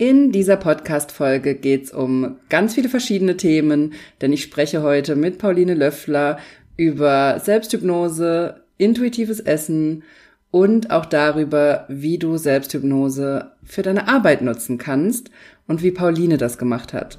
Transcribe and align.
In 0.00 0.30
dieser 0.30 0.56
Podcast-Folge 0.56 1.56
geht 1.56 1.86
es 1.86 1.90
um 1.90 2.36
ganz 2.48 2.74
viele 2.74 2.88
verschiedene 2.88 3.36
Themen, 3.36 3.94
denn 4.20 4.32
ich 4.32 4.44
spreche 4.44 4.80
heute 4.84 5.16
mit 5.16 5.38
Pauline 5.38 5.74
Löffler 5.74 6.38
über 6.76 7.40
Selbsthypnose, 7.40 8.62
intuitives 8.76 9.40
Essen 9.40 10.04
und 10.52 10.92
auch 10.92 11.04
darüber, 11.04 11.84
wie 11.88 12.16
du 12.16 12.36
Selbsthypnose 12.36 13.50
für 13.64 13.82
deine 13.82 14.06
Arbeit 14.06 14.40
nutzen 14.40 14.78
kannst 14.78 15.32
und 15.66 15.82
wie 15.82 15.90
Pauline 15.90 16.36
das 16.36 16.58
gemacht 16.58 16.92
hat. 16.92 17.18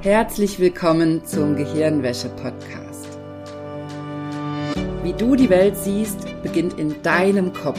Herzlich 0.00 0.58
willkommen 0.58 1.22
zum 1.26 1.54
Gehirnwäsche-Podcast. 1.54 3.08
Wie 5.02 5.12
du 5.12 5.36
die 5.36 5.50
Welt 5.50 5.76
siehst, 5.76 6.20
beginnt 6.42 6.78
in 6.78 7.02
deinem 7.02 7.52
Kopf. 7.52 7.78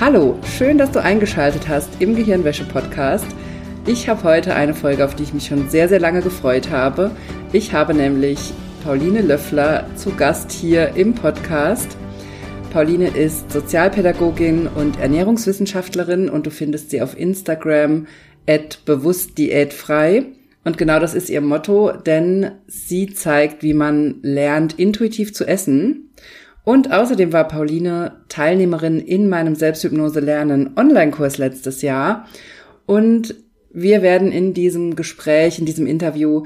Hallo, 0.00 0.36
schön, 0.44 0.76
dass 0.76 0.90
du 0.90 1.00
eingeschaltet 1.00 1.68
hast 1.68 1.88
im 2.00 2.16
Gehirnwäsche-Podcast. 2.16 3.26
Ich 3.86 4.08
habe 4.08 4.24
heute 4.24 4.56
eine 4.56 4.74
Folge, 4.74 5.04
auf 5.04 5.14
die 5.14 5.22
ich 5.22 5.32
mich 5.32 5.46
schon 5.46 5.68
sehr, 5.68 5.88
sehr 5.88 6.00
lange 6.00 6.20
gefreut 6.20 6.70
habe. 6.70 7.12
Ich 7.52 7.72
habe 7.72 7.94
nämlich 7.94 8.52
Pauline 8.82 9.22
Löffler 9.22 9.86
zu 9.94 10.10
Gast 10.10 10.50
hier 10.50 10.96
im 10.96 11.14
Podcast. 11.14 11.96
Pauline 12.72 13.06
ist 13.06 13.52
Sozialpädagogin 13.52 14.66
und 14.66 14.98
Ernährungswissenschaftlerin 14.98 16.28
und 16.28 16.44
du 16.44 16.50
findest 16.50 16.90
sie 16.90 17.00
auf 17.00 17.16
Instagram 17.16 18.08
at 18.48 18.84
bewusst 18.84 19.38
diätfrei. 19.38 20.24
Und 20.64 20.76
genau 20.76 20.98
das 20.98 21.14
ist 21.14 21.30
ihr 21.30 21.40
Motto, 21.40 21.92
denn 21.92 22.50
sie 22.66 23.14
zeigt, 23.14 23.62
wie 23.62 23.74
man 23.74 24.16
lernt, 24.22 24.76
intuitiv 24.76 25.32
zu 25.32 25.46
essen. 25.46 26.10
Und 26.64 26.92
außerdem 26.92 27.32
war 27.32 27.46
Pauline 27.46 28.24
Teilnehmerin 28.28 28.98
in 28.98 29.28
meinem 29.28 29.54
Selbsthypnose 29.54 30.20
lernen 30.20 30.72
Online-Kurs 30.76 31.38
letztes 31.38 31.82
Jahr. 31.82 32.26
Und 32.86 33.34
wir 33.70 34.02
werden 34.02 34.32
in 34.32 34.54
diesem 34.54 34.96
Gespräch, 34.96 35.58
in 35.58 35.66
diesem 35.66 35.86
Interview 35.86 36.44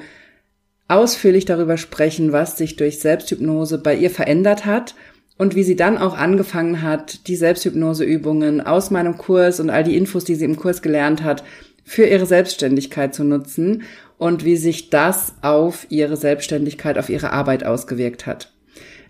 ausführlich 0.88 1.44
darüber 1.44 1.76
sprechen, 1.76 2.32
was 2.32 2.56
sich 2.58 2.76
durch 2.76 2.98
Selbsthypnose 2.98 3.78
bei 3.78 3.94
ihr 3.94 4.10
verändert 4.10 4.66
hat 4.66 4.94
und 5.36 5.54
wie 5.54 5.62
sie 5.62 5.76
dann 5.76 5.98
auch 5.98 6.16
angefangen 6.16 6.82
hat, 6.82 7.28
die 7.28 7.36
Selbsthypnoseübungen 7.36 8.60
aus 8.60 8.90
meinem 8.90 9.18
Kurs 9.18 9.60
und 9.60 9.70
all 9.70 9.84
die 9.84 9.96
Infos, 9.96 10.24
die 10.24 10.34
sie 10.34 10.46
im 10.46 10.56
Kurs 10.56 10.82
gelernt 10.82 11.22
hat, 11.22 11.44
für 11.84 12.06
ihre 12.06 12.26
Selbstständigkeit 12.26 13.14
zu 13.14 13.22
nutzen 13.24 13.84
und 14.18 14.44
wie 14.44 14.56
sich 14.56 14.90
das 14.90 15.34
auf 15.42 15.86
ihre 15.90 16.16
Selbstständigkeit, 16.16 16.98
auf 16.98 17.08
ihre 17.08 17.32
Arbeit 17.32 17.64
ausgewirkt 17.64 18.26
hat. 18.26 18.52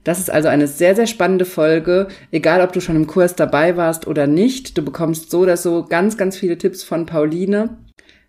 Das 0.04 0.18
ist 0.18 0.30
also 0.30 0.48
eine 0.48 0.66
sehr, 0.66 0.94
sehr 0.94 1.06
spannende 1.06 1.44
Folge. 1.44 2.08
Egal, 2.30 2.60
ob 2.60 2.72
du 2.72 2.80
schon 2.80 2.96
im 2.96 3.06
Kurs 3.06 3.34
dabei 3.34 3.76
warst 3.76 4.06
oder 4.06 4.26
nicht, 4.26 4.76
du 4.78 4.82
bekommst 4.82 5.30
so 5.30 5.40
oder 5.40 5.56
so 5.56 5.84
ganz, 5.84 6.16
ganz 6.16 6.36
viele 6.36 6.58
Tipps 6.58 6.82
von 6.82 7.06
Pauline, 7.06 7.78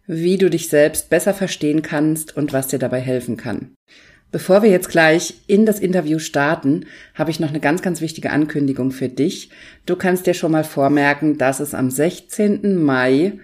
wie 0.07 0.37
du 0.37 0.49
dich 0.49 0.69
selbst 0.69 1.09
besser 1.09 1.33
verstehen 1.33 1.81
kannst 1.81 2.35
und 2.35 2.53
was 2.53 2.67
dir 2.67 2.79
dabei 2.79 2.99
helfen 2.99 3.37
kann. 3.37 3.73
Bevor 4.31 4.61
wir 4.61 4.69
jetzt 4.69 4.89
gleich 4.89 5.41
in 5.47 5.65
das 5.65 5.79
Interview 5.79 6.19
starten, 6.19 6.85
habe 7.15 7.31
ich 7.31 7.39
noch 7.39 7.49
eine 7.49 7.59
ganz, 7.59 7.81
ganz 7.81 7.99
wichtige 7.99 8.29
Ankündigung 8.29 8.91
für 8.91 9.09
dich. 9.09 9.49
Du 9.87 9.95
kannst 9.95 10.27
dir 10.27 10.35
schon 10.35 10.51
mal 10.51 10.63
vormerken, 10.63 11.39
dass 11.39 11.59
es 11.59 11.73
am 11.73 11.89
16. 11.89 12.75
Mai 12.75 13.39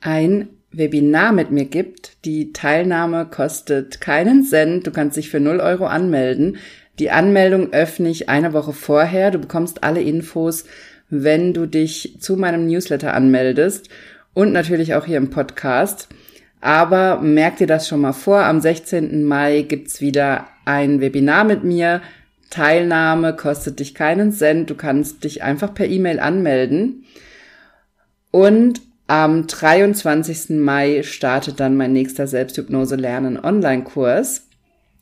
ein 0.00 0.48
Webinar 0.72 1.32
mit 1.32 1.50
mir 1.50 1.64
gibt. 1.64 2.24
Die 2.24 2.52
Teilnahme 2.52 3.26
kostet 3.26 4.00
keinen 4.00 4.44
Cent. 4.44 4.86
Du 4.86 4.90
kannst 4.90 5.16
dich 5.16 5.30
für 5.30 5.40
0 5.40 5.60
Euro 5.60 5.86
anmelden. 5.86 6.58
Die 6.98 7.10
Anmeldung 7.10 7.72
öffne 7.72 8.08
ich 8.10 8.28
eine 8.28 8.52
Woche 8.52 8.72
vorher. 8.72 9.30
Du 9.30 9.38
bekommst 9.38 9.82
alle 9.82 10.02
Infos, 10.02 10.64
wenn 11.08 11.52
du 11.54 11.66
dich 11.66 12.16
zu 12.20 12.36
meinem 12.36 12.66
Newsletter 12.66 13.14
anmeldest 13.14 13.88
und 14.34 14.52
natürlich 14.52 14.94
auch 14.94 15.06
hier 15.06 15.16
im 15.16 15.30
Podcast. 15.30 16.08
Aber 16.60 17.20
merk 17.20 17.56
dir 17.56 17.66
das 17.66 17.88
schon 17.88 18.02
mal 18.02 18.12
vor. 18.12 18.44
Am 18.44 18.60
16. 18.60 19.24
Mai 19.24 19.62
gibt's 19.62 20.00
wieder 20.00 20.46
ein 20.66 21.00
Webinar 21.00 21.44
mit 21.44 21.64
mir. 21.64 22.02
Teilnahme 22.50 23.34
kostet 23.34 23.80
dich 23.80 23.94
keinen 23.94 24.32
Cent. 24.32 24.68
Du 24.68 24.74
kannst 24.74 25.24
dich 25.24 25.42
einfach 25.42 25.72
per 25.72 25.86
E-Mail 25.86 26.20
anmelden. 26.20 27.06
Und 28.30 28.82
am 29.10 29.48
23. 29.48 30.50
Mai 30.50 31.02
startet 31.02 31.58
dann 31.58 31.76
mein 31.76 31.92
nächster 31.92 32.28
Selbsthypnose 32.28 32.94
lernen 32.94 33.42
Online-Kurs. 33.42 34.46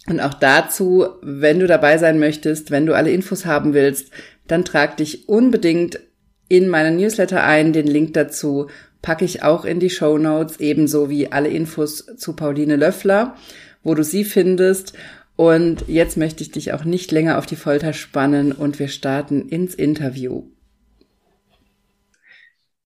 Und 0.09 0.21
auch 0.21 0.33
dazu, 0.33 1.09
wenn 1.21 1.61
du 1.61 1.67
dabei 1.67 1.99
sein 1.99 2.19
möchtest, 2.19 2.71
wenn 2.71 2.87
du 2.87 2.95
alle 2.95 3.11
Infos 3.11 3.45
haben 3.45 3.75
willst, 3.75 4.11
dann 4.47 4.65
trag 4.65 4.97
dich 4.97 5.29
unbedingt 5.29 6.01
in 6.49 6.69
meinen 6.69 6.97
Newsletter 6.97 7.45
ein. 7.45 7.75
Den 7.75 7.87
Link 7.87 8.15
dazu 8.15 8.69
packe 9.03 9.27
ich 9.27 9.43
auch 9.43 9.67
in 9.67 9.79
die 9.79 9.91
Show 9.91 10.17
Notes, 10.17 10.59
ebenso 10.59 11.11
wie 11.11 11.31
alle 11.31 11.51
Infos 11.51 12.07
zu 12.17 12.33
Pauline 12.33 12.77
Löffler, 12.77 13.37
wo 13.83 13.95
du 13.95 14.03
sie 14.03 14.25
findest. 14.25 14.95
Und 15.37 15.85
jetzt 15.87 16.17
möchte 16.17 16.43
ich 16.43 16.51
dich 16.51 16.73
auch 16.73 16.85
nicht 16.85 17.13
länger 17.13 17.37
auf 17.37 17.45
die 17.45 17.57
Folter 17.57 17.93
spannen 17.93 18.53
und 18.53 18.79
wir 18.79 18.89
starten 18.89 19.51
ins 19.51 19.75
Interview. 19.75 20.45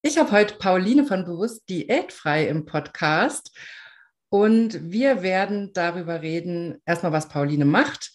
Ich 0.04 0.18
habe 0.18 0.32
heute 0.32 0.56
Pauline 0.56 1.04
von 1.06 1.24
Bewusst 1.24 1.68
Diätfrei 1.68 2.48
im 2.48 2.64
Podcast. 2.64 3.56
Und 4.30 4.90
wir 4.90 5.22
werden 5.22 5.72
darüber 5.74 6.22
reden, 6.22 6.82
erstmal, 6.84 7.12
was 7.12 7.28
Pauline 7.28 7.64
macht. 7.64 8.10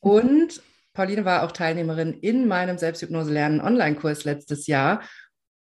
Und 0.00 0.60
Pauline 0.92 1.24
war 1.24 1.42
auch 1.42 1.52
Teilnehmerin 1.52 2.12
in 2.12 2.46
meinem 2.46 2.76
Selbsthypnose-Lernen 2.76 3.62
Online-Kurs 3.62 4.24
letztes 4.24 4.66
Jahr. 4.66 5.00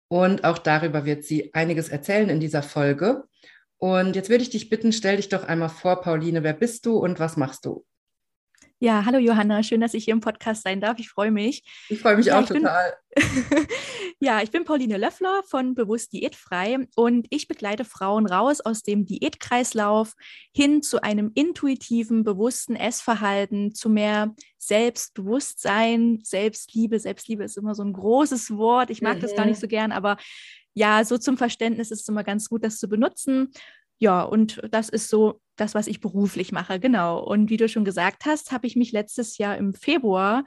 Und 0.09 0.45
auch 0.45 0.59
darüber 0.59 1.07
wird 1.07 1.25
sie 1.25 1.55
einiges 1.55 1.89
erzählen 1.89 2.29
in 2.29 2.39
dieser 2.39 2.63
Folge. 2.63 3.25
Und 3.79 4.15
jetzt 4.15 4.29
würde 4.29 4.43
ich 4.43 4.51
dich 4.51 4.69
bitten, 4.69 4.93
stell 4.93 5.17
dich 5.17 5.31
doch 5.31 5.45
einmal 5.45 5.71
vor, 5.71 6.03
Pauline, 6.03 6.43
wer 6.43 6.53
bist 6.53 6.85
du 6.85 6.99
und 6.99 7.19
was 7.19 7.39
machst 7.39 7.65
du? 7.65 7.83
Ja, 8.79 9.07
hallo 9.07 9.17
Johanna, 9.17 9.63
schön, 9.63 9.81
dass 9.81 9.95
ich 9.95 10.05
hier 10.05 10.13
im 10.13 10.21
Podcast 10.21 10.63
sein 10.63 10.83
darf. 10.83 10.99
Ich 10.99 11.09
freue 11.09 11.31
mich. 11.31 11.65
Ich 11.89 11.99
freue 11.99 12.17
mich 12.17 12.27
ja, 12.27 12.39
auch 12.39 12.47
total. 12.47 12.95
Bin, 13.15 13.25
ja, 14.21 14.43
ich 14.43 14.51
bin 14.51 14.67
Pauline 14.67 14.99
Löffler 14.99 15.43
von 15.49 15.75
Bewusst 15.75 16.13
Diätfrei 16.13 16.87
und 16.95 17.27
ich 17.31 17.49
begleite 17.49 17.87
Frauen 17.87 18.27
raus 18.27 18.61
aus 18.61 18.83
dem 18.83 19.07
Diätkreislauf 19.07 20.13
hin 20.55 20.83
zu 20.83 21.01
einem 21.03 21.31
intuitiven, 21.35 22.23
bewussten 22.23 22.77
Essverhalten, 22.77 23.75
zu 23.75 23.89
mehr 23.89 24.35
Selbstbewusstsein, 24.59 26.21
Selbstliebe. 26.23 27.01
Selbstliebe 27.01 27.45
ist 27.45 27.57
immer 27.57 27.75
so 27.75 27.83
ein 27.83 27.95
großes 27.95 28.59
Wort. 28.59 28.91
Ich 28.91 29.01
mag 29.01 29.17
mhm. 29.17 29.21
das 29.23 29.35
gar 29.35 29.47
nicht 29.47 29.57
mhm. 29.57 29.63
so 29.63 29.69
gern, 29.69 29.91
aber 29.91 30.19
ja, 30.75 31.03
so 31.07 31.17
zum 31.17 31.39
Verständnis 31.39 31.91
ist 31.91 32.03
es 32.03 32.09
immer 32.09 32.25
ganz 32.25 32.51
gut, 32.51 32.63
das 32.63 32.79
zu 32.79 32.89
benutzen. 32.89 33.53
Ja, 33.99 34.23
und 34.23 34.61
das 34.71 34.89
ist 34.89 35.09
so 35.09 35.41
das, 35.57 35.75
was 35.75 35.87
ich 35.87 36.01
beruflich 36.01 36.53
mache, 36.53 36.79
genau. 36.79 37.19
Und 37.19 37.49
wie 37.49 37.57
du 37.57 37.69
schon 37.69 37.85
gesagt 37.85 38.27
hast, 38.27 38.53
habe 38.53 38.67
ich 38.67 38.77
mich 38.77 38.93
letztes 38.93 39.39
Jahr 39.39 39.57
im 39.57 39.73
Februar 39.75 40.45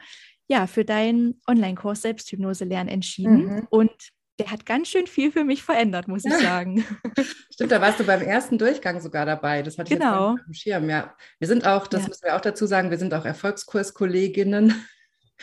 ja 0.47 0.67
für 0.67 0.85
deinen 0.85 1.41
Online-Kurs 1.47 2.01
Selbsthypnose 2.01 2.65
lernen 2.65 2.89
entschieden. 2.89 3.45
Mhm. 3.45 3.67
Und 3.69 3.91
der 4.39 4.51
hat 4.51 4.65
ganz 4.65 4.87
schön 4.87 5.05
viel 5.05 5.31
für 5.31 5.43
mich 5.43 5.63
verändert, 5.63 6.07
muss 6.07 6.25
ich 6.25 6.33
sagen. 6.33 6.85
Stimmt, 7.53 7.71
da 7.71 7.81
warst 7.81 7.99
du 7.99 8.05
beim 8.05 8.21
ersten 8.21 8.57
Durchgang 8.57 9.01
sogar 9.01 9.25
dabei. 9.25 9.61
Das 9.61 9.77
hatte 9.77 9.93
ich 9.93 9.99
genau. 9.99 10.31
jetzt 10.31 10.39
auf 10.39 10.45
dem 10.45 10.53
Schirm. 10.53 10.89
Ja, 10.89 11.15
wir 11.39 11.47
sind 11.47 11.67
auch, 11.67 11.87
das 11.87 12.03
ja. 12.03 12.07
müssen 12.07 12.23
wir 12.23 12.35
auch 12.35 12.41
dazu 12.41 12.65
sagen, 12.65 12.89
wir 12.89 12.97
sind 12.97 13.13
auch 13.13 13.25
Erfolgskurskolleginnen. 13.25 14.73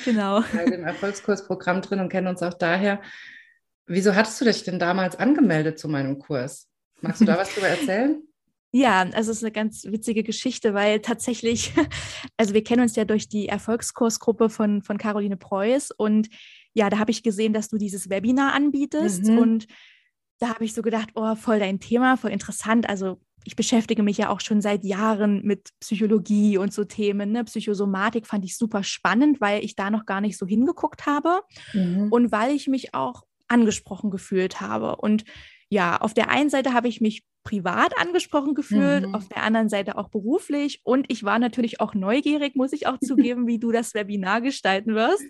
Genau. 0.05 0.41
Bei 0.55 0.65
dem 0.65 0.85
Erfolgskursprogramm 0.85 1.83
drin 1.83 2.01
und 2.01 2.09
kennen 2.09 2.27
uns 2.27 2.43
auch 2.43 2.55
daher. 2.55 3.01
Wieso 3.87 4.15
hattest 4.15 4.41
du 4.41 4.47
dich 4.47 4.65
denn 4.65 4.79
damals 4.79 5.17
angemeldet 5.17 5.79
zu 5.79 5.89
meinem 5.89 6.19
Kurs? 6.19 6.69
Magst 7.07 7.21
du 7.21 7.25
da 7.25 7.39
was 7.39 7.53
drüber 7.55 7.69
erzählen? 7.69 8.23
Ja, 8.73 9.03
also 9.13 9.31
es 9.31 9.39
ist 9.39 9.45
eine 9.45 9.53
ganz 9.53 9.85
witzige 9.85 10.23
Geschichte, 10.23 10.75
weil 10.75 11.01
tatsächlich, 11.01 11.73
also 12.37 12.53
wir 12.53 12.63
kennen 12.63 12.83
uns 12.83 12.97
ja 12.97 13.05
durch 13.05 13.29
die 13.29 13.49
Erfolgskursgruppe 13.49 14.51
von, 14.51 14.83
von 14.83 14.99
Caroline 14.99 15.37
Preuß 15.37 15.93
und 15.93 16.29
ja, 16.75 16.91
da 16.91 16.99
habe 16.99 17.11
ich 17.11 17.23
gesehen, 17.23 17.55
dass 17.55 17.69
du 17.69 17.79
dieses 17.79 18.11
Webinar 18.11 18.53
anbietest 18.53 19.25
mhm. 19.25 19.39
und 19.39 19.67
da 20.39 20.49
habe 20.51 20.65
ich 20.65 20.75
so 20.75 20.83
gedacht, 20.83 21.09
oh, 21.15 21.35
voll 21.35 21.59
dein 21.59 21.81
Thema, 21.81 22.19
voll 22.19 22.31
interessant. 22.31 22.87
Also 22.87 23.19
ich 23.45 23.57
beschäftige 23.57 24.03
mich 24.03 24.19
ja 24.19 24.29
auch 24.29 24.41
schon 24.41 24.61
seit 24.61 24.85
Jahren 24.85 25.43
mit 25.43 25.71
Psychologie 25.81 26.59
und 26.59 26.75
so 26.75 26.85
Themen. 26.85 27.33
Ne? 27.33 27.45
Psychosomatik 27.45 28.27
fand 28.27 28.45
ich 28.45 28.59
super 28.59 28.83
spannend, 28.83 29.41
weil 29.41 29.65
ich 29.65 29.77
da 29.77 29.89
noch 29.89 30.05
gar 30.05 30.21
nicht 30.21 30.37
so 30.37 30.47
hingeguckt 30.47 31.07
habe 31.07 31.41
mhm. 31.73 32.09
und 32.11 32.33
weil 32.33 32.55
ich 32.55 32.67
mich 32.67 32.93
auch 32.93 33.23
angesprochen 33.49 34.11
gefühlt 34.11 34.61
habe. 34.61 34.97
Und 34.97 35.25
ja, 35.71 35.97
auf 35.99 36.15
der 36.15 36.29
einen 36.31 36.51
Seite 36.51 36.73
habe 36.73 36.89
ich 36.89 37.01
mich 37.01 37.25
privat 37.47 37.97
angesprochen 37.97 38.55
gefühlt, 38.55 39.07
mhm. 39.07 39.15
auf 39.15 39.29
der 39.29 39.45
anderen 39.45 39.69
Seite 39.69 39.97
auch 39.97 40.09
beruflich. 40.09 40.81
Und 40.83 41.07
ich 41.09 41.23
war 41.23 41.39
natürlich 41.39 41.81
auch 41.81 41.95
neugierig, 41.95 42.57
muss 42.57 42.73
ich 42.73 42.89
auch 42.89 42.99
zugeben, 42.99 43.47
wie 43.47 43.61
du 43.61 43.71
das 43.71 43.95
Webinar 43.95 44.41
gestalten 44.41 44.97
wirst. 44.97 45.25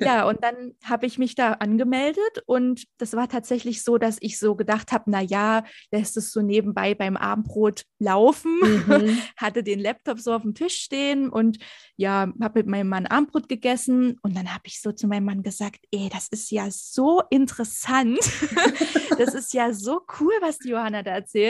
Ja, 0.00 0.24
und 0.28 0.42
dann 0.42 0.72
habe 0.82 1.06
ich 1.06 1.16
mich 1.16 1.36
da 1.36 1.52
angemeldet 1.52 2.42
und 2.46 2.84
das 2.98 3.14
war 3.14 3.28
tatsächlich 3.28 3.84
so, 3.84 3.98
dass 3.98 4.16
ich 4.20 4.40
so 4.40 4.56
gedacht 4.56 4.90
habe, 4.90 5.04
na 5.06 5.22
ja, 5.22 5.62
lässt 5.92 6.16
es 6.16 6.32
so 6.32 6.42
nebenbei 6.42 6.96
beim 6.96 7.16
Abendbrot 7.16 7.84
laufen, 8.00 8.58
mhm. 8.60 9.16
hatte 9.36 9.62
den 9.62 9.78
Laptop 9.78 10.18
so 10.18 10.32
auf 10.32 10.42
dem 10.42 10.54
Tisch 10.54 10.74
stehen 10.74 11.28
und 11.28 11.58
ja, 11.96 12.32
habe 12.42 12.58
mit 12.58 12.66
meinem 12.66 12.88
Mann 12.88 13.06
Abendbrot 13.06 13.48
gegessen 13.48 14.18
und 14.22 14.36
dann 14.36 14.52
habe 14.52 14.64
ich 14.64 14.82
so 14.82 14.90
zu 14.90 15.06
meinem 15.06 15.26
Mann 15.26 15.44
gesagt, 15.44 15.84
ey, 15.92 16.08
das 16.12 16.26
ist 16.26 16.50
ja 16.50 16.66
so 16.70 17.22
interessant. 17.30 18.18
das 19.18 19.34
ist 19.34 19.54
ja 19.54 19.72
so 19.72 20.00
cool, 20.18 20.32
was 20.40 20.58
die 20.58 20.70
Johanna 20.70 21.04
da 21.04 21.12
erzählt. 21.12 21.43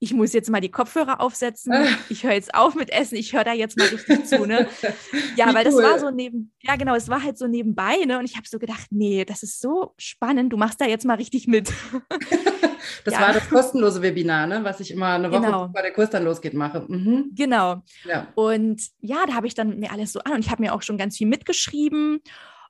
Ich 0.00 0.12
muss 0.12 0.34
jetzt 0.34 0.50
mal 0.50 0.60
die 0.60 0.70
Kopfhörer 0.70 1.20
aufsetzen. 1.20 1.72
Ich 2.10 2.24
höre 2.24 2.32
jetzt 2.32 2.54
auf 2.54 2.74
mit 2.74 2.92
Essen. 2.92 3.16
Ich 3.16 3.32
höre 3.32 3.44
da 3.44 3.52
jetzt 3.52 3.78
mal 3.78 3.88
richtig 3.88 4.26
zu. 4.26 4.44
Ne? 4.44 4.68
Ja, 5.36 5.48
Wie 5.48 5.54
weil 5.54 5.66
cool. 5.66 5.82
das 5.82 5.90
war 5.90 5.98
so 5.98 6.10
neben, 6.10 6.52
ja 6.60 6.76
genau, 6.76 6.94
es 6.94 7.08
war 7.08 7.22
halt 7.22 7.38
so 7.38 7.46
nebenbei. 7.46 7.96
Ne? 8.06 8.18
Und 8.18 8.24
ich 8.24 8.36
habe 8.36 8.46
so 8.46 8.58
gedacht, 8.58 8.86
nee, 8.90 9.24
das 9.24 9.42
ist 9.42 9.60
so 9.60 9.94
spannend. 9.96 10.52
Du 10.52 10.56
machst 10.56 10.80
da 10.80 10.86
jetzt 10.86 11.04
mal 11.04 11.14
richtig 11.14 11.46
mit. 11.46 11.72
Das 13.04 13.14
ja. 13.14 13.20
war 13.20 13.32
das 13.32 13.48
kostenlose 13.48 14.02
Webinar, 14.02 14.46
ne? 14.46 14.62
was 14.62 14.80
ich 14.80 14.90
immer 14.90 15.14
eine 15.14 15.30
Woche, 15.30 15.40
genau. 15.40 15.66
bevor 15.68 15.82
der 15.82 15.92
Kurs 15.92 16.10
dann 16.10 16.24
losgeht, 16.24 16.54
mache. 16.54 16.84
Mhm. 16.86 17.30
Genau. 17.34 17.82
Ja. 18.04 18.28
Und 18.34 18.82
ja, 19.00 19.24
da 19.26 19.34
habe 19.34 19.46
ich 19.46 19.54
dann 19.54 19.78
mir 19.78 19.90
alles 19.90 20.12
so 20.12 20.20
an 20.20 20.32
und 20.32 20.40
ich 20.40 20.50
habe 20.50 20.62
mir 20.62 20.74
auch 20.74 20.82
schon 20.82 20.98
ganz 20.98 21.16
viel 21.16 21.26
mitgeschrieben. 21.26 22.20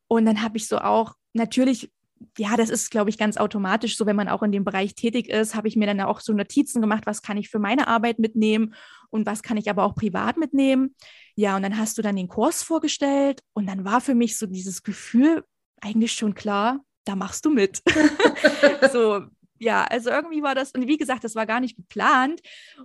Und 0.07 0.25
dann 0.27 0.43
habe 0.43 0.57
ich 0.57 0.69
so 0.69 0.79
auch, 0.79 1.15
natürlich 1.33 1.91
ja, 2.39 2.57
das 2.57 2.71
ist, 2.71 2.91
glaube 2.91 3.11
ich, 3.11 3.19
ganz 3.19 3.37
automatisch 3.37 3.97
so, 3.97 4.07
wenn 4.07 4.17
man 4.17 4.29
auch 4.29 4.43
in 4.43 4.53
dem 4.53 4.65
Bereich 4.65 4.95
tätig 4.95 5.29
ist, 5.29 5.55
habe 5.55 5.69
ich 5.69 5.77
mir 5.77 5.87
dann 5.87 6.01
auch 6.01 6.21
so 6.21 6.33
Notizen 6.33 6.81
gemacht, 6.81 7.07
was 7.07 7.23
kann 7.23 7.37
ich 7.37 7.49
für 7.49 7.59
meine 7.59 7.89
Arbeit 7.89 8.19
mitnehmen 8.19 8.75
und 9.11 9.27
was 9.27 9.43
kann 9.43 9.57
ich 9.57 9.71
aber 9.71 9.85
auch 9.85 9.95
privat 9.95 10.37
mitnehmen. 10.37 10.95
Ja, 11.37 11.57
und 11.57 11.63
dann 11.63 11.79
hast 11.79 11.99
du 11.99 12.03
dann 12.03 12.17
den 12.17 12.29
Kurs 12.29 12.63
vorgestellt 12.63 13.43
und 13.53 13.67
dann 13.67 13.85
war 13.85 14.01
für 14.01 14.15
mich 14.15 14.39
so 14.39 14.47
dieses 14.47 14.83
Gefühl 14.83 15.45
eigentlich 15.81 16.13
schon 16.13 16.35
klar, 16.35 16.81
da 17.05 17.15
machst 17.17 17.45
du 17.45 17.51
mit. 17.51 17.83
so, 18.93 19.23
ja, 19.59 19.85
also 19.85 20.11
irgendwie 20.11 20.43
war 20.43 20.55
das, 20.55 20.73
und 20.73 20.87
wie 20.89 20.97
gesagt, 20.97 21.25
das 21.25 21.35
war 21.35 21.47
gar 21.47 21.61
nicht 21.61 21.77
geplant. 21.77 22.41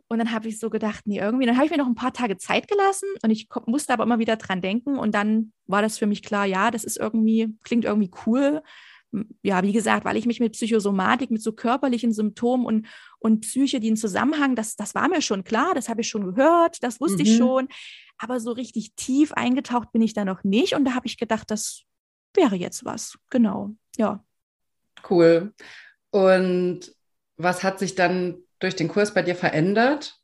Und 0.07 0.19
dann 0.19 0.31
habe 0.31 0.47
ich 0.47 0.59
so 0.59 0.69
gedacht, 0.69 1.01
nee, 1.05 1.19
irgendwie, 1.19 1.45
dann 1.45 1.55
habe 1.55 1.65
ich 1.65 1.71
mir 1.71 1.77
noch 1.77 1.87
ein 1.87 1.95
paar 1.95 2.13
Tage 2.13 2.37
Zeit 2.37 2.67
gelassen 2.67 3.07
und 3.23 3.31
ich 3.31 3.47
musste 3.65 3.93
aber 3.93 4.03
immer 4.03 4.19
wieder 4.19 4.35
dran 4.35 4.61
denken. 4.61 4.97
Und 4.97 5.15
dann 5.15 5.53
war 5.67 5.81
das 5.81 5.97
für 5.97 6.07
mich 6.07 6.21
klar, 6.21 6.45
ja, 6.45 6.71
das 6.71 6.83
ist 6.83 6.97
irgendwie, 6.97 7.55
klingt 7.63 7.85
irgendwie 7.85 8.11
cool 8.25 8.61
ja, 9.41 9.63
wie 9.63 9.71
gesagt, 9.71 10.05
weil 10.05 10.17
ich 10.17 10.25
mich 10.25 10.39
mit 10.39 10.53
Psychosomatik, 10.53 11.31
mit 11.31 11.41
so 11.41 11.51
körperlichen 11.51 12.13
Symptomen 12.13 12.65
und, 12.65 12.87
und 13.19 13.41
Psyche, 13.41 13.79
die 13.79 13.87
einen 13.87 13.97
Zusammenhang, 13.97 14.55
das, 14.55 14.75
das 14.75 14.93
war 14.95 15.07
mir 15.07 15.21
schon 15.21 15.43
klar, 15.43 15.73
das 15.73 15.89
habe 15.89 16.01
ich 16.01 16.09
schon 16.09 16.35
gehört, 16.35 16.83
das 16.83 17.01
wusste 17.01 17.23
mhm. 17.23 17.25
ich 17.25 17.37
schon. 17.37 17.67
Aber 18.17 18.39
so 18.39 18.51
richtig 18.51 18.93
tief 18.95 19.31
eingetaucht 19.33 19.91
bin 19.91 20.01
ich 20.01 20.13
da 20.13 20.25
noch 20.25 20.43
nicht. 20.43 20.73
Und 20.73 20.85
da 20.85 20.93
habe 20.93 21.07
ich 21.07 21.17
gedacht, 21.17 21.49
das 21.49 21.83
wäre 22.33 22.55
jetzt 22.55 22.85
was. 22.85 23.17
Genau, 23.29 23.71
ja. 23.97 24.23
Cool. 25.09 25.53
Und 26.11 26.93
was 27.37 27.63
hat 27.63 27.79
sich 27.79 27.95
dann 27.95 28.39
durch 28.59 28.75
den 28.75 28.89
Kurs 28.89 29.13
bei 29.13 29.21
dir 29.21 29.35
verändert? 29.35 30.19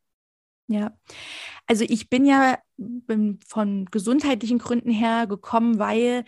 Ja, 0.67 0.97
also 1.67 1.85
ich 1.87 2.09
bin 2.09 2.25
ja 2.25 2.57
von 3.47 3.85
gesundheitlichen 3.85 4.57
Gründen 4.57 4.91
her 4.91 5.27
gekommen, 5.27 5.79
weil 5.79 6.25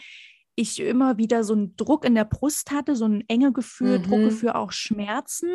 ich 0.57 0.79
immer 0.79 1.17
wieder 1.17 1.43
so 1.43 1.53
einen 1.53 1.75
Druck 1.77 2.03
in 2.03 2.15
der 2.15 2.25
Brust 2.25 2.71
hatte, 2.71 2.95
so 2.95 3.05
ein 3.05 3.23
enge 3.27 3.53
Gefühl, 3.53 3.99
mhm. 3.99 4.03
Druckgefühl, 4.03 4.49
auch 4.49 4.71
Schmerzen. 4.71 5.49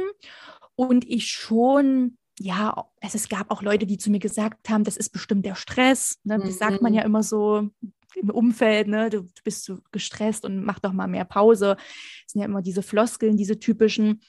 Und 0.76 1.04
ich 1.08 1.28
schon, 1.28 2.16
ja, 2.38 2.86
es, 3.00 3.16
es 3.16 3.28
gab 3.28 3.50
auch 3.50 3.62
Leute, 3.62 3.84
die 3.84 3.98
zu 3.98 4.10
mir 4.10 4.20
gesagt 4.20 4.70
haben, 4.70 4.84
das 4.84 4.96
ist 4.96 5.10
bestimmt 5.10 5.44
der 5.44 5.56
Stress. 5.56 6.20
Ne? 6.22 6.38
Das 6.38 6.54
mhm. 6.54 6.58
sagt 6.58 6.82
man 6.82 6.94
ja 6.94 7.00
mhm. 7.02 7.06
immer 7.06 7.22
so 7.24 7.68
im 8.14 8.30
Umfeld, 8.30 8.86
ne? 8.86 9.10
du, 9.10 9.22
du 9.22 9.42
bist 9.42 9.64
so 9.64 9.78
gestresst 9.90 10.44
und 10.44 10.64
mach 10.64 10.78
doch 10.78 10.92
mal 10.92 11.08
mehr 11.08 11.24
Pause. 11.24 11.76
Das 11.76 12.32
sind 12.32 12.40
ja 12.40 12.46
immer 12.46 12.62
diese 12.62 12.82
Floskeln, 12.82 13.36
diese 13.36 13.58
typischen. 13.58 14.20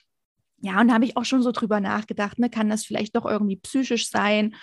Ja, 0.66 0.80
und 0.80 0.88
da 0.88 0.94
habe 0.94 1.04
ich 1.04 1.18
auch 1.18 1.26
schon 1.26 1.44
so 1.44 1.52
drüber 1.52 1.82
nachgedacht, 1.82 2.40
ne, 2.40 2.50
kann 2.50 2.70
das 2.70 2.86
vielleicht 2.86 3.18
doch 3.18 3.26
irgendwie 3.26 3.58
psychisch 3.58 4.10
sein? 4.10 4.56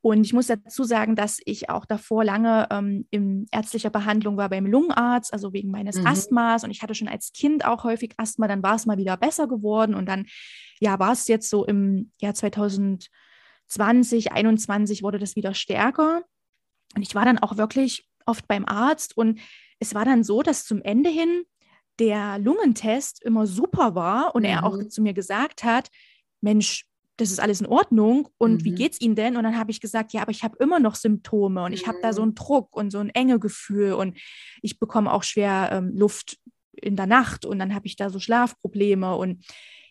Und 0.00 0.22
ich 0.22 0.32
muss 0.32 0.46
dazu 0.46 0.84
sagen, 0.84 1.16
dass 1.16 1.40
ich 1.44 1.68
auch 1.68 1.84
davor 1.84 2.22
lange 2.22 2.68
ähm, 2.70 3.08
in 3.10 3.46
ärztlicher 3.50 3.90
Behandlung 3.90 4.36
war 4.36 4.50
beim 4.50 4.66
Lungenarzt, 4.66 5.32
also 5.32 5.52
wegen 5.52 5.72
meines 5.72 5.96
mhm. 5.96 6.06
Asthmas. 6.06 6.62
Und 6.62 6.70
ich 6.70 6.80
hatte 6.80 6.94
schon 6.94 7.08
als 7.08 7.32
Kind 7.32 7.64
auch 7.64 7.82
häufig 7.82 8.12
Asthma, 8.18 8.46
dann 8.46 8.62
war 8.62 8.76
es 8.76 8.86
mal 8.86 8.98
wieder 8.98 9.16
besser 9.16 9.48
geworden. 9.48 9.96
Und 9.96 10.06
dann, 10.06 10.26
ja, 10.78 11.00
war 11.00 11.10
es 11.10 11.26
jetzt 11.26 11.50
so 11.50 11.66
im 11.66 12.12
Jahr 12.20 12.34
2020, 12.34 13.08
2021 13.66 15.02
wurde 15.02 15.18
das 15.18 15.34
wieder 15.34 15.54
stärker. 15.54 16.22
Und 16.94 17.02
ich 17.02 17.16
war 17.16 17.24
dann 17.24 17.40
auch 17.40 17.56
wirklich 17.56 18.08
oft 18.26 18.46
beim 18.46 18.64
Arzt 18.64 19.16
und 19.16 19.40
es 19.80 19.92
war 19.92 20.04
dann 20.04 20.22
so, 20.22 20.42
dass 20.42 20.64
zum 20.64 20.82
Ende 20.82 21.10
hin 21.10 21.42
der 21.98 22.38
Lungentest 22.38 23.22
immer 23.22 23.46
super 23.46 23.94
war 23.94 24.34
und 24.34 24.42
mhm. 24.42 24.48
er 24.48 24.64
auch 24.64 24.76
mhm. 24.76 24.90
zu 24.90 25.02
mir 25.02 25.14
gesagt 25.14 25.64
hat, 25.64 25.88
Mensch, 26.40 26.86
das 27.16 27.32
ist 27.32 27.40
alles 27.40 27.60
in 27.60 27.66
Ordnung 27.66 28.28
und 28.38 28.60
mhm. 28.60 28.64
wie 28.64 28.74
geht's 28.74 29.00
Ihnen 29.00 29.16
denn? 29.16 29.36
Und 29.36 29.42
dann 29.42 29.58
habe 29.58 29.72
ich 29.72 29.80
gesagt, 29.80 30.12
ja, 30.12 30.22
aber 30.22 30.30
ich 30.30 30.44
habe 30.44 30.56
immer 30.60 30.78
noch 30.78 30.94
Symptome 30.94 31.64
und 31.64 31.72
ich 31.72 31.86
habe 31.86 31.98
da 32.00 32.12
so 32.12 32.22
mhm. 32.22 32.28
einen 32.28 32.34
Druck 32.36 32.76
und 32.76 32.90
so 32.90 32.98
ein 32.98 33.10
enge 33.10 33.40
Gefühl 33.40 33.94
und 33.94 34.16
ich 34.62 34.78
bekomme 34.78 35.12
auch 35.12 35.24
schwer 35.24 35.70
ähm, 35.72 35.96
Luft 35.96 36.38
in 36.72 36.94
der 36.94 37.06
Nacht 37.06 37.44
und 37.44 37.58
dann 37.58 37.74
habe 37.74 37.86
ich 37.86 37.96
da 37.96 38.08
so 38.08 38.20
Schlafprobleme 38.20 39.16
und 39.16 39.44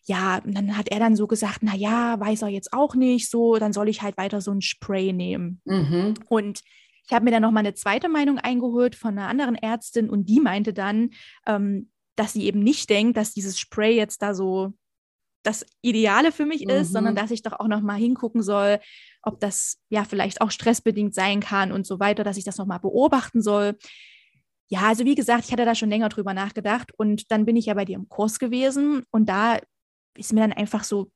ja, 0.04 0.38
und 0.38 0.56
dann 0.56 0.78
hat 0.78 0.88
er 0.88 1.00
dann 1.00 1.18
so 1.18 1.28
gesagt, 1.28 1.60
na 1.62 1.76
ja, 1.76 2.18
weiß 2.18 2.44
er 2.44 2.48
jetzt 2.48 2.72
auch 2.72 2.96
nicht, 2.96 3.30
so, 3.30 3.58
dann 3.58 3.74
soll 3.74 3.90
ich 3.90 4.02
halt 4.02 4.18
weiter 4.18 4.40
so 4.40 4.52
ein 4.52 4.62
Spray 4.62 5.12
nehmen. 5.12 5.60
Mhm. 5.66 6.14
Und 6.30 6.62
ich 7.06 7.12
habe 7.12 7.26
mir 7.26 7.32
dann 7.32 7.42
noch 7.42 7.52
mal 7.52 7.60
eine 7.60 7.74
zweite 7.74 8.08
Meinung 8.08 8.38
eingeholt 8.38 8.96
von 8.96 9.18
einer 9.18 9.28
anderen 9.28 9.56
Ärztin 9.56 10.10
und 10.10 10.30
die 10.30 10.40
meinte 10.40 10.72
dann, 10.72 11.10
ähm, 11.46 11.90
dass 12.18 12.34
sie 12.34 12.46
eben 12.46 12.60
nicht 12.60 12.90
denkt, 12.90 13.16
dass 13.16 13.34
dieses 13.34 13.60
Spray 13.60 13.96
jetzt 13.96 14.22
da 14.22 14.34
so 14.34 14.74
das 15.44 15.66
Ideale 15.82 16.32
für 16.34 16.46
mich 16.46 16.68
ist, 16.68 16.90
mhm. 16.90 16.94
sondern 16.94 17.16
dass 17.16 17.32
ich 17.32 17.42
doch 17.42 17.54
auch 17.54 17.68
noch 17.68 17.82
mal 17.82 17.96
hingucken 17.96 18.42
soll, 18.42 18.80
ob 19.22 19.40
das 19.40 19.78
ja 19.90 20.04
vielleicht 20.04 20.42
auch 20.42 20.52
stressbedingt 20.52 21.14
sein 21.14 21.40
kann 21.40 21.72
und 21.72 21.86
so 21.88 22.00
weiter, 22.00 22.24
dass 22.26 22.38
ich 22.38 22.44
das 22.44 22.58
noch 22.58 22.66
mal 22.66 22.80
beobachten 22.80 23.42
soll. 23.42 23.78
Ja, 24.70 24.82
also 24.82 25.06
wie 25.06 25.16
gesagt, 25.16 25.46
ich 25.46 25.52
hatte 25.54 25.64
da 25.64 25.76
schon 25.76 25.90
länger 25.90 26.10
drüber 26.10 26.34
nachgedacht 26.34 26.92
und 26.98 27.32
dann 27.32 27.46
bin 27.46 27.56
ich 27.56 27.68
ja 27.68 27.76
bei 27.76 27.86
dir 27.86 27.96
im 27.96 28.10
Kurs 28.10 28.40
gewesen 28.40 29.04
und 29.12 29.30
da 29.30 29.60
ist 30.18 30.34
mir 30.34 30.42
dann 30.42 30.52
einfach 30.52 30.84
so 30.84 31.12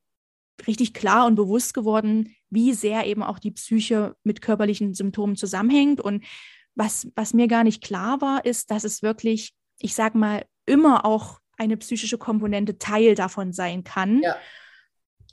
richtig 0.68 0.94
klar 0.94 1.26
und 1.26 1.36
bewusst 1.36 1.74
geworden, 1.74 2.34
wie 2.50 2.74
sehr 2.74 3.06
eben 3.08 3.24
auch 3.24 3.40
die 3.40 3.52
Psyche 3.52 4.16
mit 4.24 4.42
körperlichen 4.42 4.94
Symptomen 4.94 5.36
zusammenhängt 5.36 6.00
und 6.00 6.24
was, 6.76 7.08
was 7.16 7.34
mir 7.34 7.48
gar 7.48 7.66
nicht 7.66 7.84
klar 7.84 8.22
war, 8.22 8.46
ist, 8.46 8.72
dass 8.72 8.86
es 8.86 9.02
wirklich, 9.02 9.54
ich 9.80 9.94
sag 9.94 10.16
mal, 10.16 10.46
immer 10.72 11.06
auch 11.06 11.40
eine 11.58 11.78
psychische 11.78 12.18
Komponente 12.18 12.80
Teil 12.80 13.16
davon 13.16 13.54
sein 13.54 13.84
kann. 13.84 14.22
Ja. 14.24 14.36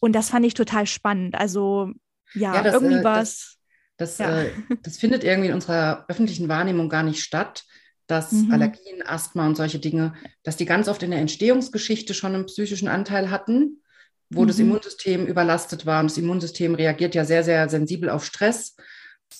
Und 0.00 0.12
das 0.12 0.30
fand 0.30 0.44
ich 0.44 0.54
total 0.54 0.86
spannend. 0.86 1.34
Also 1.34 1.92
ja, 2.34 2.54
ja 2.54 2.62
das, 2.62 2.74
irgendwie 2.74 2.96
äh, 2.96 3.04
war 3.04 3.22
es. 3.22 3.56
Das, 3.96 4.16
das, 4.16 4.26
ja. 4.26 4.42
äh, 4.42 4.50
das, 4.82 4.98
findet 4.98 5.24
irgendwie 5.24 5.48
in 5.48 5.54
unserer 5.54 6.04
öffentlichen 6.08 6.48
Wahrnehmung 6.48 6.88
gar 6.88 7.02
nicht 7.02 7.22
statt, 7.22 7.64
dass 8.06 8.32
mhm. 8.32 8.52
Allergien, 8.52 9.02
Asthma 9.04 9.46
und 9.46 9.56
solche 9.56 9.78
Dinge, 9.78 10.14
dass 10.42 10.56
die 10.56 10.66
ganz 10.66 10.88
oft 10.88 11.02
in 11.02 11.10
der 11.10 11.20
Entstehungsgeschichte 11.20 12.14
schon 12.14 12.34
einen 12.34 12.46
psychischen 12.46 12.88
Anteil 12.88 13.30
hatten, 13.30 13.82
wo 14.30 14.42
mhm. 14.42 14.48
das 14.48 14.58
Immunsystem 14.58 15.26
überlastet 15.26 15.86
war. 15.86 16.00
Und 16.00 16.10
das 16.10 16.18
Immunsystem 16.18 16.74
reagiert 16.74 17.14
ja 17.14 17.24
sehr, 17.24 17.42
sehr 17.42 17.68
sensibel 17.68 18.10
auf 18.10 18.24
Stress 18.24 18.76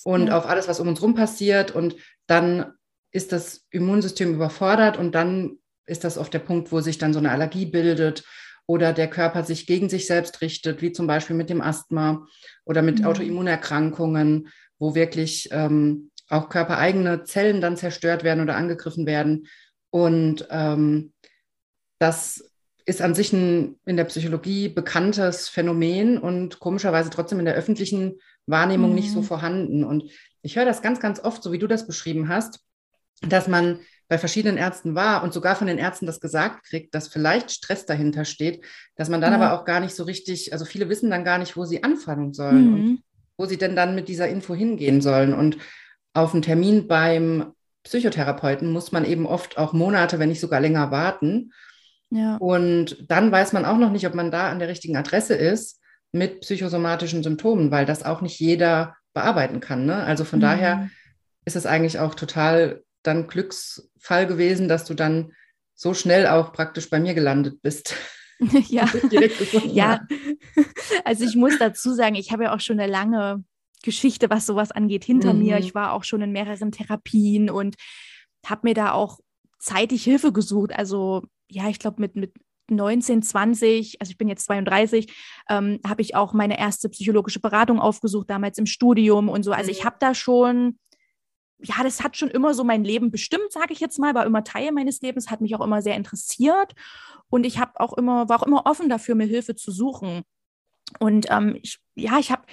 und 0.03 0.27
ja. 0.27 0.37
auf 0.37 0.45
alles, 0.47 0.67
was 0.67 0.79
um 0.79 0.87
uns 0.87 1.01
rum 1.01 1.13
passiert. 1.13 1.71
Und 1.71 1.95
dann 2.25 2.73
ist 3.11 3.31
das 3.31 3.65
Immunsystem 3.69 4.33
überfordert 4.33 4.97
und 4.97 5.13
dann 5.13 5.58
ist 5.89 6.03
das 6.03 6.17
oft 6.17 6.33
der 6.33 6.39
Punkt, 6.39 6.71
wo 6.71 6.81
sich 6.81 6.97
dann 6.97 7.13
so 7.13 7.19
eine 7.19 7.31
Allergie 7.31 7.65
bildet 7.65 8.23
oder 8.65 8.93
der 8.93 9.09
Körper 9.09 9.43
sich 9.43 9.65
gegen 9.65 9.89
sich 9.89 10.05
selbst 10.05 10.41
richtet, 10.41 10.81
wie 10.81 10.91
zum 10.91 11.07
Beispiel 11.07 11.35
mit 11.35 11.49
dem 11.49 11.61
Asthma 11.61 12.27
oder 12.65 12.81
mit 12.81 12.99
mhm. 12.99 13.05
Autoimmunerkrankungen, 13.05 14.49
wo 14.77 14.93
wirklich 14.95 15.49
ähm, 15.51 16.11
auch 16.29 16.49
körpereigene 16.49 17.23
Zellen 17.23 17.61
dann 17.61 17.77
zerstört 17.77 18.23
werden 18.23 18.41
oder 18.41 18.55
angegriffen 18.55 19.05
werden. 19.05 19.47
Und 19.89 20.47
ähm, 20.51 21.13
das 21.97 22.51
ist 22.85 23.01
an 23.01 23.15
sich 23.15 23.33
ein 23.33 23.79
in 23.85 23.97
der 23.97 24.05
Psychologie 24.05 24.69
bekanntes 24.69 25.49
Phänomen 25.49 26.17
und 26.17 26.59
komischerweise 26.59 27.09
trotzdem 27.09 27.39
in 27.39 27.45
der 27.45 27.55
öffentlichen 27.55 28.19
Wahrnehmung 28.45 28.91
mhm. 28.91 28.95
nicht 28.95 29.11
so 29.11 29.21
mhm. 29.21 29.25
vorhanden. 29.25 29.83
Und 29.83 30.03
ich 30.41 30.55
höre 30.55 30.65
das 30.65 30.81
ganz, 30.81 30.99
ganz 30.99 31.19
oft, 31.19 31.43
so 31.43 31.51
wie 31.51 31.59
du 31.59 31.67
das 31.67 31.87
beschrieben 31.87 32.29
hast, 32.29 32.59
dass 33.21 33.47
man 33.47 33.79
bei 34.09 34.17
verschiedenen 34.17 34.57
Ärzten 34.57 34.95
war 34.95 35.23
und 35.23 35.33
sogar 35.33 35.55
von 35.55 35.67
den 35.67 35.77
Ärzten 35.77 36.07
das 36.07 36.19
gesagt 36.19 36.65
kriegt, 36.65 36.95
dass 36.95 37.07
vielleicht 37.07 37.51
Stress 37.51 37.85
dahinter 37.85 38.25
steht, 38.25 38.65
dass 38.95 39.07
man 39.07 39.21
dann 39.21 39.33
ja. 39.33 39.39
aber 39.39 39.53
auch 39.53 39.65
gar 39.65 39.79
nicht 39.79 39.95
so 39.95 40.03
richtig, 40.03 40.51
also 40.51 40.65
viele 40.65 40.89
wissen 40.89 41.11
dann 41.11 41.23
gar 41.23 41.37
nicht, 41.37 41.55
wo 41.55 41.63
sie 41.63 41.83
anfangen 41.83 42.33
sollen 42.33 42.65
mhm. 42.65 42.73
und 42.73 43.03
wo 43.37 43.45
sie 43.45 43.57
denn 43.57 43.75
dann 43.75 43.95
mit 43.95 44.09
dieser 44.09 44.27
Info 44.27 44.55
hingehen 44.55 45.01
sollen. 45.01 45.33
Und 45.33 45.57
auf 46.13 46.33
einen 46.33 46.41
Termin 46.41 46.87
beim 46.87 47.53
Psychotherapeuten 47.83 48.71
muss 48.71 48.91
man 48.91 49.05
eben 49.05 49.27
oft 49.27 49.59
auch 49.59 49.73
Monate, 49.73 50.17
wenn 50.17 50.29
nicht 50.29 50.41
sogar 50.41 50.59
länger 50.59 50.89
warten. 50.89 51.53
Ja. 52.09 52.37
Und 52.37 53.05
dann 53.07 53.31
weiß 53.31 53.53
man 53.53 53.63
auch 53.63 53.77
noch 53.77 53.91
nicht, 53.91 54.07
ob 54.07 54.15
man 54.15 54.31
da 54.31 54.49
an 54.49 54.57
der 54.57 54.67
richtigen 54.69 54.97
Adresse 54.97 55.35
ist 55.35 55.79
mit 56.11 56.41
psychosomatischen 56.41 57.21
Symptomen, 57.21 57.69
weil 57.69 57.85
das 57.85 58.03
auch 58.03 58.21
nicht 58.21 58.39
jeder 58.39 58.95
bearbeiten 59.13 59.59
kann. 59.59 59.85
Ne? 59.85 60.03
Also 60.03 60.25
von 60.25 60.39
mhm. 60.39 60.43
daher 60.43 60.89
ist 61.45 61.55
es 61.55 61.67
eigentlich 61.67 61.99
auch 61.99 62.15
total 62.15 62.81
dann 63.03 63.27
Glücksfall 63.27 64.27
gewesen, 64.27 64.67
dass 64.67 64.85
du 64.85 64.93
dann 64.93 65.33
so 65.75 65.93
schnell 65.93 66.27
auch 66.27 66.51
praktisch 66.51 66.89
bei 66.89 66.99
mir 66.99 67.13
gelandet 67.13 67.61
bist. 67.61 67.95
ja, 68.69 68.89
ja. 69.65 70.01
also 71.05 71.25
ich 71.25 71.35
muss 71.35 71.57
dazu 71.57 71.93
sagen, 71.93 72.15
ich 72.15 72.31
habe 72.31 72.45
ja 72.45 72.55
auch 72.55 72.59
schon 72.59 72.79
eine 72.79 72.91
lange 72.91 73.43
Geschichte, 73.83 74.29
was 74.29 74.45
sowas 74.45 74.71
angeht, 74.71 75.05
hinter 75.05 75.33
mhm. 75.33 75.39
mir. 75.39 75.57
Ich 75.57 75.73
war 75.73 75.93
auch 75.93 76.03
schon 76.03 76.21
in 76.21 76.31
mehreren 76.31 76.71
Therapien 76.71 77.49
und 77.49 77.75
habe 78.45 78.61
mir 78.67 78.73
da 78.73 78.91
auch 78.91 79.19
zeitig 79.57 80.03
Hilfe 80.03 80.31
gesucht. 80.31 80.73
Also 80.73 81.23
ja, 81.49 81.69
ich 81.69 81.79
glaube 81.79 82.01
mit, 82.01 82.15
mit 82.15 82.33
19, 82.69 83.21
20, 83.21 84.01
also 84.01 84.11
ich 84.11 84.17
bin 84.17 84.27
jetzt 84.27 84.45
32, 84.45 85.13
ähm, 85.49 85.79
habe 85.85 86.01
ich 86.01 86.15
auch 86.15 86.33
meine 86.33 86.59
erste 86.59 86.89
psychologische 86.89 87.39
Beratung 87.39 87.79
aufgesucht, 87.79 88.29
damals 88.29 88.57
im 88.57 88.65
Studium 88.65 89.29
und 89.29 89.43
so. 89.43 89.51
Also 89.51 89.71
ich 89.71 89.81
mhm. 89.81 89.85
habe 89.85 89.95
da 89.99 90.13
schon, 90.13 90.77
ja, 91.61 91.83
das 91.83 92.03
hat 92.03 92.15
schon 92.15 92.29
immer 92.29 92.53
so 92.53 92.63
mein 92.63 92.83
Leben 92.83 93.11
bestimmt, 93.11 93.51
sage 93.51 93.73
ich 93.73 93.79
jetzt 93.79 93.99
mal, 93.99 94.15
war 94.15 94.25
immer 94.25 94.43
Teil 94.43 94.71
meines 94.71 95.01
Lebens, 95.01 95.29
hat 95.29 95.41
mich 95.41 95.55
auch 95.55 95.63
immer 95.63 95.81
sehr 95.81 95.95
interessiert 95.95 96.73
und 97.29 97.45
ich 97.45 97.59
habe 97.59 97.79
auch 97.79 97.93
immer, 97.93 98.29
war 98.29 98.41
auch 98.41 98.47
immer 98.47 98.65
offen 98.65 98.89
dafür, 98.89 99.15
mir 99.15 99.27
Hilfe 99.27 99.55
zu 99.55 99.71
suchen. 99.71 100.23
Und 100.99 101.27
ähm, 101.29 101.57
ich, 101.61 101.79
ja, 101.95 102.17
ich 102.17 102.31
habe 102.31 102.43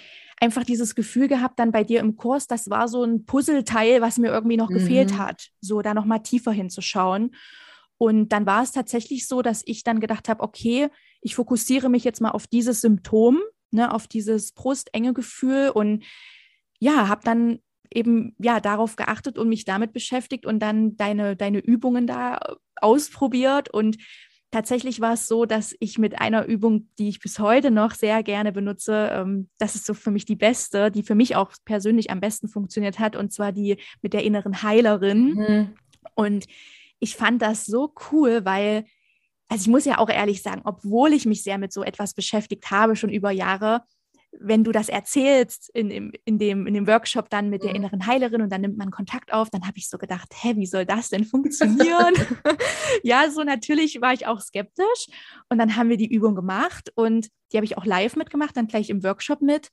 einfach 0.41 0.65
dieses 0.65 0.95
Gefühl 0.95 1.29
gehabt, 1.29 1.59
dann 1.59 1.73
bei 1.73 1.85
dir 1.85 2.01
im 2.01 2.17
Kurs, 2.17 2.47
das 2.47 2.69
war 2.69 2.89
so 2.89 3.03
ein 3.05 3.25
Puzzleteil, 3.25 4.03
was 4.03 4.19
mir 4.19 4.29
irgendwie 4.29 4.57
noch 4.57 4.69
mhm. 4.69 4.75
gefehlt 4.75 5.17
hat, 5.17 5.51
so 5.61 5.81
da 5.81 5.95
nochmal 5.95 6.23
tiefer 6.23 6.53
hinzuschauen. 6.53 7.35
Und 7.99 8.29
dann 8.31 8.45
war 8.45 8.63
es 8.63 8.73
tatsächlich 8.73 9.27
so, 9.27 9.41
dass 9.41 9.63
ich 9.65 9.83
dann 9.83 10.01
gedacht 10.01 10.29
habe, 10.29 10.43
okay, 10.43 10.89
ich 11.23 11.35
fokussiere 11.35 11.89
mich 11.89 12.05
jetzt 12.05 12.21
mal 12.21 12.33
auf 12.33 12.47
dieses 12.47 12.83
Symptom, 12.83 13.41
ne, 13.71 13.93
auf 13.93 14.07
dieses 14.07 14.53
brustenge 14.53 15.15
Gefühl 15.15 15.71
und 15.71 16.05
ja, 16.79 17.09
habe 17.09 17.23
dann 17.25 17.61
eben 17.93 18.35
ja 18.39 18.61
darauf 18.61 18.97
geachtet 18.97 19.39
und 19.39 19.49
mich 19.49 19.65
damit 19.65 19.93
beschäftigt 19.93 20.47
und 20.47 20.61
dann 20.61 20.97
deine, 20.97 21.37
deine 21.37 21.59
Übungen 21.59 22.07
da 22.07 22.39
ausprobiert 22.81 23.69
und 23.71 23.97
tatsächlich 24.51 25.01
war 25.01 25.15
es 25.15 25.27
so, 25.27 25.45
dass 25.45 25.75
ich 25.81 25.99
mit 25.99 26.21
einer 26.21 26.47
Übung, 26.47 26.89
die 26.99 27.09
ich 27.09 27.21
bis 27.21 27.39
heute 27.39 27.71
noch 27.71 27.93
sehr 27.93 28.23
gerne 28.23 28.53
benutze, 28.53 29.11
ähm, 29.13 29.51
das 29.59 29.75
ist 29.75 29.87
so 29.87 29.95
für 29.95 30.11
mich 30.11 30.25
die 30.25 30.37
beste, 30.37 30.91
die 30.91 31.03
für 31.03 31.15
mich 31.15 31.37
auch 31.37 31.53
persönlich 31.65 32.11
am 32.11 32.21
besten 32.21 32.49
funktioniert 32.49 32.99
hat, 32.99 33.17
und 33.17 33.33
zwar 33.33 33.53
die 33.53 33.77
mit 34.03 34.13
der 34.13 34.25
inneren 34.25 34.63
Heilerin. 34.63 35.35
Mhm. 35.35 35.75
Und 36.15 36.47
ich 37.01 37.17
fand 37.17 37.43
das 37.43 37.67
so 37.67 37.93
cool, 38.11 38.45
weil, 38.45 38.87
also 39.49 39.63
ich 39.63 39.69
muss 39.69 39.85
ja 39.85 39.99
auch 39.99 40.09
ehrlich 40.09 40.43
sagen, 40.43 40.63
obwohl 40.65 41.13
ich 41.13 41.27
mich 41.27 41.43
sehr 41.43 41.59
mit 41.59 41.73
so 41.73 41.83
etwas 41.83 42.15
beschäftigt 42.15 42.71
habe, 42.71 42.97
schon 42.97 43.11
über 43.11 43.31
Jahre, 43.31 43.83
wenn 44.41 44.65
du 44.65 44.73
das 44.73 44.89
erzählst 44.89 45.71
in, 45.75 45.91
in, 45.91 46.13
in, 46.25 46.39
dem, 46.39 46.67
in 46.67 46.75
dem 46.75 46.87
Workshop 46.87 47.31
dann 47.31 47.51
mit 47.51 47.63
der 47.63 47.71
mhm. 47.71 47.77
inneren 47.77 48.07
Heilerin 48.07 48.43
und 48.43 48.51
dann 48.51 48.61
nimmt 48.61 48.77
man 48.77 48.91
Kontakt 48.91 49.33
auf, 49.33 49.51
dann 49.51 49.67
habe 49.67 49.79
ich 49.79 49.89
so 49.89 49.99
gedacht, 49.99 50.33
hä, 50.35 50.55
wie 50.57 50.67
soll 50.67 50.87
das 50.87 51.09
denn 51.09 51.25
funktionieren? 51.25 52.15
ja, 53.03 53.31
so 53.31 53.43
natürlich 53.43 54.01
war 54.01 54.13
ich 54.13 54.27
auch 54.27 54.41
skeptisch 54.41 55.07
und 55.49 55.59
dann 55.59 55.77
haben 55.77 55.89
wir 55.89 55.97
die 55.97 56.13
Übung 56.13 56.35
gemacht 56.35 56.93
und 56.95 57.29
die 57.53 57.57
habe 57.57 57.65
ich 57.65 57.79
auch 57.79 57.85
live 57.85 58.17
mitgemacht, 58.17 58.57
dann 58.57 58.67
gleich 58.67 58.91
im 58.91 59.03
Workshop 59.03 59.43
mit 59.43 59.71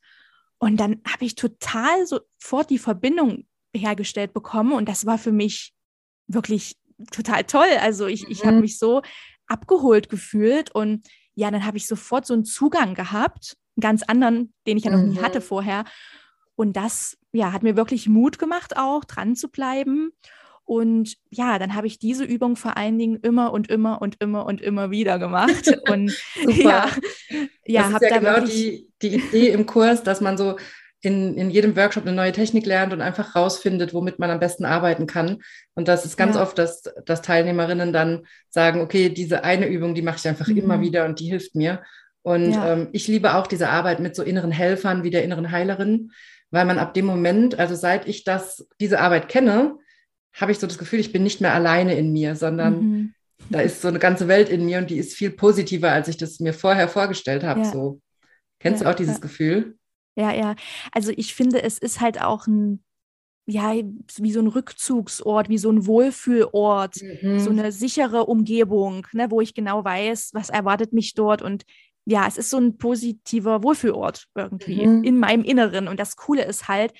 und 0.59 0.79
dann 0.79 1.01
habe 1.07 1.25
ich 1.25 1.35
total 1.35 2.05
sofort 2.05 2.69
die 2.69 2.77
Verbindung 2.77 3.45
hergestellt 3.75 4.33
bekommen 4.33 4.73
und 4.73 4.87
das 4.87 5.05
war 5.05 5.17
für 5.17 5.31
mich 5.31 5.73
wirklich 6.27 6.77
total 7.11 7.43
toll. 7.43 7.69
Also 7.81 8.07
ich, 8.07 8.27
ich 8.29 8.45
habe 8.45 8.55
mhm. 8.55 8.61
mich 8.61 8.77
so 8.77 9.01
abgeholt 9.47 10.09
gefühlt 10.09 10.73
und 10.73 11.07
ja, 11.35 11.49
dann 11.51 11.65
habe 11.65 11.77
ich 11.77 11.87
sofort 11.87 12.25
so 12.25 12.33
einen 12.33 12.45
Zugang 12.45 12.93
gehabt 12.93 13.57
einen 13.75 13.81
ganz 13.81 14.03
anderen, 14.03 14.53
den 14.67 14.77
ich 14.77 14.83
ja 14.83 14.91
noch 14.91 15.01
mhm. 15.01 15.09
nie 15.09 15.19
hatte 15.19 15.41
vorher. 15.41 15.85
Und 16.55 16.75
das 16.75 17.17
ja, 17.31 17.51
hat 17.51 17.63
mir 17.63 17.75
wirklich 17.75 18.07
Mut 18.07 18.39
gemacht, 18.39 18.77
auch 18.77 19.03
dran 19.03 19.35
zu 19.35 19.49
bleiben. 19.49 20.11
Und 20.65 21.17
ja, 21.29 21.59
dann 21.59 21.75
habe 21.75 21.87
ich 21.87 21.99
diese 21.99 22.23
Übung 22.23 22.55
vor 22.55 22.77
allen 22.77 22.97
Dingen 22.97 23.17
immer 23.17 23.51
und 23.51 23.69
immer 23.69 24.01
und 24.01 24.21
immer 24.21 24.45
und 24.45 24.61
immer 24.61 24.91
wieder 24.91 25.19
gemacht. 25.19 25.77
Und 25.89 26.15
ja, 26.47 26.89
ja, 27.65 27.91
habe 27.91 28.05
ja 28.05 28.19
da 28.19 28.19
genau 28.19 28.45
die, 28.45 28.87
die 29.01 29.15
Idee 29.15 29.49
im 29.49 29.65
Kurs, 29.65 30.03
dass 30.03 30.21
man 30.21 30.37
so 30.37 30.55
in, 31.01 31.35
in 31.35 31.49
jedem 31.49 31.75
Workshop 31.75 32.05
eine 32.05 32.15
neue 32.15 32.31
Technik 32.31 32.65
lernt 32.65 32.93
und 32.93 33.01
einfach 33.01 33.35
rausfindet, 33.35 33.93
womit 33.93 34.19
man 34.19 34.31
am 34.31 34.39
besten 34.39 34.63
arbeiten 34.63 35.05
kann. 35.05 35.43
Und 35.75 35.89
das 35.89 36.05
ist 36.05 36.15
ganz 36.15 36.37
ja. 36.37 36.41
oft, 36.41 36.57
dass, 36.57 36.83
dass 37.05 37.21
Teilnehmerinnen 37.21 37.91
dann 37.91 38.25
sagen, 38.49 38.79
okay, 38.79 39.09
diese 39.09 39.43
eine 39.43 39.67
Übung, 39.67 39.95
die 39.95 40.01
mache 40.01 40.15
ich 40.15 40.27
einfach 40.29 40.47
mhm. 40.47 40.57
immer 40.57 40.79
wieder 40.79 41.03
und 41.03 41.19
die 41.19 41.27
hilft 41.27 41.55
mir. 41.55 41.83
Und 42.23 42.51
ja. 42.51 42.73
ähm, 42.73 42.87
ich 42.93 43.07
liebe 43.07 43.35
auch 43.35 43.47
diese 43.47 43.69
Arbeit 43.69 43.99
mit 43.99 44.15
so 44.15 44.23
inneren 44.23 44.51
Helfern 44.51 45.03
wie 45.03 45.09
der 45.09 45.23
inneren 45.23 45.51
Heilerin, 45.51 46.11
weil 46.51 46.65
man 46.65 46.79
ab 46.79 46.93
dem 46.93 47.05
Moment, 47.05 47.59
also 47.59 47.75
seit 47.75 48.07
ich 48.07 48.23
das, 48.23 48.67
diese 48.79 48.99
Arbeit 48.99 49.27
kenne, 49.27 49.77
habe 50.33 50.51
ich 50.51 50.59
so 50.59 50.65
das 50.65 50.77
Gefühl, 50.77 50.99
ich 50.99 51.11
bin 51.11 51.23
nicht 51.23 51.41
mehr 51.41 51.53
alleine 51.53 51.95
in 51.95 52.11
mir, 52.11 52.35
sondern 52.35 52.79
mhm. 52.79 53.13
da 53.49 53.59
ist 53.59 53.81
so 53.81 53.89
eine 53.89 53.99
ganze 53.99 54.27
Welt 54.27 54.49
in 54.49 54.65
mir 54.65 54.79
und 54.79 54.89
die 54.89 54.97
ist 54.97 55.13
viel 55.13 55.31
positiver, 55.31 55.91
als 55.91 56.07
ich 56.07 56.17
das 56.17 56.39
mir 56.39 56.53
vorher 56.53 56.87
vorgestellt 56.87 57.43
habe. 57.43 57.61
Ja. 57.61 57.71
So. 57.71 58.01
Kennst 58.59 58.81
ja, 58.81 58.87
du 58.87 58.91
auch 58.91 58.97
dieses 58.97 59.19
Gefühl? 59.19 59.75
Ja, 60.15 60.31
ja. 60.31 60.55
Also 60.91 61.11
ich 61.15 61.35
finde, 61.35 61.61
es 61.61 61.77
ist 61.77 61.99
halt 61.99 62.21
auch 62.21 62.47
ein 62.47 62.83
ja, 63.45 63.73
wie 63.73 64.31
so 64.31 64.39
ein 64.39 64.47
Rückzugsort, 64.47 65.49
wie 65.49 65.57
so 65.57 65.69
ein 65.69 65.85
Wohlfühlort, 65.85 66.95
mhm. 67.21 67.39
so 67.39 67.49
eine 67.49 67.73
sichere 67.73 68.25
Umgebung, 68.25 69.05
ne, 69.11 69.29
wo 69.29 69.41
ich 69.41 69.53
genau 69.53 69.83
weiß, 69.83 70.29
was 70.33 70.49
erwartet 70.49 70.93
mich 70.93 71.13
dort 71.13 71.41
und 71.41 71.65
ja, 72.05 72.27
es 72.27 72.37
ist 72.37 72.49
so 72.49 72.57
ein 72.57 72.77
positiver 72.77 73.63
Wohlfühlort 73.63 74.27
irgendwie 74.35 74.85
mhm. 74.85 75.03
in 75.03 75.19
meinem 75.19 75.43
Inneren. 75.43 75.87
Und 75.87 75.99
das 75.99 76.15
Coole 76.15 76.43
ist 76.43 76.67
halt, 76.67 76.93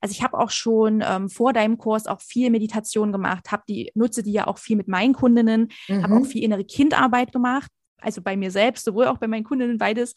also 0.00 0.12
ich 0.12 0.22
habe 0.22 0.38
auch 0.38 0.50
schon 0.50 1.02
ähm, 1.06 1.28
vor 1.28 1.52
deinem 1.52 1.78
Kurs 1.78 2.06
auch 2.06 2.20
viel 2.20 2.50
Meditation 2.50 3.12
gemacht, 3.12 3.50
habe 3.50 3.64
die 3.68 3.90
nutze 3.94 4.22
die 4.22 4.32
ja 4.32 4.46
auch 4.46 4.58
viel 4.58 4.76
mit 4.76 4.88
meinen 4.88 5.12
Kundinnen, 5.12 5.68
mhm. 5.88 6.02
habe 6.02 6.16
auch 6.16 6.26
viel 6.26 6.42
innere 6.42 6.64
Kindarbeit 6.64 7.32
gemacht, 7.32 7.70
also 8.00 8.22
bei 8.22 8.36
mir 8.36 8.50
selbst, 8.50 8.84
sowohl 8.84 9.06
auch 9.06 9.18
bei 9.18 9.28
meinen 9.28 9.44
Kundinnen 9.44 9.78
beides. 9.78 10.14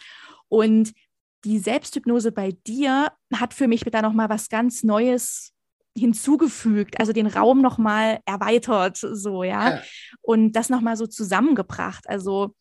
Und 0.50 0.94
die 1.46 1.58
Selbsthypnose 1.58 2.32
bei 2.32 2.52
dir 2.68 3.12
hat 3.34 3.54
für 3.54 3.68
mich 3.68 3.82
da 3.82 4.02
noch 4.02 4.14
mal 4.14 4.30
was 4.30 4.50
ganz 4.50 4.84
Neues 4.84 5.54
hinzugefügt, 5.98 7.00
also 7.00 7.12
den 7.12 7.28
Raum 7.28 7.62
noch 7.62 7.78
mal 7.78 8.20
erweitert, 8.26 8.98
so 8.98 9.44
ja, 9.44 9.72
ja. 9.72 9.82
und 10.22 10.54
das 10.54 10.70
noch 10.70 10.82
mal 10.82 10.96
so 10.96 11.06
zusammengebracht. 11.06 12.08
Also 12.08 12.56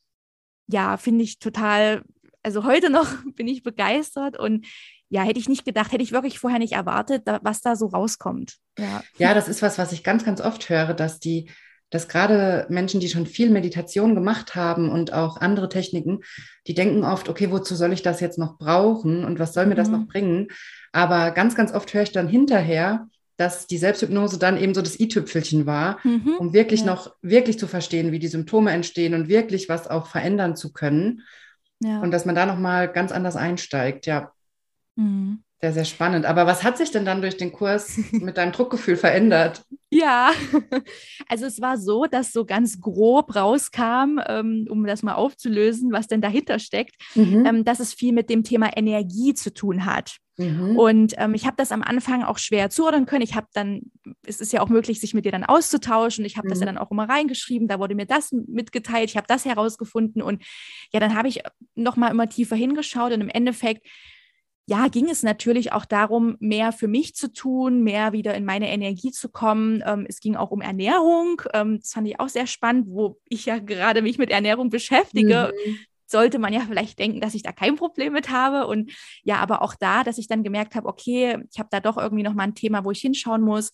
ja, 0.70 0.96
finde 0.96 1.24
ich 1.24 1.38
total, 1.38 2.02
also 2.42 2.64
heute 2.64 2.90
noch 2.90 3.06
bin 3.36 3.48
ich 3.48 3.62
begeistert 3.62 4.38
und 4.38 4.66
ja, 5.08 5.22
hätte 5.22 5.40
ich 5.40 5.48
nicht 5.48 5.64
gedacht, 5.64 5.92
hätte 5.92 6.04
ich 6.04 6.12
wirklich 6.12 6.38
vorher 6.38 6.60
nicht 6.60 6.74
erwartet, 6.74 7.24
was 7.42 7.60
da 7.60 7.74
so 7.74 7.86
rauskommt. 7.86 8.58
Ja. 8.78 9.02
ja, 9.18 9.34
das 9.34 9.48
ist 9.48 9.60
was, 9.60 9.76
was 9.76 9.92
ich 9.92 10.04
ganz, 10.04 10.24
ganz 10.24 10.40
oft 10.40 10.68
höre, 10.68 10.94
dass 10.94 11.18
die, 11.18 11.50
dass 11.90 12.06
gerade 12.06 12.66
Menschen, 12.68 13.00
die 13.00 13.08
schon 13.08 13.26
viel 13.26 13.50
Meditation 13.50 14.14
gemacht 14.14 14.54
haben 14.54 14.88
und 14.88 15.12
auch 15.12 15.36
andere 15.38 15.68
Techniken, 15.68 16.20
die 16.68 16.74
denken 16.74 17.02
oft, 17.02 17.28
okay, 17.28 17.50
wozu 17.50 17.74
soll 17.74 17.92
ich 17.92 18.02
das 18.02 18.20
jetzt 18.20 18.38
noch 18.38 18.56
brauchen 18.56 19.24
und 19.24 19.40
was 19.40 19.52
soll 19.52 19.66
mir 19.66 19.74
das 19.74 19.88
mhm. 19.88 19.94
noch 19.94 20.06
bringen? 20.06 20.48
Aber 20.92 21.32
ganz, 21.32 21.56
ganz 21.56 21.72
oft 21.72 21.92
höre 21.92 22.02
ich 22.02 22.12
dann 22.12 22.28
hinterher, 22.28 23.08
dass 23.40 23.66
die 23.66 23.78
Selbsthypnose 23.78 24.38
dann 24.38 24.58
eben 24.58 24.74
so 24.74 24.82
das 24.82 25.00
i-Tüpfelchen 25.00 25.64
war, 25.64 25.98
mhm, 26.04 26.36
um 26.38 26.52
wirklich 26.52 26.80
ja. 26.80 26.86
noch, 26.86 27.16
wirklich 27.22 27.58
zu 27.58 27.66
verstehen, 27.66 28.12
wie 28.12 28.18
die 28.18 28.28
Symptome 28.28 28.70
entstehen 28.70 29.14
und 29.14 29.28
wirklich 29.28 29.70
was 29.70 29.88
auch 29.88 30.08
verändern 30.08 30.56
zu 30.56 30.74
können. 30.74 31.22
Ja. 31.82 32.02
Und 32.02 32.10
dass 32.10 32.26
man 32.26 32.34
da 32.34 32.44
nochmal 32.44 32.92
ganz 32.92 33.12
anders 33.12 33.36
einsteigt, 33.36 34.04
ja. 34.04 34.32
Mhm. 34.96 35.42
Sehr, 35.62 35.72
sehr 35.72 35.86
spannend. 35.86 36.26
Aber 36.26 36.46
was 36.46 36.64
hat 36.64 36.76
sich 36.76 36.90
denn 36.90 37.06
dann 37.06 37.22
durch 37.22 37.38
den 37.38 37.50
Kurs 37.50 37.96
mit 38.12 38.36
deinem 38.36 38.52
Druckgefühl 38.52 38.96
verändert? 38.96 39.64
Ja, 39.90 40.32
also 41.28 41.46
es 41.46 41.60
war 41.60 41.76
so, 41.76 42.06
dass 42.06 42.32
so 42.32 42.44
ganz 42.44 42.80
grob 42.80 43.34
rauskam, 43.34 44.20
ähm, 44.26 44.66
um 44.70 44.84
das 44.86 45.02
mal 45.02 45.14
aufzulösen, 45.14 45.92
was 45.92 46.06
denn 46.06 46.20
dahinter 46.20 46.60
steckt, 46.60 46.94
mhm. 47.16 47.44
ähm, 47.44 47.64
dass 47.64 47.80
es 47.80 47.92
viel 47.92 48.12
mit 48.12 48.30
dem 48.30 48.44
Thema 48.44 48.76
Energie 48.76 49.34
zu 49.34 49.52
tun 49.52 49.84
hat. 49.84 50.16
Mhm. 50.40 50.76
Und 50.78 51.14
ähm, 51.18 51.34
ich 51.34 51.44
habe 51.44 51.56
das 51.56 51.72
am 51.72 51.82
Anfang 51.82 52.22
auch 52.22 52.38
schwer 52.38 52.70
zuordnen 52.70 53.04
können. 53.04 53.22
Ich 53.22 53.34
habe 53.34 53.48
dann, 53.52 53.82
es 54.24 54.40
ist 54.40 54.52
ja 54.52 54.62
auch 54.62 54.68
möglich, 54.68 55.00
sich 55.00 55.12
mit 55.12 55.24
dir 55.24 55.32
dann 55.32 55.44
auszutauschen. 55.44 56.24
Ich 56.24 56.36
habe 56.36 56.46
mhm. 56.46 56.50
das 56.50 56.60
ja 56.60 56.64
mhm. 56.64 56.76
dann 56.76 56.78
auch 56.78 56.90
immer 56.90 57.08
reingeschrieben. 57.08 57.68
Da 57.68 57.78
wurde 57.78 57.94
mir 57.94 58.06
das 58.06 58.32
mitgeteilt. 58.32 59.10
Ich 59.10 59.16
habe 59.16 59.26
das 59.26 59.44
herausgefunden. 59.44 60.22
Und 60.22 60.42
ja, 60.92 61.00
dann 61.00 61.14
habe 61.14 61.28
ich 61.28 61.42
nochmal 61.74 62.10
immer 62.10 62.28
tiefer 62.28 62.56
hingeschaut. 62.56 63.12
Und 63.12 63.20
im 63.20 63.28
Endeffekt 63.28 63.86
ja, 64.70 64.86
ging 64.86 65.10
es 65.10 65.24
natürlich 65.24 65.72
auch 65.72 65.84
darum, 65.84 66.36
mehr 66.38 66.70
für 66.70 66.86
mich 66.86 67.16
zu 67.16 67.32
tun, 67.32 67.82
mehr 67.82 68.12
wieder 68.12 68.36
in 68.36 68.44
meine 68.44 68.70
Energie 68.70 69.10
zu 69.10 69.28
kommen. 69.28 69.82
Ähm, 69.84 70.06
es 70.08 70.20
ging 70.20 70.36
auch 70.36 70.52
um 70.52 70.60
Ernährung. 70.60 71.42
Ähm, 71.52 71.80
das 71.80 71.92
fand 71.92 72.06
ich 72.06 72.20
auch 72.20 72.28
sehr 72.28 72.46
spannend, 72.46 72.86
wo 72.88 73.18
ich 73.28 73.46
ja 73.46 73.58
gerade 73.58 74.00
mich 74.00 74.16
mit 74.16 74.30
Ernährung 74.30 74.70
beschäftige. 74.70 75.52
Mhm. 75.66 75.78
Sollte 76.06 76.38
man 76.38 76.52
ja 76.52 76.60
vielleicht 76.60 77.00
denken, 77.00 77.20
dass 77.20 77.34
ich 77.34 77.42
da 77.42 77.50
kein 77.50 77.74
Problem 77.74 78.12
mit 78.12 78.30
habe. 78.30 78.68
Und 78.68 78.92
ja, 79.24 79.38
aber 79.38 79.62
auch 79.62 79.74
da, 79.74 80.04
dass 80.04 80.18
ich 80.18 80.28
dann 80.28 80.44
gemerkt 80.44 80.76
habe, 80.76 80.86
okay, 80.86 81.38
ich 81.52 81.58
habe 81.58 81.68
da 81.72 81.80
doch 81.80 81.96
irgendwie 81.96 82.22
nochmal 82.22 82.46
ein 82.46 82.54
Thema, 82.54 82.84
wo 82.84 82.92
ich 82.92 83.00
hinschauen 83.00 83.42
muss. 83.42 83.72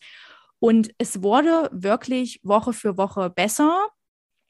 Und 0.60 0.94
es 0.96 1.22
wurde 1.22 1.68
wirklich 1.72 2.40
Woche 2.42 2.72
für 2.72 2.96
Woche 2.96 3.28
besser. 3.28 3.86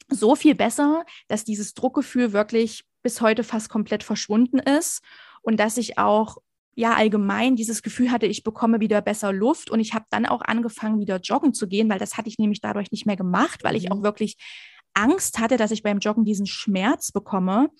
so 0.08 0.36
viel 0.36 0.54
besser, 0.54 1.04
dass 1.26 1.42
dieses 1.42 1.74
Druckgefühl 1.74 2.32
wirklich 2.32 2.84
bis 3.02 3.20
heute 3.20 3.42
fast 3.42 3.68
komplett 3.68 4.04
verschwunden 4.04 4.60
ist 4.60 5.02
und 5.46 5.60
dass 5.60 5.76
ich 5.76 5.96
auch 5.96 6.38
ja 6.74 6.94
allgemein 6.94 7.54
dieses 7.54 7.82
Gefühl 7.82 8.10
hatte, 8.10 8.26
ich 8.26 8.42
bekomme 8.42 8.80
wieder 8.80 9.00
besser 9.00 9.32
Luft 9.32 9.70
und 9.70 9.78
ich 9.78 9.94
habe 9.94 10.04
dann 10.10 10.26
auch 10.26 10.42
angefangen, 10.42 11.00
wieder 11.00 11.20
joggen 11.20 11.54
zu 11.54 11.68
gehen, 11.68 11.88
weil 11.88 12.00
das 12.00 12.16
hatte 12.16 12.28
ich 12.28 12.38
nämlich 12.38 12.60
dadurch 12.60 12.90
nicht 12.90 13.06
mehr 13.06 13.16
gemacht, 13.16 13.62
weil 13.62 13.76
ich 13.76 13.92
auch 13.92 13.98
mhm. 13.98 14.02
wirklich 14.02 14.36
Angst 14.92 15.38
hatte, 15.38 15.56
dass 15.56 15.70
ich 15.70 15.84
beim 15.84 16.00
Joggen 16.00 16.24
diesen 16.24 16.46
Schmerz 16.46 17.12
bekomme. 17.12 17.70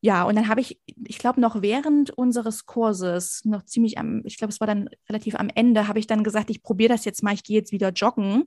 Ja, 0.00 0.24
und 0.24 0.34
dann 0.34 0.48
habe 0.48 0.60
ich, 0.60 0.80
ich 1.06 1.18
glaube, 1.18 1.40
noch 1.40 1.62
während 1.62 2.10
unseres 2.10 2.66
Kurses, 2.66 3.42
noch 3.44 3.64
ziemlich 3.64 3.98
am, 3.98 4.22
ich 4.24 4.36
glaube, 4.36 4.52
es 4.52 4.60
war 4.60 4.66
dann 4.66 4.90
relativ 5.08 5.36
am 5.36 5.48
Ende, 5.54 5.86
habe 5.86 6.00
ich 6.00 6.08
dann 6.08 6.24
gesagt, 6.24 6.50
ich 6.50 6.62
probiere 6.62 6.92
das 6.92 7.04
jetzt 7.04 7.22
mal, 7.22 7.34
ich 7.34 7.44
gehe 7.44 7.56
jetzt 7.56 7.72
wieder 7.72 7.90
joggen. 7.90 8.44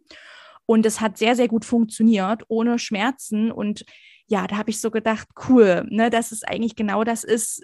Und 0.66 0.86
es 0.86 1.00
hat 1.00 1.18
sehr, 1.18 1.36
sehr 1.36 1.48
gut 1.48 1.66
funktioniert, 1.66 2.44
ohne 2.50 2.78
Schmerzen. 2.78 3.52
Und 3.52 3.86
ja, 4.28 4.46
da 4.48 4.58
habe 4.58 4.70
ich 4.70 4.82
so 4.82 4.92
gedacht, 4.92 5.28
cool, 5.48 5.88
ne, 5.90 6.10
dass 6.10 6.32
es 6.32 6.44
eigentlich 6.44 6.76
genau 6.76 7.04
das 7.04 7.24
ist, 7.24 7.64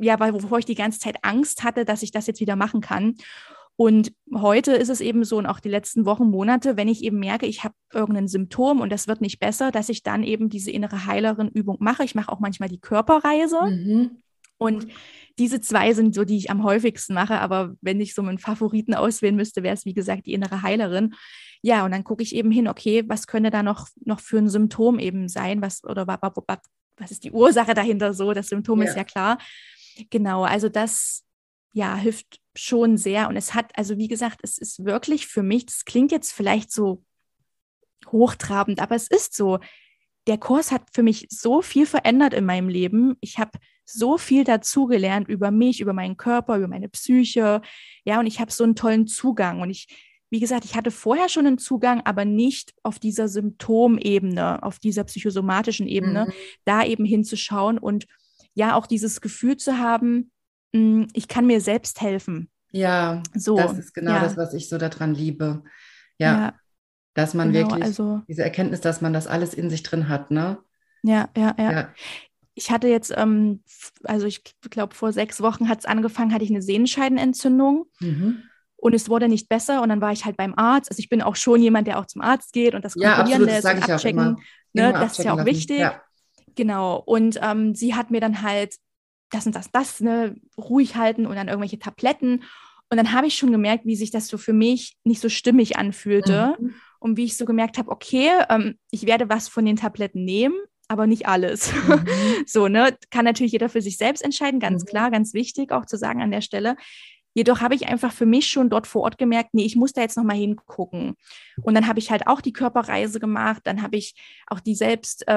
ja, 0.00 0.20
weil 0.20 0.32
wovor 0.32 0.58
ich 0.58 0.64
die 0.64 0.74
ganze 0.74 0.98
Zeit 0.98 1.18
Angst 1.22 1.64
hatte, 1.64 1.84
dass 1.84 2.02
ich 2.02 2.10
das 2.10 2.26
jetzt 2.26 2.40
wieder 2.40 2.56
machen 2.56 2.80
kann. 2.80 3.16
Und 3.76 4.12
heute 4.34 4.72
ist 4.72 4.90
es 4.90 5.00
eben 5.00 5.24
so 5.24 5.38
und 5.38 5.46
auch 5.46 5.58
die 5.58 5.70
letzten 5.70 6.04
Wochen, 6.04 6.30
Monate, 6.30 6.76
wenn 6.76 6.86
ich 6.86 7.02
eben 7.02 7.18
merke, 7.18 7.46
ich 7.46 7.64
habe 7.64 7.74
irgendein 7.92 8.28
Symptom 8.28 8.80
und 8.80 8.92
das 8.92 9.08
wird 9.08 9.22
nicht 9.22 9.40
besser, 9.40 9.70
dass 9.70 9.88
ich 9.88 10.02
dann 10.02 10.22
eben 10.22 10.50
diese 10.50 10.70
innere 10.70 11.06
Heilerin-Übung 11.06 11.78
mache. 11.80 12.04
Ich 12.04 12.14
mache 12.14 12.30
auch 12.30 12.40
manchmal 12.40 12.68
die 12.68 12.80
Körperreise. 12.80 13.62
Mhm. 13.62 14.18
Und 14.58 14.88
diese 15.38 15.62
zwei 15.62 15.94
sind 15.94 16.14
so, 16.14 16.24
die 16.24 16.36
ich 16.36 16.50
am 16.50 16.62
häufigsten 16.62 17.14
mache. 17.14 17.40
Aber 17.40 17.74
wenn 17.80 17.98
ich 18.02 18.12
so 18.12 18.22
meinen 18.22 18.36
Favoriten 18.36 18.92
auswählen 18.92 19.34
müsste, 19.34 19.62
wäre 19.62 19.74
es, 19.74 19.86
wie 19.86 19.94
gesagt, 19.94 20.26
die 20.26 20.34
innere 20.34 20.60
Heilerin. 20.60 21.14
Ja, 21.62 21.86
und 21.86 21.92
dann 21.92 22.04
gucke 22.04 22.22
ich 22.22 22.34
eben 22.34 22.50
hin, 22.50 22.68
okay, 22.68 23.04
was 23.08 23.26
könnte 23.26 23.48
da 23.48 23.62
noch, 23.62 23.88
noch 24.04 24.20
für 24.20 24.36
ein 24.36 24.50
Symptom 24.50 24.98
eben 24.98 25.28
sein? 25.28 25.62
Was, 25.62 25.82
oder 25.84 26.06
was 26.06 27.10
ist 27.10 27.24
die 27.24 27.32
Ursache 27.32 27.72
dahinter 27.72 28.12
so? 28.12 28.34
Das 28.34 28.48
Symptom 28.48 28.82
ja. 28.82 28.88
ist 28.88 28.96
ja 28.98 29.04
klar. 29.04 29.38
Genau, 30.10 30.44
also 30.44 30.68
das 30.68 31.24
ja 31.72 31.94
hilft 31.96 32.40
schon 32.54 32.96
sehr. 32.96 33.28
Und 33.28 33.36
es 33.36 33.54
hat, 33.54 33.70
also 33.76 33.96
wie 33.96 34.08
gesagt, 34.08 34.40
es 34.42 34.58
ist 34.58 34.84
wirklich 34.84 35.26
für 35.26 35.42
mich, 35.42 35.66
das 35.66 35.84
klingt 35.84 36.12
jetzt 36.12 36.32
vielleicht 36.32 36.72
so 36.72 37.04
hochtrabend, 38.10 38.80
aber 38.80 38.94
es 38.94 39.08
ist 39.08 39.34
so. 39.34 39.58
Der 40.26 40.36
Kurs 40.36 40.70
hat 40.70 40.82
für 40.92 41.02
mich 41.02 41.26
so 41.30 41.62
viel 41.62 41.86
verändert 41.86 42.34
in 42.34 42.44
meinem 42.44 42.68
Leben. 42.68 43.16
Ich 43.20 43.38
habe 43.38 43.58
so 43.84 44.18
viel 44.18 44.44
dazugelernt 44.44 45.28
über 45.28 45.50
mich, 45.50 45.80
über 45.80 45.92
meinen 45.92 46.16
Körper, 46.16 46.58
über 46.58 46.68
meine 46.68 46.88
Psyche. 46.88 47.62
Ja, 48.04 48.20
und 48.20 48.26
ich 48.26 48.38
habe 48.38 48.52
so 48.52 48.62
einen 48.62 48.76
tollen 48.76 49.06
Zugang. 49.06 49.60
Und 49.60 49.70
ich, 49.70 49.88
wie 50.28 50.38
gesagt, 50.38 50.64
ich 50.64 50.76
hatte 50.76 50.90
vorher 50.90 51.28
schon 51.28 51.46
einen 51.46 51.58
Zugang, 51.58 52.02
aber 52.04 52.24
nicht 52.24 52.74
auf 52.82 52.98
dieser 52.98 53.28
Symptomebene, 53.28 54.62
auf 54.62 54.78
dieser 54.78 55.04
psychosomatischen 55.04 55.88
Ebene, 55.88 56.26
mhm. 56.26 56.32
da 56.64 56.84
eben 56.84 57.04
hinzuschauen 57.04 57.78
und 57.78 58.06
ja 58.54 58.74
auch 58.74 58.86
dieses 58.86 59.20
Gefühl 59.20 59.56
zu 59.56 59.78
haben, 59.78 60.30
hm, 60.74 61.08
ich 61.12 61.28
kann 61.28 61.46
mir 61.46 61.60
selbst 61.60 62.00
helfen. 62.00 62.50
Ja, 62.72 63.22
so, 63.34 63.56
das 63.56 63.78
ist 63.78 63.94
genau 63.94 64.12
ja. 64.12 64.20
das, 64.20 64.36
was 64.36 64.54
ich 64.54 64.68
so 64.68 64.78
daran 64.78 65.14
liebe. 65.14 65.64
Ja, 66.18 66.38
ja 66.38 66.54
dass 67.14 67.34
man 67.34 67.52
genau, 67.52 67.70
wirklich 67.70 67.84
also, 67.84 68.22
diese 68.28 68.42
Erkenntnis, 68.42 68.80
dass 68.80 69.00
man 69.00 69.12
das 69.12 69.26
alles 69.26 69.54
in 69.54 69.70
sich 69.70 69.82
drin 69.82 70.08
hat, 70.08 70.30
ne? 70.30 70.58
Ja, 71.02 71.28
ja, 71.36 71.54
ja. 71.58 71.88
Ich 72.54 72.70
hatte 72.70 72.88
jetzt, 72.88 73.12
ähm, 73.16 73.62
also 74.04 74.26
ich 74.26 74.42
glaube, 74.68 74.94
vor 74.94 75.12
sechs 75.12 75.40
Wochen 75.40 75.68
hat 75.68 75.80
es 75.80 75.86
angefangen, 75.86 76.32
hatte 76.32 76.44
ich 76.44 76.50
eine 76.50 76.62
Sehenscheidenentzündung. 76.62 77.86
Mhm. 78.00 78.42
Und 78.76 78.94
es 78.94 79.08
wurde 79.08 79.28
nicht 79.28 79.48
besser 79.48 79.82
und 79.82 79.90
dann 79.90 80.00
war 80.00 80.12
ich 80.12 80.24
halt 80.24 80.36
beim 80.36 80.54
Arzt. 80.56 80.90
Also 80.90 81.00
ich 81.00 81.08
bin 81.08 81.20
auch 81.20 81.36
schon 81.36 81.60
jemand, 81.60 81.86
der 81.86 81.98
auch 81.98 82.06
zum 82.06 82.22
Arzt 82.22 82.52
geht 82.52 82.74
und 82.74 82.84
das 82.84 82.94
kontrollieren 82.94 83.42
ja, 83.42 83.46
lässt 83.46 83.64
und 83.66 83.90
abchecken. 83.90 84.18
Immer, 84.18 84.30
ne? 84.72 84.88
immer 84.90 84.92
das 84.92 85.18
ist 85.18 85.24
ja 85.24 85.32
auch 85.32 85.36
lassen. 85.36 85.46
wichtig. 85.46 85.78
Ja. 85.80 86.02
Genau. 86.60 87.02
Und 87.06 87.40
ähm, 87.40 87.74
sie 87.74 87.94
hat 87.94 88.10
mir 88.10 88.20
dann 88.20 88.42
halt 88.42 88.76
das 89.30 89.46
und 89.46 89.54
das, 89.54 89.70
das, 89.72 90.00
ne, 90.02 90.36
ruhig 90.58 90.94
halten 90.94 91.24
und 91.24 91.34
dann 91.36 91.48
irgendwelche 91.48 91.78
Tabletten. 91.78 92.42
Und 92.90 92.98
dann 92.98 93.14
habe 93.14 93.28
ich 93.28 93.36
schon 93.36 93.50
gemerkt, 93.50 93.86
wie 93.86 93.96
sich 93.96 94.10
das 94.10 94.28
so 94.28 94.36
für 94.36 94.52
mich 94.52 94.98
nicht 95.02 95.22
so 95.22 95.30
stimmig 95.30 95.78
anfühlte. 95.78 96.56
Mhm. 96.60 96.74
Und 96.98 97.16
wie 97.16 97.24
ich 97.24 97.38
so 97.38 97.46
gemerkt 97.46 97.78
habe, 97.78 97.90
okay, 97.90 98.28
ähm, 98.50 98.76
ich 98.90 99.06
werde 99.06 99.30
was 99.30 99.48
von 99.48 99.64
den 99.64 99.76
Tabletten 99.76 100.22
nehmen, 100.22 100.54
aber 100.86 101.06
nicht 101.06 101.26
alles. 101.26 101.72
Mhm. 101.72 102.04
so, 102.46 102.68
ne? 102.68 102.94
Kann 103.08 103.24
natürlich 103.24 103.52
jeder 103.52 103.70
für 103.70 103.80
sich 103.80 103.96
selbst 103.96 104.22
entscheiden, 104.22 104.60
ganz 104.60 104.82
mhm. 104.82 104.86
klar, 104.86 105.10
ganz 105.10 105.32
wichtig 105.32 105.72
auch 105.72 105.86
zu 105.86 105.96
sagen 105.96 106.20
an 106.20 106.30
der 106.30 106.42
Stelle. 106.42 106.76
Jedoch 107.34 107.60
habe 107.60 107.74
ich 107.74 107.86
einfach 107.88 108.12
für 108.12 108.26
mich 108.26 108.48
schon 108.48 108.70
dort 108.70 108.86
vor 108.86 109.02
Ort 109.02 109.18
gemerkt, 109.18 109.50
nee, 109.52 109.64
ich 109.64 109.76
muss 109.76 109.92
da 109.92 110.00
jetzt 110.00 110.16
nochmal 110.16 110.36
hingucken. 110.36 111.14
Und 111.62 111.74
dann 111.74 111.86
habe 111.86 111.98
ich 111.98 112.10
halt 112.10 112.26
auch 112.26 112.40
die 112.40 112.52
Körperreise 112.52 113.20
gemacht, 113.20 113.62
dann 113.64 113.82
habe 113.82 113.96
ich 113.96 114.14
auch 114.48 114.60
die 114.60 114.74
Selbsthypnose 114.74 115.28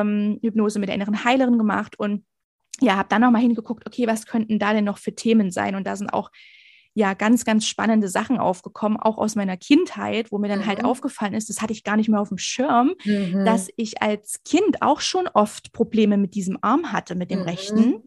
ähm, 0.78 0.80
mit 0.80 0.90
der 0.90 0.96
inneren 0.96 1.24
Heilerin 1.24 1.58
gemacht 1.58 2.00
und 2.00 2.26
ja, 2.82 2.98
habe 2.98 3.10
dann 3.10 3.22
nochmal 3.22 3.42
hingeguckt, 3.42 3.86
okay, 3.86 4.08
was 4.08 4.26
könnten 4.26 4.58
da 4.58 4.74
denn 4.74 4.86
noch 4.86 4.98
für 4.98 5.14
Themen 5.14 5.52
sein? 5.52 5.76
Und 5.76 5.86
da 5.86 5.96
sind 5.96 6.12
auch 6.12 6.32
ja 6.96 7.14
ganz, 7.14 7.46
ganz 7.46 7.66
spannende 7.66 8.08
Sachen 8.08 8.38
aufgekommen, 8.38 9.00
auch 9.00 9.18
aus 9.18 9.36
meiner 9.36 9.58
Kindheit, 9.58 10.32
wo 10.32 10.38
mir 10.38 10.48
dann 10.48 10.66
halt 10.66 10.80
mhm. 10.80 10.84
halt 10.84 10.86
aufgefallen 10.86 11.34
ist, 11.34 11.50
das 11.50 11.62
hatte 11.62 11.74
ich 11.74 11.84
gar 11.84 11.98
nicht 11.98 12.10
mehr 12.10 12.22
auf 12.22 12.30
dem 12.30 12.38
Schirm, 12.38 12.94
mhm. 13.04 13.46
dass 13.46 13.70
ich 13.78 14.02
als 14.02 14.44
Kind 14.44 14.82
auch 14.82 15.02
schon 15.02 15.28
oft 15.28 15.72
Probleme 15.74 16.18
mit 16.18 16.36
diesem 16.36 16.58
Arm 16.62 16.92
hatte, 16.92 17.16
mit 17.16 17.32
dem 17.32 17.40
mhm. 17.40 17.46
rechten. 17.46 18.04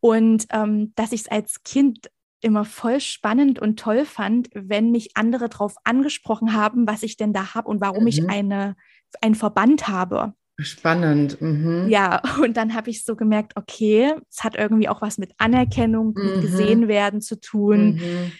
Und 0.00 0.46
ähm, 0.52 0.92
dass 0.94 1.12
ich 1.12 1.22
es 1.22 1.28
als 1.28 1.62
Kind 1.62 2.10
immer 2.40 2.64
voll 2.64 3.00
spannend 3.00 3.58
und 3.58 3.78
toll 3.78 4.04
fand, 4.04 4.48
wenn 4.54 4.90
mich 4.90 5.16
andere 5.16 5.48
darauf 5.48 5.76
angesprochen 5.84 6.52
haben, 6.52 6.86
was 6.86 7.02
ich 7.02 7.16
denn 7.16 7.32
da 7.32 7.54
habe 7.54 7.68
und 7.68 7.80
warum 7.80 8.02
mhm. 8.02 8.08
ich 8.08 8.28
eine, 8.28 8.76
einen 9.20 9.34
Verband 9.34 9.88
habe. 9.88 10.34
Spannend. 10.58 11.40
Mhm. 11.40 11.86
Ja, 11.88 12.22
und 12.42 12.56
dann 12.56 12.74
habe 12.74 12.90
ich 12.90 13.04
so 13.04 13.16
gemerkt, 13.16 13.52
okay, 13.56 14.14
es 14.30 14.42
hat 14.44 14.56
irgendwie 14.56 14.88
auch 14.88 15.02
was 15.02 15.18
mit 15.18 15.32
Anerkennung, 15.38 16.14
mhm. 16.16 16.24
mit 16.24 16.40
gesehen 16.42 16.88
werden 16.88 17.20
zu 17.20 17.40
tun. 17.40 17.96
Mhm. 17.96 18.32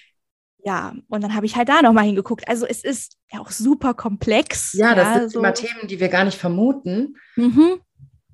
Ja, 0.65 0.95
und 1.09 1.23
dann 1.23 1.35
habe 1.35 1.47
ich 1.47 1.55
halt 1.55 1.69
da 1.69 1.81
nochmal 1.81 2.07
hingeguckt. 2.07 2.49
Also 2.49 2.67
es 2.67 2.83
ist 2.83 3.19
ja 3.33 3.41
auch 3.41 3.51
super 3.51 3.95
komplex. 3.95 4.73
Ja, 4.73 4.95
das 4.97 5.07
ja, 5.07 5.21
sind 5.21 5.33
so. 5.33 5.39
immer 5.39 5.55
Themen, 5.55 5.87
die 5.89 6.01
wir 6.01 6.09
gar 6.09 6.25
nicht 6.25 6.39
vermuten. 6.39 7.17
Mhm. 7.37 7.81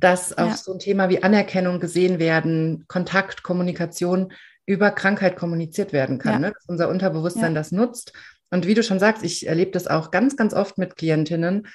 Dass 0.00 0.36
auch 0.36 0.48
ja. 0.48 0.56
so 0.56 0.72
ein 0.72 0.78
Thema 0.78 1.10
wie 1.10 1.22
Anerkennung 1.22 1.78
gesehen 1.78 2.18
werden, 2.18 2.86
Kontakt, 2.88 3.42
Kommunikation 3.42 4.32
über 4.66 4.90
Krankheit 4.90 5.36
kommuniziert 5.36 5.92
werden 5.92 6.18
kann. 6.18 6.34
Ja. 6.34 6.38
Ne? 6.38 6.52
Dass 6.52 6.64
unser 6.66 6.88
Unterbewusstsein 6.88 7.54
das 7.54 7.72
nutzt. 7.72 8.12
Und 8.50 8.66
wie 8.66 8.74
du 8.74 8.82
schon 8.82 8.98
sagst, 8.98 9.24
ich 9.24 9.46
erlebe 9.46 9.70
das 9.70 9.86
auch 9.86 10.10
ganz, 10.10 10.36
ganz 10.36 10.54
oft 10.54 10.78
mit 10.78 10.96
Klientinnen, 10.96 11.66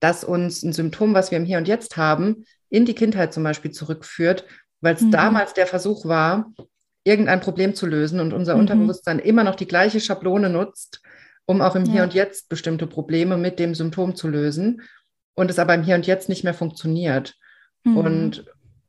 dass 0.00 0.24
uns 0.24 0.62
ein 0.62 0.72
Symptom, 0.72 1.14
was 1.14 1.30
wir 1.30 1.38
im 1.38 1.44
Hier 1.44 1.58
und 1.58 1.68
Jetzt 1.68 1.96
haben, 1.96 2.44
in 2.68 2.84
die 2.84 2.94
Kindheit 2.94 3.32
zum 3.32 3.44
Beispiel 3.44 3.70
zurückführt, 3.70 4.44
weil 4.80 4.96
es 4.96 5.00
mhm. 5.00 5.12
damals 5.12 5.54
der 5.54 5.66
Versuch 5.66 6.04
war, 6.06 6.52
irgendein 7.04 7.40
Problem 7.40 7.74
zu 7.74 7.86
lösen 7.86 8.20
und 8.20 8.32
unser 8.32 8.54
mhm. 8.54 8.60
Unterbewusstsein 8.60 9.18
immer 9.18 9.44
noch 9.44 9.54
die 9.54 9.68
gleiche 9.68 10.00
Schablone 10.00 10.50
nutzt, 10.50 11.00
um 11.46 11.60
auch 11.60 11.76
im 11.76 11.84
ja. 11.84 11.92
Hier 11.92 12.02
und 12.02 12.14
Jetzt 12.14 12.48
bestimmte 12.48 12.86
Probleme 12.86 13.36
mit 13.36 13.58
dem 13.58 13.74
Symptom 13.74 14.16
zu 14.16 14.28
lösen 14.28 14.82
und 15.34 15.50
es 15.50 15.58
aber 15.58 15.74
im 15.74 15.84
Hier 15.84 15.94
und 15.94 16.06
Jetzt 16.06 16.28
nicht 16.28 16.44
mehr 16.44 16.54
funktioniert. 16.54 17.34
Mhm. 17.84 17.96
Und 17.96 18.44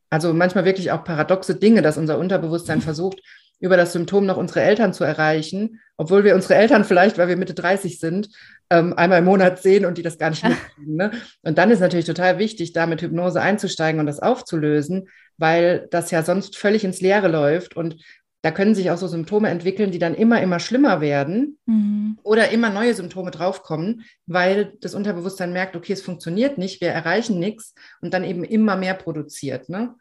also 0.09 0.33
manchmal 0.33 0.65
wirklich 0.65 0.91
auch 0.91 1.03
paradoxe 1.03 1.55
Dinge, 1.55 1.81
dass 1.81 1.97
unser 1.97 2.17
Unterbewusstsein 2.17 2.81
versucht, 2.81 3.21
über 3.59 3.77
das 3.77 3.93
Symptom 3.93 4.25
noch 4.25 4.37
unsere 4.37 4.61
Eltern 4.61 4.93
zu 4.93 5.03
erreichen, 5.03 5.79
obwohl 5.97 6.23
wir 6.23 6.35
unsere 6.35 6.55
Eltern 6.55 6.83
vielleicht, 6.83 7.17
weil 7.17 7.27
wir 7.27 7.37
Mitte 7.37 7.53
30 7.53 7.99
sind, 7.99 8.29
ähm, 8.69 8.93
einmal 8.93 9.19
im 9.19 9.25
Monat 9.25 9.61
sehen 9.61 9.85
und 9.85 9.97
die 9.97 10.03
das 10.03 10.17
gar 10.17 10.29
nicht 10.29 10.43
mitkriegen. 10.43 10.95
Ne? 10.95 11.11
Und 11.43 11.57
dann 11.57 11.71
ist 11.71 11.79
natürlich 11.79 12.05
total 12.05 12.37
wichtig, 12.39 12.73
da 12.73 12.85
mit 12.85 13.01
Hypnose 13.01 13.41
einzusteigen 13.41 13.99
und 13.99 14.07
das 14.07 14.19
aufzulösen, 14.19 15.07
weil 15.37 15.87
das 15.91 16.11
ja 16.11 16.23
sonst 16.23 16.57
völlig 16.57 16.83
ins 16.83 17.01
Leere 17.01 17.27
läuft 17.27 17.75
und 17.75 17.97
da 18.45 18.51
können 18.51 18.75
sich 18.75 18.91
auch 18.91 18.97
so 18.97 19.07
Symptome 19.07 19.49
entwickeln, 19.49 19.89
die 19.89 19.97
dann 19.97 20.13
immer, 20.13 20.39
immer 20.39 20.59
schlimmer 20.59 21.01
werden 21.01 21.57
mhm. 21.65 22.19
oder 22.21 22.51
immer 22.51 22.69
neue 22.69 22.93
Symptome 22.93 23.31
draufkommen, 23.31 24.03
weil 24.27 24.73
das 24.81 24.93
Unterbewusstsein 24.93 25.51
merkt, 25.51 25.75
okay, 25.75 25.93
es 25.93 26.03
funktioniert 26.03 26.59
nicht, 26.59 26.79
wir 26.79 26.89
erreichen 26.89 27.39
nichts 27.39 27.73
und 28.01 28.13
dann 28.13 28.23
eben 28.23 28.43
immer 28.43 28.75
mehr 28.75 28.93
produziert. 28.93 29.67
Ne? 29.67 29.95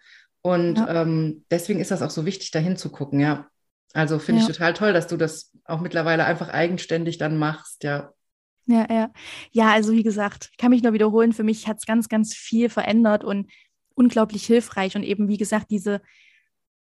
Und 0.47 0.77
ja. 0.77 1.03
ähm, 1.03 1.47
deswegen 1.51 1.81
ist 1.81 1.91
das 1.91 2.03
auch 2.03 2.11
so 2.11 2.27
wichtig, 2.27 2.51
da 2.51 2.59
hinzugucken, 2.59 3.19
ja. 3.19 3.49
Also 3.95 4.19
finde 4.19 4.43
ja. 4.43 4.47
ich 4.47 4.55
total 4.55 4.75
toll, 4.75 4.93
dass 4.93 5.07
du 5.07 5.17
das 5.17 5.53
auch 5.65 5.81
mittlerweile 5.81 6.27
einfach 6.27 6.51
eigenständig 6.51 7.17
dann 7.17 7.39
machst, 7.39 7.83
ja. 7.83 8.13
Ja, 8.67 8.87
ja. 8.91 9.11
Ja, 9.53 9.73
also 9.73 9.93
wie 9.93 10.03
gesagt, 10.03 10.51
kann 10.59 10.71
mich 10.71 10.83
nur 10.83 10.93
wiederholen, 10.93 11.33
für 11.33 11.45
mich 11.45 11.67
hat 11.67 11.79
es 11.79 11.87
ganz, 11.87 12.11
ganz 12.11 12.35
viel 12.35 12.69
verändert 12.69 13.25
und 13.25 13.51
unglaublich 13.95 14.45
hilfreich. 14.45 14.97
Und 14.97 15.03
eben, 15.03 15.29
wie 15.29 15.39
gesagt, 15.39 15.71
diese, 15.71 16.03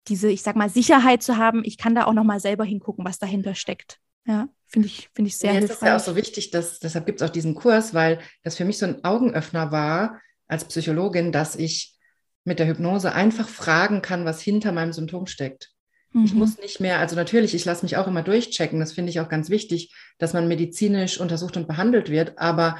diese, 0.09 0.31
ich 0.31 0.41
sag 0.41 0.57
mal, 0.57 0.71
Sicherheit 0.71 1.23
zu 1.23 1.37
haben, 1.37 1.63
ich 1.63 1.77
kann 1.77 1.95
da 1.95 2.07
auch 2.07 2.15
nochmal 2.15 2.41
selber 2.41 2.65
hingucken, 2.65 3.05
was 3.05 3.19
dahinter 3.19 3.55
steckt. 3.55 3.99
Ja, 4.25 4.49
finde 4.69 4.89
ich, 4.89 5.11
finde 5.15 5.29
ich 5.29 5.37
sehr 5.37 5.53
ja, 5.53 5.59
hilfreich. 5.59 5.69
Das 5.69 5.83
ist 5.83 5.87
ja 5.87 5.97
auch 5.97 6.15
so 6.15 6.17
wichtig, 6.17 6.51
dass, 6.51 6.79
deshalb 6.79 7.05
gibt 7.05 7.21
es 7.21 7.29
auch 7.29 7.33
diesen 7.33 7.55
Kurs, 7.55 7.93
weil 7.93 8.21
das 8.43 8.57
für 8.57 8.65
mich 8.65 8.79
so 8.79 8.87
ein 8.87 9.05
Augenöffner 9.05 9.71
war 9.71 10.19
als 10.47 10.65
Psychologin, 10.65 11.31
dass 11.31 11.57
ich 11.57 12.00
mit 12.45 12.59
der 12.59 12.67
Hypnose 12.67 13.13
einfach 13.13 13.49
fragen 13.49 14.03
kann, 14.03 14.25
was 14.25 14.41
hinter 14.41 14.73
meinem 14.73 14.93
Symptom 14.93 15.27
steckt. 15.27 15.71
Mhm. 16.13 16.25
Ich 16.25 16.35
muss 16.35 16.59
nicht 16.59 16.81
mehr, 16.81 16.99
also 16.99 17.17
natürlich, 17.17 17.55
ich 17.55 17.65
lasse 17.65 17.85
mich 17.85 17.97
auch 17.97 18.07
immer 18.07 18.23
durchchecken, 18.23 18.81
das 18.81 18.93
finde 18.93 19.11
ich 19.11 19.21
auch 19.21 19.29
ganz 19.29 19.51
wichtig, 19.51 19.95
dass 20.19 20.33
man 20.33 20.49
medizinisch 20.49 21.21
untersucht 21.21 21.57
und 21.57 21.69
behandelt 21.69 22.11
wird, 22.11 22.39
aber 22.39 22.79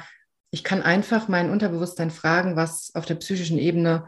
ich 0.51 0.63
kann 0.63 0.81
einfach 0.81 1.27
mein 1.29 1.49
Unterbewusstsein 1.49 2.11
fragen, 2.11 2.55
was 2.55 2.91
auf 2.93 3.05
der 3.05 3.15
psychischen 3.15 3.57
Ebene 3.57 4.07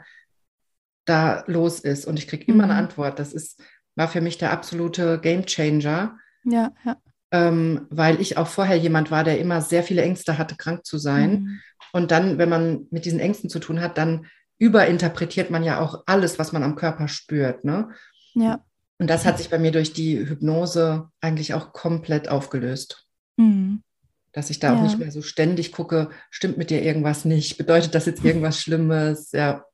da 1.06 1.44
los 1.48 1.80
ist. 1.80 2.06
Und 2.06 2.20
ich 2.20 2.28
kriege 2.28 2.46
immer 2.46 2.66
mhm. 2.66 2.72
eine 2.72 2.80
Antwort. 2.80 3.18
Das 3.18 3.34
ist, 3.34 3.62
war 3.96 4.10
für 4.10 4.22
mich 4.22 4.38
der 4.38 4.52
absolute 4.52 5.20
Game 5.20 5.46
Changer. 5.46 6.18
Ja, 6.44 6.74
ja. 6.86 6.98
Ähm, 7.32 7.88
weil 7.90 8.22
ich 8.22 8.38
auch 8.38 8.48
vorher 8.48 8.76
jemand 8.76 9.10
war, 9.10 9.24
der 9.24 9.40
immer 9.40 9.62
sehr 9.62 9.84
viele 9.84 10.04
Ängste 10.04 10.38
hatte, 10.38 10.56
krank 10.56 10.86
zu 10.86 10.98
sein. 10.98 11.32
Mhm. 11.32 11.60
Und 11.94 12.12
dann, 12.12 12.38
wenn 12.38 12.50
man 12.50 12.88
mit 12.92 13.06
diesen 13.06 13.20
Ängsten 13.20 13.50
zu 13.50 13.60
tun 13.60 13.82
hat, 13.82 13.98
dann 13.98 14.28
überinterpretiert 14.64 15.50
man 15.50 15.62
ja 15.62 15.82
auch 15.82 16.04
alles, 16.06 16.40
was 16.40 16.54
man 16.54 16.64
am 16.64 16.76
Körper 16.76 17.10
spürt. 17.10 17.66
Ne? 17.66 17.90
Ja. 18.34 18.64
Und 18.98 19.10
das 19.10 19.26
hat 19.26 19.38
sich 19.38 19.50
bei 19.50 19.60
mir 19.60 19.74
durch 19.74 19.92
die 19.92 20.18
Hypnose 20.18 21.10
eigentlich 21.20 21.54
auch 21.54 21.74
komplett 21.74 22.30
aufgelöst. 22.30 23.06
Mhm. 23.36 23.84
Dass 24.32 24.50
ich 24.50 24.60
da 24.60 24.72
ja. 24.72 24.80
auch 24.80 24.84
nicht 24.84 24.98
mehr 24.98 25.12
so 25.12 25.22
ständig 25.22 25.74
gucke, 25.74 26.12
stimmt 26.30 26.58
mit 26.58 26.70
dir 26.70 26.82
irgendwas 26.82 27.26
nicht? 27.26 27.58
Bedeutet 27.58 27.94
das 27.94 28.06
jetzt 28.06 28.24
irgendwas 28.24 28.62
Schlimmes? 28.62 29.34
Ja. 29.34 29.66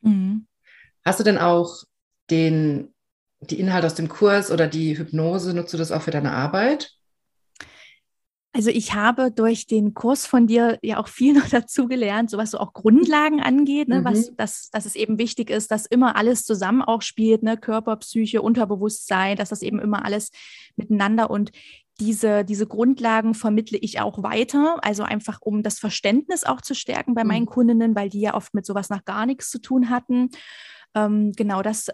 Mhm. 0.00 0.48
Hast 1.04 1.20
du 1.20 1.24
denn 1.24 1.38
auch 1.38 1.84
den, 2.30 2.92
die 3.42 3.60
Inhalte 3.60 3.86
aus 3.86 3.94
dem 3.94 4.08
Kurs 4.08 4.50
oder 4.50 4.66
die 4.66 4.98
Hypnose, 4.98 5.54
nutzt 5.54 5.72
du 5.72 5.78
das 5.78 5.92
auch 5.92 6.02
für 6.02 6.10
deine 6.10 6.32
Arbeit? 6.32 6.90
Also 8.56 8.70
ich 8.70 8.94
habe 8.94 9.32
durch 9.32 9.66
den 9.66 9.94
Kurs 9.94 10.26
von 10.26 10.46
dir 10.46 10.78
ja 10.80 10.98
auch 10.98 11.08
viel 11.08 11.34
noch 11.34 11.48
dazu 11.50 11.88
gelernt, 11.88 12.30
so 12.30 12.38
was 12.38 12.52
so 12.52 12.58
auch 12.58 12.72
Grundlagen 12.72 13.40
angeht, 13.40 13.88
ne, 13.88 14.00
mhm. 14.00 14.04
was, 14.04 14.34
dass, 14.36 14.70
dass 14.70 14.86
es 14.86 14.94
eben 14.94 15.18
wichtig 15.18 15.50
ist, 15.50 15.72
dass 15.72 15.86
immer 15.86 16.14
alles 16.14 16.44
zusammen 16.44 16.80
auch 16.80 17.02
spielt, 17.02 17.42
ne, 17.42 17.56
Körper, 17.56 17.96
Psyche, 17.96 18.42
Unterbewusstsein, 18.42 19.36
dass 19.36 19.48
das 19.48 19.62
eben 19.62 19.80
immer 19.80 20.04
alles 20.04 20.30
miteinander 20.76 21.30
und 21.30 21.50
diese, 22.00 22.44
diese 22.44 22.66
Grundlagen 22.66 23.34
vermittle 23.34 23.78
ich 23.78 24.00
auch 24.00 24.22
weiter, 24.22 24.78
also 24.82 25.02
einfach 25.02 25.40
um 25.40 25.62
das 25.62 25.78
Verständnis 25.78 26.44
auch 26.44 26.60
zu 26.60 26.74
stärken 26.74 27.14
bei 27.14 27.24
mhm. 27.24 27.28
meinen 27.28 27.46
Kundinnen, 27.46 27.96
weil 27.96 28.08
die 28.08 28.20
ja 28.20 28.34
oft 28.34 28.54
mit 28.54 28.66
sowas 28.66 28.88
nach 28.88 29.04
gar 29.04 29.26
nichts 29.26 29.50
zu 29.50 29.60
tun 29.60 29.90
hatten. 29.90 30.30
Ähm, 30.94 31.32
genau, 31.32 31.62
das 31.62 31.90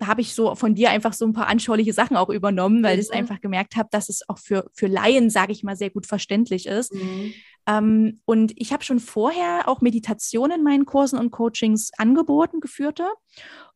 habe 0.00 0.20
ich 0.20 0.34
so 0.34 0.54
von 0.54 0.74
dir 0.74 0.90
einfach 0.90 1.12
so 1.12 1.24
ein 1.24 1.32
paar 1.32 1.46
anschauliche 1.46 1.92
Sachen 1.92 2.16
auch 2.16 2.28
übernommen, 2.28 2.82
weil 2.82 2.96
mhm. 2.96 3.02
ich 3.02 3.12
einfach 3.12 3.40
gemerkt 3.40 3.76
habe, 3.76 3.88
dass 3.92 4.08
es 4.08 4.28
auch 4.28 4.38
für, 4.38 4.68
für 4.72 4.86
Laien, 4.86 5.30
sage 5.30 5.52
ich 5.52 5.62
mal, 5.62 5.76
sehr 5.76 5.90
gut 5.90 6.06
verständlich 6.06 6.66
ist. 6.66 6.92
Mhm. 6.92 7.34
Ähm, 7.66 8.20
und 8.24 8.52
ich 8.56 8.72
habe 8.72 8.84
schon 8.84 9.00
vorher 9.00 9.68
auch 9.68 9.80
Meditationen 9.80 10.58
in 10.58 10.64
meinen 10.64 10.84
Kursen 10.84 11.18
und 11.18 11.30
Coachings 11.30 11.90
angeboten, 11.96 12.60
geführte. 12.60 13.04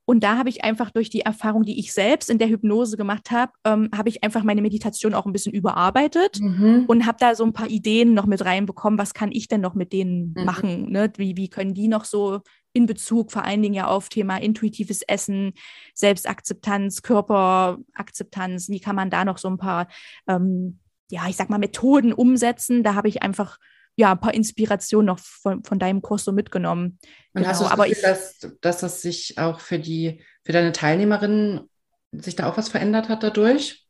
Und 0.05 0.25
da 0.25 0.39
habe 0.39 0.49
ich 0.49 0.65
einfach 0.65 0.91
durch 0.91 1.11
die 1.11 1.21
Erfahrung, 1.21 1.65
die 1.65 1.79
ich 1.79 1.93
selbst 1.93 2.31
in 2.31 2.39
der 2.39 2.49
Hypnose 2.49 2.97
gemacht 2.97 3.31
habe, 3.31 3.53
ähm, 3.67 3.91
habe 3.95 4.09
ich 4.09 4.25
einfach 4.25 4.43
meine 4.43 4.63
Meditation 4.63 5.13
auch 5.13 5.27
ein 5.27 5.35
bisschen 5.35 5.53
überarbeitet 5.53 6.41
mhm. 6.41 6.85
und 6.89 7.05
habe 7.05 7.19
da 7.21 7.35
so 7.35 7.45
ein 7.45 7.53
paar 7.53 7.69
Ideen 7.69 8.15
noch 8.15 8.25
mit 8.25 8.43
reinbekommen, 8.43 8.99
was 8.99 9.13
kann 9.13 9.31
ich 9.33 9.49
denn 9.49 9.61
noch 9.61 9.75
mit 9.75 9.93
denen 9.93 10.35
mhm. 10.35 10.45
machen? 10.47 10.91
Ne? 10.91 11.13
Wie, 11.19 11.37
wie 11.37 11.51
können 11.51 11.75
die 11.75 11.89
noch 11.89 12.07
so 12.07 12.41
in 12.79 12.87
Bezug 12.87 13.33
vor 13.33 13.45
allen 13.45 13.61
Dingen 13.61 13.75
ja 13.75 13.89
auf 13.89 14.09
Thema 14.09 14.41
intuitives 14.41 15.03
Essen, 15.03 15.53
Selbstakzeptanz, 15.95 17.03
Körperakzeptanz, 17.03 18.69
wie 18.69 18.81
kann 18.81 18.95
man 18.95 19.11
da 19.11 19.25
noch 19.25 19.39
so 19.39 19.49
ein 19.49 19.59
paar, 19.59 19.89
ähm, 20.29 20.79
ja, 21.11 21.29
ich 21.29 21.37
sag 21.37 21.51
mal, 21.51 21.59
Methoden 21.59 22.13
umsetzen? 22.13 22.85
Da 22.85 22.95
habe 22.95 23.09
ich 23.09 23.23
einfach 23.23 23.59
ja, 23.97 24.13
ein 24.13 24.21
paar 24.21 24.33
Inspirationen 24.33 25.07
noch 25.07 25.19
von, 25.19 25.65
von 25.65 25.81
deinem 25.81 26.03
Kurs 26.03 26.23
so 26.23 26.31
mitgenommen. 26.31 27.01
Und 27.35 27.43
genau. 27.43 27.49
hast 27.49 27.61
du 27.61 27.65
das 27.65 27.75
Gefühl, 27.75 27.93
ich, 27.93 28.01
dass, 28.01 28.39
dass 28.61 28.79
das 28.79 29.03
sich 29.03 29.39
auch 29.39 29.59
für 29.59 29.81
die, 29.81 30.23
für 30.45 30.53
deine 30.53 30.71
Teilnehmerinnen 30.71 31.69
sich 32.13 32.37
da 32.37 32.49
auch 32.49 32.57
was 32.57 32.69
verändert 32.69 33.09
hat 33.09 33.25
dadurch? 33.25 33.89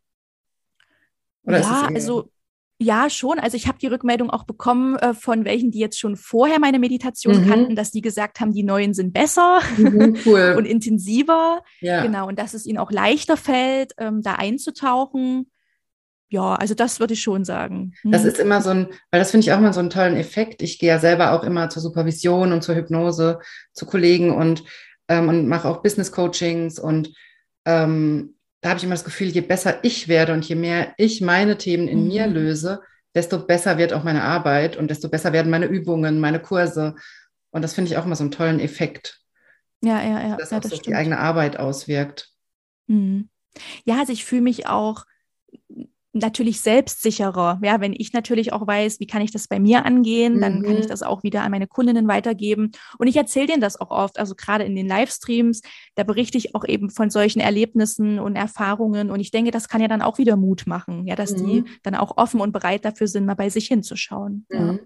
Oder 1.42 1.60
ja, 1.60 1.88
also 1.94 2.30
ja, 2.80 3.10
schon. 3.10 3.38
Also 3.38 3.56
ich 3.56 3.66
habe 3.66 3.78
die 3.78 3.88
Rückmeldung 3.88 4.30
auch 4.30 4.44
bekommen 4.44 4.96
äh, 4.96 5.12
von 5.12 5.44
welchen, 5.44 5.70
die 5.70 5.80
jetzt 5.80 5.98
schon 5.98 6.16
vorher 6.16 6.60
meine 6.60 6.78
Meditation 6.78 7.42
mhm. 7.42 7.48
kannten, 7.48 7.76
dass 7.76 7.90
die 7.90 8.00
gesagt 8.00 8.40
haben, 8.40 8.52
die 8.52 8.62
neuen 8.62 8.94
sind 8.94 9.12
besser 9.12 9.60
mhm, 9.76 10.16
cool. 10.24 10.54
und 10.58 10.64
intensiver. 10.64 11.62
Ja. 11.80 12.02
Genau. 12.02 12.28
Und 12.28 12.38
dass 12.38 12.54
es 12.54 12.66
ihnen 12.66 12.78
auch 12.78 12.92
leichter 12.92 13.36
fällt, 13.36 13.94
ähm, 13.98 14.22
da 14.22 14.34
einzutauchen 14.34 15.50
ja, 16.30 16.54
also 16.56 16.74
das 16.74 17.00
würde 17.00 17.14
ich 17.14 17.22
schon 17.22 17.44
sagen. 17.44 17.94
Hm. 18.02 18.12
Das 18.12 18.24
ist 18.24 18.38
immer 18.38 18.60
so 18.60 18.70
ein, 18.70 18.88
weil 19.10 19.20
das 19.20 19.30
finde 19.30 19.46
ich 19.46 19.52
auch 19.52 19.58
immer 19.58 19.72
so 19.72 19.80
einen 19.80 19.90
tollen 19.90 20.16
Effekt. 20.16 20.62
Ich 20.62 20.78
gehe 20.78 20.90
ja 20.90 20.98
selber 20.98 21.32
auch 21.32 21.42
immer 21.42 21.70
zur 21.70 21.82
Supervision 21.82 22.52
und 22.52 22.62
zur 22.62 22.74
Hypnose 22.74 23.40
zu 23.72 23.86
Kollegen 23.86 24.34
und, 24.34 24.62
ähm, 25.08 25.28
und 25.28 25.48
mache 25.48 25.68
auch 25.68 25.82
Business 25.82 26.12
Coachings 26.12 26.78
und 26.78 27.14
ähm, 27.64 28.34
da 28.60 28.70
habe 28.70 28.78
ich 28.78 28.84
immer 28.84 28.94
das 28.94 29.04
Gefühl, 29.04 29.28
je 29.28 29.40
besser 29.40 29.78
ich 29.84 30.08
werde 30.08 30.32
und 30.32 30.44
je 30.48 30.54
mehr 30.54 30.94
ich 30.96 31.20
meine 31.20 31.58
Themen 31.58 31.88
in 31.88 32.02
mhm. 32.02 32.08
mir 32.08 32.26
löse, 32.26 32.82
desto 33.14 33.46
besser 33.46 33.78
wird 33.78 33.92
auch 33.92 34.04
meine 34.04 34.22
Arbeit 34.22 34.76
und 34.76 34.90
desto 34.90 35.08
besser 35.08 35.32
werden 35.32 35.50
meine 35.50 35.66
Übungen, 35.66 36.20
meine 36.20 36.40
Kurse. 36.40 36.94
Und 37.50 37.62
das 37.62 37.74
finde 37.74 37.90
ich 37.90 37.96
auch 37.96 38.04
immer 38.04 38.16
so 38.16 38.24
einen 38.24 38.30
tollen 38.30 38.60
Effekt. 38.60 39.20
Ja, 39.82 40.02
ja, 40.02 40.28
ja. 40.28 40.36
Dass 40.36 40.50
ja, 40.50 40.58
auch 40.58 40.62
das 40.62 40.72
so 40.72 40.78
die 40.78 40.94
eigene 40.94 41.18
Arbeit 41.18 41.58
auswirkt. 41.58 42.30
Mhm. 42.88 43.28
Ja, 43.84 43.98
also 44.00 44.12
ich 44.12 44.24
fühle 44.24 44.42
mich 44.42 44.66
auch 44.66 45.04
natürlich 46.18 46.60
selbstsicherer. 46.60 47.60
Ja, 47.62 47.80
wenn 47.80 47.94
ich 47.96 48.12
natürlich 48.12 48.52
auch 48.52 48.66
weiß, 48.66 49.00
wie 49.00 49.06
kann 49.06 49.22
ich 49.22 49.30
das 49.30 49.48
bei 49.48 49.58
mir 49.58 49.84
angehen, 49.84 50.40
dann 50.40 50.58
mhm. 50.58 50.62
kann 50.62 50.76
ich 50.76 50.84
mhm. 50.84 50.90
das 50.90 51.02
auch 51.02 51.22
wieder 51.22 51.42
an 51.42 51.50
meine 51.50 51.66
Kundinnen 51.66 52.08
weitergeben. 52.08 52.72
Und 52.98 53.06
ich 53.06 53.16
erzähle 53.16 53.48
denen 53.48 53.60
das 53.60 53.80
auch 53.80 53.90
oft, 53.90 54.18
also 54.18 54.34
gerade 54.34 54.64
in 54.64 54.76
den 54.76 54.86
Livestreams, 54.86 55.62
da 55.94 56.04
berichte 56.04 56.38
ich 56.38 56.54
auch 56.54 56.64
eben 56.64 56.90
von 56.90 57.10
solchen 57.10 57.40
Erlebnissen 57.40 58.18
und 58.18 58.36
Erfahrungen. 58.36 59.10
Und 59.10 59.20
ich 59.20 59.30
denke, 59.30 59.50
das 59.50 59.68
kann 59.68 59.80
ja 59.80 59.88
dann 59.88 60.02
auch 60.02 60.18
wieder 60.18 60.36
Mut 60.36 60.66
machen, 60.66 61.06
ja, 61.06 61.16
dass 61.16 61.32
mhm. 61.32 61.46
die 61.46 61.64
dann 61.82 61.94
auch 61.94 62.16
offen 62.16 62.40
und 62.40 62.52
bereit 62.52 62.84
dafür 62.84 63.08
sind, 63.08 63.26
mal 63.26 63.34
bei 63.34 63.50
sich 63.50 63.68
hinzuschauen. 63.68 64.46
Mhm. 64.48 64.58
Ja. 64.58 64.78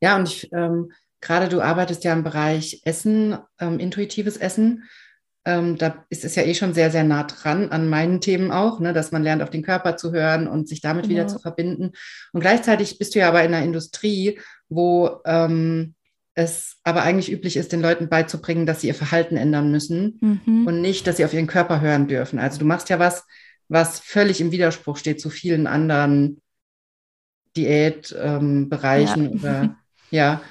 ja. 0.00 0.16
und 0.16 0.28
ich, 0.28 0.52
ähm, 0.52 0.92
gerade 1.20 1.48
du 1.48 1.60
arbeitest 1.60 2.04
ja 2.04 2.12
im 2.12 2.24
Bereich 2.24 2.80
Essen, 2.84 3.38
ähm, 3.58 3.78
intuitives 3.78 4.36
Essen. 4.36 4.84
Ähm, 5.46 5.78
da 5.78 6.04
ist 6.10 6.24
es 6.24 6.34
ja 6.34 6.42
eh 6.42 6.54
schon 6.54 6.74
sehr, 6.74 6.90
sehr 6.90 7.04
nah 7.04 7.24
dran 7.24 7.70
an 7.70 7.88
meinen 7.88 8.20
Themen 8.20 8.50
auch, 8.50 8.78
ne, 8.78 8.92
dass 8.92 9.10
man 9.10 9.22
lernt, 9.22 9.42
auf 9.42 9.50
den 9.50 9.62
Körper 9.62 9.96
zu 9.96 10.12
hören 10.12 10.46
und 10.46 10.68
sich 10.68 10.82
damit 10.82 11.04
genau. 11.04 11.14
wieder 11.14 11.28
zu 11.28 11.38
verbinden. 11.38 11.92
Und 12.32 12.40
gleichzeitig 12.40 12.98
bist 12.98 13.14
du 13.14 13.20
ja 13.20 13.28
aber 13.28 13.42
in 13.42 13.54
einer 13.54 13.64
Industrie, 13.64 14.38
wo 14.68 15.20
ähm, 15.24 15.94
es 16.34 16.76
aber 16.84 17.02
eigentlich 17.02 17.32
üblich 17.32 17.56
ist, 17.56 17.72
den 17.72 17.80
Leuten 17.80 18.08
beizubringen, 18.08 18.66
dass 18.66 18.80
sie 18.82 18.88
ihr 18.88 18.94
Verhalten 18.94 19.36
ändern 19.36 19.70
müssen 19.70 20.42
mhm. 20.44 20.66
und 20.66 20.80
nicht, 20.80 21.06
dass 21.06 21.16
sie 21.16 21.24
auf 21.24 21.32
ihren 21.32 21.46
Körper 21.46 21.80
hören 21.80 22.06
dürfen. 22.06 22.38
Also 22.38 22.58
du 22.58 22.64
machst 22.64 22.88
ja 22.88 22.98
was, 22.98 23.24
was 23.68 24.00
völlig 24.00 24.40
im 24.40 24.52
Widerspruch 24.52 24.96
steht 24.96 25.20
zu 25.20 25.30
vielen 25.30 25.66
anderen 25.66 26.40
Diätbereichen 27.56 29.24
ähm, 29.24 29.32
ja. 29.32 29.40
oder 29.40 29.76
ja. 30.10 30.42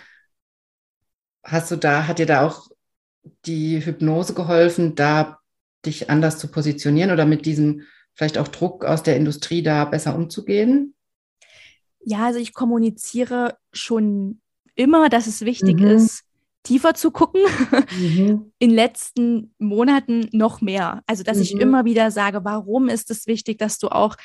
Hast 1.43 1.71
du 1.71 1.75
da, 1.77 2.07
hat 2.07 2.19
dir 2.19 2.25
da 2.25 2.45
auch 2.45 2.69
die 3.45 3.83
Hypnose 3.83 4.33
geholfen, 4.33 4.95
da 4.95 5.39
dich 5.85 6.09
anders 6.09 6.37
zu 6.37 6.47
positionieren 6.47 7.11
oder 7.11 7.25
mit 7.25 7.45
diesem 7.45 7.83
vielleicht 8.13 8.37
auch 8.37 8.47
Druck 8.47 8.83
aus 8.83 9.03
der 9.03 9.15
Industrie 9.15 9.63
da 9.63 9.85
besser 9.85 10.15
umzugehen? 10.15 10.93
Ja, 12.01 12.25
also 12.25 12.39
ich 12.39 12.53
kommuniziere 12.53 13.57
schon 13.71 14.41
immer, 14.75 15.09
dass 15.09 15.27
es 15.27 15.41
wichtig 15.41 15.79
mhm. 15.79 15.87
ist, 15.87 16.23
tiefer 16.63 16.93
zu 16.93 17.11
gucken. 17.11 17.41
Mhm. 17.97 18.51
In 18.59 18.71
letzten 18.71 19.53
Monaten 19.57 20.29
noch 20.31 20.61
mehr. 20.61 21.03
Also, 21.07 21.23
dass 21.23 21.37
mhm. 21.37 21.43
ich 21.43 21.51
immer 21.53 21.85
wieder 21.85 22.11
sage, 22.11 22.43
warum 22.43 22.89
ist 22.89 23.11
es 23.11 23.27
wichtig, 23.27 23.57
dass 23.57 23.79
du 23.79 23.89
auch 23.89 24.15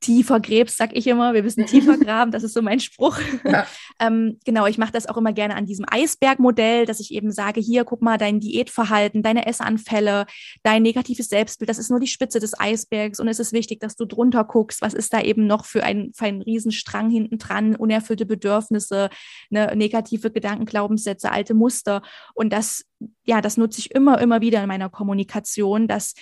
tiefer 0.00 0.40
gräbst, 0.40 0.78
sag 0.78 0.96
ich 0.96 1.06
immer. 1.06 1.34
Wir 1.34 1.42
müssen 1.42 1.66
tiefer 1.66 1.96
graben, 1.98 2.30
das 2.30 2.42
ist 2.42 2.54
so 2.54 2.62
mein 2.62 2.80
Spruch. 2.80 3.18
Ja. 3.44 3.66
ähm, 4.00 4.38
genau, 4.44 4.66
ich 4.66 4.78
mache 4.78 4.92
das 4.92 5.06
auch 5.06 5.16
immer 5.16 5.32
gerne 5.32 5.54
an 5.54 5.66
diesem 5.66 5.84
Eisbergmodell, 5.88 6.86
dass 6.86 7.00
ich 7.00 7.12
eben 7.12 7.30
sage, 7.30 7.60
hier, 7.60 7.84
guck 7.84 8.02
mal, 8.02 8.18
dein 8.18 8.40
Diätverhalten, 8.40 9.22
deine 9.22 9.46
Essanfälle, 9.46 10.26
dein 10.62 10.82
negatives 10.82 11.28
Selbstbild, 11.28 11.68
das 11.68 11.78
ist 11.78 11.90
nur 11.90 12.00
die 12.00 12.06
Spitze 12.06 12.40
des 12.40 12.58
Eisbergs 12.58 13.20
und 13.20 13.28
es 13.28 13.38
ist 13.38 13.52
wichtig, 13.52 13.80
dass 13.80 13.96
du 13.96 14.06
drunter 14.06 14.44
guckst, 14.44 14.82
was 14.82 14.94
ist 14.94 15.12
da 15.12 15.20
eben 15.20 15.46
noch 15.46 15.64
für 15.64 15.84
ein, 15.84 16.12
für 16.14 16.24
einen 16.24 16.42
Riesenstrang 16.42 17.10
hinten 17.10 17.38
dran, 17.38 17.76
unerfüllte 17.76 18.26
Bedürfnisse, 18.26 19.10
ne, 19.50 19.72
negative 19.76 20.30
Gedanken, 20.30 20.64
Glaubenssätze, 20.64 21.30
alte 21.30 21.54
Muster 21.54 22.02
und 22.34 22.52
das, 22.52 22.84
ja, 23.24 23.40
das 23.40 23.56
nutze 23.56 23.80
ich 23.80 23.94
immer, 23.94 24.20
immer 24.20 24.40
wieder 24.40 24.62
in 24.62 24.68
meiner 24.68 24.88
Kommunikation, 24.88 25.88
dass 25.88 26.14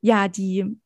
ja, 0.00 0.28
die 0.28 0.78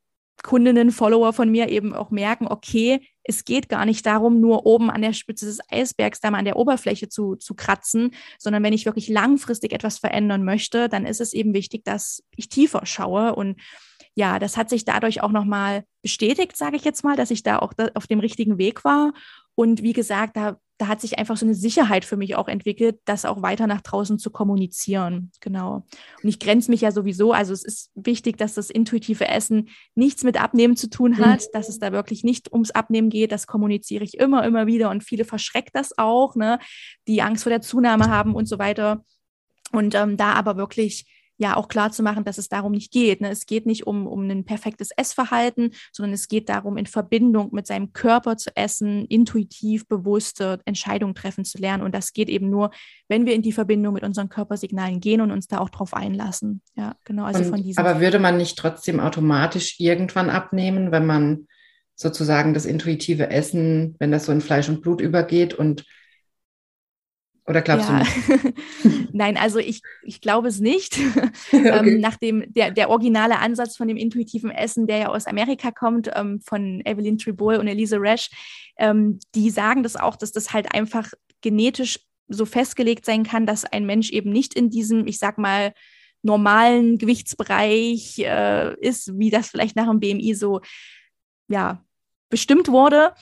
Kundinnen, 0.42 0.90
Follower 0.90 1.32
von 1.32 1.50
mir 1.50 1.68
eben 1.68 1.94
auch 1.94 2.10
merken, 2.10 2.46
okay, 2.48 3.00
es 3.24 3.44
geht 3.44 3.68
gar 3.68 3.86
nicht 3.86 4.04
darum, 4.04 4.40
nur 4.40 4.66
oben 4.66 4.90
an 4.90 5.02
der 5.02 5.12
Spitze 5.12 5.46
des 5.46 5.60
Eisbergs 5.70 6.20
da 6.20 6.30
mal 6.30 6.38
an 6.38 6.44
der 6.44 6.56
Oberfläche 6.56 7.08
zu, 7.08 7.36
zu 7.36 7.54
kratzen, 7.54 8.10
sondern 8.38 8.62
wenn 8.62 8.72
ich 8.72 8.84
wirklich 8.84 9.08
langfristig 9.08 9.72
etwas 9.72 9.98
verändern 9.98 10.44
möchte, 10.44 10.88
dann 10.88 11.06
ist 11.06 11.20
es 11.20 11.32
eben 11.32 11.54
wichtig, 11.54 11.84
dass 11.84 12.24
ich 12.36 12.48
tiefer 12.48 12.84
schaue. 12.84 13.34
Und 13.34 13.60
ja, 14.14 14.38
das 14.38 14.56
hat 14.56 14.68
sich 14.68 14.84
dadurch 14.84 15.22
auch 15.22 15.30
nochmal 15.30 15.84
bestätigt, 16.02 16.56
sage 16.56 16.76
ich 16.76 16.84
jetzt 16.84 17.04
mal, 17.04 17.16
dass 17.16 17.30
ich 17.30 17.42
da 17.42 17.60
auch 17.60 17.72
auf 17.94 18.06
dem 18.06 18.20
richtigen 18.20 18.58
Weg 18.58 18.84
war. 18.84 19.12
Und 19.54 19.82
wie 19.82 19.92
gesagt, 19.92 20.36
da, 20.36 20.58
da 20.82 20.88
hat 20.88 21.00
sich 21.00 21.16
einfach 21.16 21.36
so 21.36 21.46
eine 21.46 21.54
Sicherheit 21.54 22.04
für 22.04 22.16
mich 22.16 22.34
auch 22.34 22.48
entwickelt, 22.48 22.98
das 23.04 23.24
auch 23.24 23.40
weiter 23.40 23.68
nach 23.68 23.82
draußen 23.82 24.18
zu 24.18 24.32
kommunizieren. 24.32 25.30
Genau. 25.38 25.86
Und 26.20 26.28
ich 26.28 26.40
grenze 26.40 26.72
mich 26.72 26.80
ja 26.80 26.90
sowieso, 26.90 27.32
also 27.32 27.52
es 27.52 27.62
ist 27.62 27.92
wichtig, 27.94 28.36
dass 28.36 28.54
das 28.54 28.68
intuitive 28.68 29.28
Essen 29.28 29.68
nichts 29.94 30.24
mit 30.24 30.42
Abnehmen 30.42 30.76
zu 30.76 30.90
tun 30.90 31.18
hat, 31.18 31.42
mhm. 31.42 31.46
dass 31.52 31.68
es 31.68 31.78
da 31.78 31.92
wirklich 31.92 32.24
nicht 32.24 32.52
ums 32.52 32.72
Abnehmen 32.72 33.10
geht. 33.10 33.30
Das 33.30 33.46
kommuniziere 33.46 34.02
ich 34.02 34.18
immer, 34.18 34.44
immer 34.44 34.66
wieder 34.66 34.90
und 34.90 35.04
viele 35.04 35.24
verschreckt 35.24 35.76
das 35.76 35.96
auch, 35.98 36.34
ne? 36.34 36.58
die 37.06 37.22
Angst 37.22 37.44
vor 37.44 37.50
der 37.50 37.60
Zunahme 37.60 38.08
haben 38.08 38.34
und 38.34 38.46
so 38.46 38.58
weiter. 38.58 39.04
Und 39.70 39.94
ähm, 39.94 40.16
da 40.16 40.32
aber 40.32 40.56
wirklich 40.56 41.06
ja 41.42 41.56
auch 41.56 41.68
klar 41.68 41.90
zu 41.90 42.02
machen, 42.02 42.24
dass 42.24 42.38
es 42.38 42.48
darum 42.48 42.72
nicht 42.72 42.92
geht. 42.92 43.20
Ne? 43.20 43.30
Es 43.30 43.46
geht 43.46 43.66
nicht 43.66 43.86
um, 43.86 44.06
um 44.06 44.30
ein 44.30 44.44
perfektes 44.44 44.90
Essverhalten, 44.96 45.72
sondern 45.92 46.14
es 46.14 46.28
geht 46.28 46.48
darum, 46.48 46.76
in 46.76 46.86
Verbindung 46.86 47.50
mit 47.52 47.66
seinem 47.66 47.92
Körper 47.92 48.36
zu 48.36 48.56
essen, 48.56 49.04
intuitiv 49.06 49.86
bewusste 49.88 50.60
Entscheidungen 50.64 51.14
treffen 51.14 51.44
zu 51.44 51.58
lernen. 51.58 51.82
Und 51.82 51.94
das 51.94 52.12
geht 52.12 52.28
eben 52.28 52.48
nur, 52.48 52.70
wenn 53.08 53.26
wir 53.26 53.34
in 53.34 53.42
die 53.42 53.52
Verbindung 53.52 53.92
mit 53.94 54.04
unseren 54.04 54.28
Körpersignalen 54.28 55.00
gehen 55.00 55.20
und 55.20 55.32
uns 55.32 55.48
da 55.48 55.58
auch 55.58 55.68
drauf 55.68 55.94
einlassen. 55.94 56.62
Ja, 56.76 56.94
genau. 57.04 57.24
Also 57.24 57.40
und, 57.40 57.50
von 57.50 57.62
diesem 57.62 57.84
aber 57.84 58.00
würde 58.00 58.20
man 58.20 58.36
nicht 58.36 58.56
trotzdem 58.56 59.00
automatisch 59.00 59.80
irgendwann 59.80 60.30
abnehmen, 60.30 60.92
wenn 60.92 61.06
man 61.06 61.48
sozusagen 61.96 62.54
das 62.54 62.66
intuitive 62.66 63.30
Essen, 63.30 63.96
wenn 63.98 64.12
das 64.12 64.26
so 64.26 64.32
in 64.32 64.40
Fleisch 64.40 64.68
und 64.68 64.80
Blut 64.80 65.00
übergeht 65.00 65.54
und 65.54 65.84
oder 67.46 67.60
glaubst 67.60 67.88
ja. 67.88 67.98
du 67.98 68.48
nicht? 68.88 69.12
Nein, 69.12 69.36
also 69.36 69.58
ich, 69.58 69.82
ich 70.04 70.20
glaube 70.20 70.48
es 70.48 70.60
nicht. 70.60 70.98
okay. 71.52 71.68
ähm, 71.68 72.00
nach 72.00 72.16
dem, 72.16 72.44
der, 72.52 72.70
der 72.70 72.88
originale 72.88 73.38
Ansatz 73.38 73.76
von 73.76 73.88
dem 73.88 73.96
intuitiven 73.96 74.50
Essen, 74.50 74.86
der 74.86 74.98
ja 74.98 75.08
aus 75.08 75.26
Amerika 75.26 75.70
kommt, 75.72 76.10
ähm, 76.14 76.40
von 76.40 76.80
Evelyn 76.84 77.18
Tribol 77.18 77.56
und 77.56 77.66
Elise 77.66 78.00
Resch, 78.00 78.30
ähm, 78.78 79.18
die 79.34 79.50
sagen 79.50 79.82
das 79.82 79.96
auch, 79.96 80.16
dass 80.16 80.32
das 80.32 80.52
halt 80.52 80.72
einfach 80.72 81.10
genetisch 81.40 81.98
so 82.28 82.46
festgelegt 82.46 83.04
sein 83.04 83.24
kann, 83.24 83.44
dass 83.44 83.64
ein 83.64 83.86
Mensch 83.86 84.10
eben 84.10 84.30
nicht 84.30 84.54
in 84.54 84.70
diesem, 84.70 85.06
ich 85.06 85.18
sag 85.18 85.36
mal, 85.36 85.72
normalen 86.22 86.98
Gewichtsbereich 86.98 88.20
äh, 88.20 88.74
ist, 88.80 89.18
wie 89.18 89.30
das 89.30 89.48
vielleicht 89.48 89.74
nach 89.74 89.88
dem 89.88 89.98
BMI 89.98 90.34
so 90.34 90.60
ja, 91.48 91.84
bestimmt 92.30 92.68
wurde. 92.68 93.12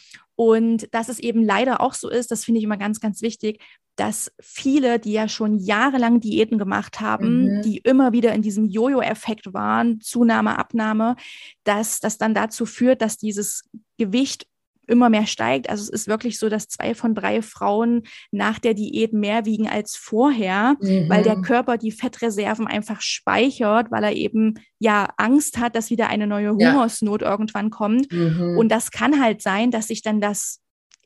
Und 0.40 0.88
dass 0.94 1.10
es 1.10 1.18
eben 1.18 1.44
leider 1.44 1.82
auch 1.82 1.92
so 1.92 2.08
ist, 2.08 2.30
das 2.30 2.46
finde 2.46 2.60
ich 2.60 2.64
immer 2.64 2.78
ganz, 2.78 2.98
ganz 2.98 3.20
wichtig, 3.20 3.62
dass 3.96 4.32
viele, 4.40 4.98
die 4.98 5.12
ja 5.12 5.28
schon 5.28 5.58
jahrelang 5.58 6.20
Diäten 6.20 6.56
gemacht 6.56 7.02
haben, 7.02 7.58
mhm. 7.58 7.62
die 7.62 7.76
immer 7.76 8.14
wieder 8.14 8.32
in 8.32 8.40
diesem 8.40 8.64
Jojo-Effekt 8.64 9.52
waren, 9.52 10.00
Zunahme, 10.00 10.58
Abnahme, 10.58 11.16
dass 11.64 12.00
das 12.00 12.16
dann 12.16 12.32
dazu 12.32 12.64
führt, 12.64 13.02
dass 13.02 13.18
dieses 13.18 13.64
Gewicht 13.98 14.46
immer 14.90 15.08
mehr 15.08 15.26
steigt. 15.26 15.70
Also 15.70 15.82
es 15.82 15.88
ist 15.88 16.08
wirklich 16.08 16.38
so, 16.38 16.48
dass 16.48 16.68
zwei 16.68 16.94
von 16.94 17.14
drei 17.14 17.42
Frauen 17.42 18.02
nach 18.30 18.58
der 18.58 18.74
Diät 18.74 19.12
mehr 19.12 19.46
wiegen 19.46 19.68
als 19.68 19.96
vorher, 19.96 20.76
mhm. 20.80 21.08
weil 21.08 21.22
der 21.22 21.38
mhm. 21.38 21.42
Körper 21.42 21.78
die 21.78 21.92
Fettreserven 21.92 22.66
einfach 22.66 23.00
speichert, 23.00 23.90
weil 23.90 24.04
er 24.04 24.12
eben 24.12 24.54
ja 24.78 25.08
Angst 25.16 25.58
hat, 25.58 25.76
dass 25.76 25.90
wieder 25.90 26.08
eine 26.08 26.26
neue 26.26 26.50
Hungersnot 26.50 27.22
ja. 27.22 27.30
irgendwann 27.30 27.70
kommt. 27.70 28.12
Mhm. 28.12 28.56
Und 28.58 28.68
das 28.70 28.90
kann 28.90 29.22
halt 29.22 29.42
sein, 29.42 29.70
dass 29.70 29.88
sich 29.88 30.02
dann 30.02 30.20
das 30.20 30.60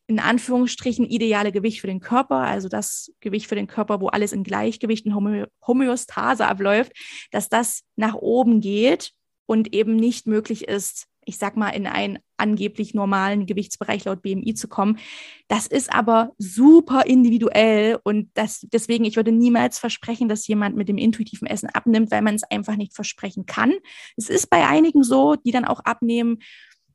in 0.07 0.19
Anführungsstrichen 0.19 1.07
ideale 1.07 1.51
Gewicht 1.51 1.81
für 1.81 1.87
den 1.87 2.01
Körper, 2.01 2.37
also 2.37 2.69
das 2.69 3.11
Gewicht 3.21 3.47
für 3.47 3.55
den 3.55 3.67
Körper, 3.67 4.01
wo 4.01 4.09
alles 4.09 4.33
in 4.33 4.45
Gleichgewicht 4.45 5.07
und 5.07 5.15
Homö 5.15 5.47
Homöostase 5.67 6.47
abläuft, 6.47 6.93
dass 7.31 7.49
das 7.49 7.83
nach 7.97 8.15
oben 8.15 8.61
geht 8.61 9.13
und 9.47 9.75
eben 9.75 9.97
nicht 9.97 10.27
möglich 10.27 10.69
ist, 10.69 11.07
ich 11.27 11.39
sag 11.39 11.57
mal, 11.57 11.71
in 11.71 11.87
einen 11.87 12.19
angeblich 12.37 12.95
normalen 12.95 13.47
Gewichtsbereich 13.47 14.05
laut 14.05 14.23
BMI 14.23 14.55
zu 14.55 14.69
kommen. 14.69 14.99
Das 15.49 15.67
ist 15.67 15.93
aber 15.93 16.33
super 16.39 17.07
individuell 17.07 17.99
und 18.03 18.31
das, 18.35 18.67
deswegen, 18.73 19.05
ich 19.05 19.17
würde 19.17 19.33
niemals 19.33 19.79
versprechen, 19.79 20.29
dass 20.29 20.47
jemand 20.47 20.77
mit 20.77 20.89
dem 20.89 20.99
intuitiven 20.99 21.47
Essen 21.47 21.69
abnimmt, 21.69 22.11
weil 22.11 22.23
man 22.23 22.35
es 22.35 22.45
einfach 22.45 22.77
nicht 22.77 22.95
versprechen 22.95 23.47
kann. 23.47 23.73
Es 24.17 24.29
ist 24.29 24.51
bei 24.51 24.67
einigen 24.67 25.03
so, 25.03 25.37
die 25.37 25.53
dann 25.53 25.65
auch 25.65 25.81
abnehmen 25.81 26.39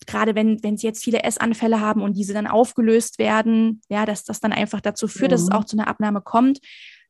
gerade 0.08 0.36
wenn, 0.36 0.64
wenn 0.64 0.78
sie 0.78 0.88
jetzt 0.88 1.04
viele 1.04 1.24
Essanfälle 1.24 1.82
haben 1.82 2.02
und 2.02 2.14
diese 2.14 2.34
dann 2.34 2.48
aufgelöst 2.48 3.20
werden, 3.20 3.82
ja, 3.90 4.06
dass 4.06 4.24
das 4.24 4.40
dann 4.40 4.54
einfach 4.54 4.82
dazu 4.82 5.08
führt, 5.08 5.32
mhm. 5.32 5.34
dass 5.34 5.42
es 5.42 5.50
mhm. 5.50 5.56
auch 5.56 5.66
zu 5.66 5.78
einer 5.78 5.88
Abnahme 5.88 6.22
kommt. 6.22 6.60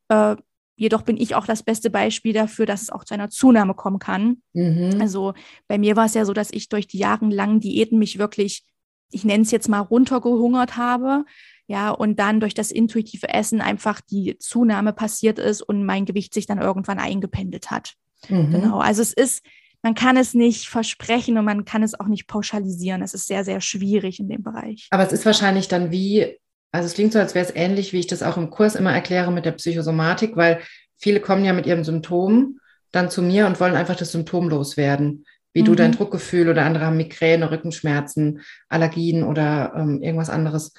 Äh, 0.09 0.35
jedoch 0.79 1.01
bin 1.01 1.17
ich 1.17 1.35
auch 1.35 1.45
das 1.45 1.61
beste 1.61 1.89
Beispiel 1.89 2.33
dafür, 2.33 2.65
dass 2.65 2.81
es 2.81 2.89
auch 2.89 3.03
zu 3.03 3.13
einer 3.13 3.29
Zunahme 3.29 3.73
kommen 3.73 3.99
kann. 3.99 4.41
Mhm. 4.53 4.97
Also 5.01 5.33
bei 5.67 5.77
mir 5.77 5.97
war 5.97 6.05
es 6.05 6.13
ja 6.13 6.23
so, 6.23 6.33
dass 6.33 6.51
ich 6.51 6.69
durch 6.69 6.87
die 6.87 6.99
jahrelangen 6.99 7.59
Diäten 7.59 7.99
mich 7.99 8.17
wirklich, 8.17 8.63
ich 9.11 9.25
nenne 9.25 9.43
es 9.43 9.51
jetzt 9.51 9.67
mal, 9.67 9.81
runtergehungert 9.81 10.77
habe. 10.77 11.25
Ja, 11.67 11.91
und 11.91 12.17
dann 12.17 12.39
durch 12.39 12.53
das 12.53 12.71
intuitive 12.71 13.29
Essen 13.29 13.61
einfach 13.61 14.01
die 14.01 14.37
Zunahme 14.39 14.93
passiert 14.93 15.37
ist 15.37 15.61
und 15.61 15.85
mein 15.85 16.05
Gewicht 16.05 16.33
sich 16.33 16.47
dann 16.47 16.59
irgendwann 16.59 16.97
eingependelt 16.97 17.69
hat. 17.69 17.93
Mhm. 18.29 18.51
Genau. 18.51 18.79
Also 18.79 19.01
es 19.01 19.13
ist, 19.13 19.45
man 19.83 19.93
kann 19.93 20.17
es 20.17 20.33
nicht 20.33 20.67
versprechen 20.69 21.37
und 21.37 21.45
man 21.45 21.65
kann 21.65 21.83
es 21.83 21.99
auch 21.99 22.07
nicht 22.07 22.25
pauschalisieren. 22.25 23.03
Es 23.03 23.13
ist 23.13 23.27
sehr, 23.27 23.43
sehr 23.43 23.61
schwierig 23.61 24.19
in 24.19 24.29
dem 24.29 24.41
Bereich. 24.41 24.87
Aber 24.89 25.05
es 25.05 25.11
ist 25.11 25.25
wahrscheinlich 25.25 25.67
dann 25.67 25.91
wie, 25.91 26.39
also 26.71 26.85
es 26.85 26.93
klingt 26.93 27.13
so, 27.13 27.19
als 27.19 27.35
wäre 27.35 27.45
es 27.45 27.55
ähnlich, 27.55 27.93
wie 27.93 27.99
ich 27.99 28.07
das 28.07 28.23
auch 28.23 28.37
im 28.37 28.49
Kurs 28.49 28.75
immer 28.75 28.93
erkläre 28.93 29.31
mit 29.31 29.45
der 29.45 29.53
Psychosomatik, 29.53 30.35
weil 30.35 30.61
viele 30.97 31.19
kommen 31.19 31.45
ja 31.45 31.53
mit 31.53 31.65
ihrem 31.65 31.83
Symptom 31.83 32.59
dann 32.91 33.09
zu 33.09 33.21
mir 33.21 33.45
und 33.45 33.59
wollen 33.59 33.75
einfach 33.75 33.95
das 33.95 34.11
Symptom 34.11 34.49
loswerden. 34.49 35.25
Wie 35.53 35.61
mhm. 35.61 35.65
du 35.65 35.75
dein 35.75 35.91
Druckgefühl 35.91 36.49
oder 36.49 36.65
andere 36.65 36.85
haben 36.85 36.97
Migräne, 36.97 37.51
Rückenschmerzen, 37.51 38.41
Allergien 38.67 39.23
oder 39.23 39.73
ähm, 39.75 40.01
irgendwas 40.01 40.29
anderes. 40.29 40.73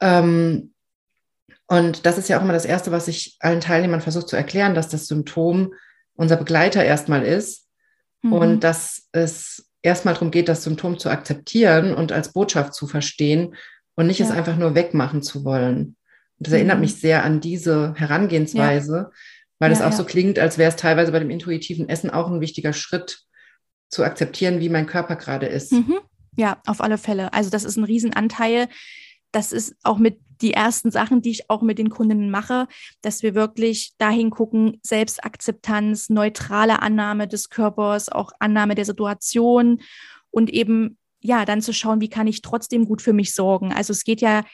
Ähm, 0.00 0.72
und 1.66 2.06
das 2.06 2.16
ist 2.16 2.28
ja 2.28 2.38
auch 2.38 2.42
immer 2.42 2.52
das 2.52 2.64
Erste, 2.64 2.92
was 2.92 3.08
ich 3.08 3.36
allen 3.40 3.60
Teilnehmern 3.60 4.00
versuche 4.00 4.26
zu 4.26 4.36
erklären, 4.36 4.74
dass 4.74 4.88
das 4.88 5.06
Symptom 5.06 5.74
unser 6.14 6.36
Begleiter 6.36 6.84
erstmal 6.84 7.24
ist 7.24 7.66
Mhm. 8.26 8.32
Und 8.32 8.64
dass 8.64 9.08
es 9.12 9.70
erstmal 9.82 10.14
darum 10.14 10.30
geht, 10.30 10.48
das 10.48 10.64
Symptom 10.64 10.98
zu 10.98 11.10
akzeptieren 11.10 11.94
und 11.94 12.12
als 12.12 12.32
Botschaft 12.32 12.74
zu 12.74 12.86
verstehen 12.86 13.54
und 13.96 14.06
nicht 14.06 14.20
ja. 14.20 14.26
es 14.26 14.32
einfach 14.32 14.56
nur 14.56 14.74
wegmachen 14.74 15.22
zu 15.22 15.44
wollen. 15.44 15.96
Und 16.38 16.46
das 16.46 16.50
mhm. 16.50 16.56
erinnert 16.56 16.80
mich 16.80 16.94
sehr 16.94 17.24
an 17.24 17.40
diese 17.40 17.94
Herangehensweise, 17.94 18.96
ja. 18.96 19.10
weil 19.58 19.72
es 19.72 19.82
auch 19.82 19.92
so 19.92 20.04
klingt, 20.04 20.38
als 20.38 20.58
wäre 20.58 20.70
es 20.70 20.76
teilweise 20.76 21.12
bei 21.12 21.18
dem 21.18 21.30
intuitiven 21.30 21.88
Essen 21.88 22.10
auch 22.10 22.30
ein 22.30 22.40
wichtiger 22.40 22.72
Schritt, 22.72 23.26
zu 23.88 24.04
akzeptieren, 24.04 24.60
wie 24.60 24.68
mein 24.68 24.86
Körper 24.86 25.16
gerade 25.16 25.46
ist. 25.46 25.72
Mhm. 25.72 25.98
Ja, 26.36 26.60
auf 26.66 26.80
alle 26.80 26.98
Fälle. 26.98 27.32
Also 27.32 27.50
das 27.50 27.64
ist 27.64 27.76
ein 27.76 27.84
Riesenanteil. 27.84 28.68
Das 29.32 29.52
ist 29.52 29.74
auch 29.82 29.98
mit 29.98 30.18
die 30.42 30.52
ersten 30.52 30.90
Sachen, 30.90 31.22
die 31.22 31.30
ich 31.30 31.48
auch 31.48 31.62
mit 31.62 31.78
den 31.78 31.88
Kundinnen 31.88 32.30
mache, 32.30 32.68
dass 33.00 33.22
wir 33.22 33.34
wirklich 33.34 33.94
dahin 33.96 34.28
gucken, 34.30 34.78
Selbstakzeptanz, 34.82 36.10
neutrale 36.10 36.82
Annahme 36.82 37.26
des 37.26 37.48
Körpers, 37.48 38.10
auch 38.10 38.32
Annahme 38.38 38.74
der 38.74 38.84
Situation 38.84 39.80
und 40.30 40.50
eben 40.50 40.98
ja, 41.26 41.44
dann 41.44 41.60
zu 41.60 41.72
schauen, 41.72 42.00
wie 42.00 42.08
kann 42.08 42.26
ich 42.26 42.42
trotzdem 42.42 42.86
gut 42.86 43.02
für 43.02 43.12
mich 43.12 43.34
sorgen. 43.34 43.72
Also 43.72 43.92
es 43.92 44.04
geht 44.04 44.20
ja, 44.20 44.44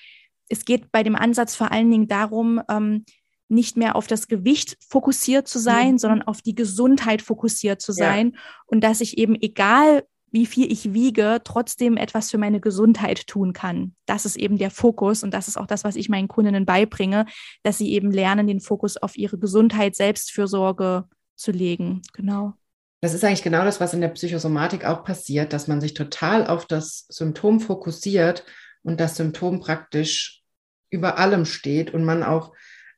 es 0.49 0.65
geht 0.65 0.91
bei 0.91 1.03
dem 1.03 1.17
Ansatz 1.17 1.55
vor 1.55 1.71
allen 1.71 1.91
Dingen 1.91 2.09
darum, 2.09 2.61
ähm, 2.69 3.05
nicht 3.49 3.77
mehr 3.77 3.97
auf 3.97 4.07
das 4.07 4.29
Gewicht 4.29 4.79
fokussiert 4.89 5.47
zu 5.47 5.59
sein, 5.59 5.93
mhm. 5.93 5.99
sondern 5.99 6.23
auf 6.23 6.41
die 6.41 6.55
Gesundheit 6.55 7.21
fokussiert 7.23 7.83
zu 7.83 7.93
sein 7.93 8.33
ja. 8.35 8.41
und 8.67 8.83
dass 8.83 9.01
ich 9.01 9.19
eben 9.19 9.37
egal 9.41 10.05
wie 10.33 10.47
viel 10.47 10.73
ich 10.73 10.95
wiege, 10.95 11.43
trotzdem 11.45 11.99
etwas 11.99 12.31
für 12.31 12.39
meine 12.39 12.59
Gesundheit 12.59 13.27
tun 13.27 13.53
kann. 13.53 13.95
Das 14.07 14.25
ist 14.25 14.37
eben 14.37 14.57
der 14.57 14.71
Fokus 14.71 15.23
und 15.23 15.35
das 15.35 15.47
ist 15.47 15.59
auch 15.59 15.67
das, 15.67 15.85
was 15.85 15.95
ich 15.95 16.09
meinen 16.09 16.27
Kundinnen 16.27 16.65
beibringe, 16.65 17.27
dass 17.63 17.77
sie 17.77 17.93
eben 17.93 18.11
lernen, 18.11 18.47
den 18.47 18.61
Fokus 18.61 18.97
auf 18.97 19.19
ihre 19.19 19.39
Gesundheit, 19.39 19.95
Selbstfürsorge 19.95 21.05
zu 21.37 21.53
legen. 21.53 22.01
Genau. 22.15 22.55
Das 23.03 23.15
ist 23.15 23.25
eigentlich 23.25 23.43
genau 23.43 23.65
das, 23.65 23.81
was 23.81 23.95
in 23.95 24.01
der 24.01 24.09
Psychosomatik 24.09 24.85
auch 24.85 25.03
passiert, 25.03 25.53
dass 25.53 25.67
man 25.67 25.81
sich 25.81 25.93
total 25.93 26.47
auf 26.47 26.67
das 26.67 27.05
Symptom 27.09 27.59
fokussiert 27.59 28.45
und 28.85 29.01
das 29.01 29.17
Symptom 29.17 29.59
praktisch 29.59 30.43
über 30.89 31.19
allem 31.19 31.45
steht 31.45 31.93
und 31.93 32.05
man 32.05 32.23
auch 32.23 32.53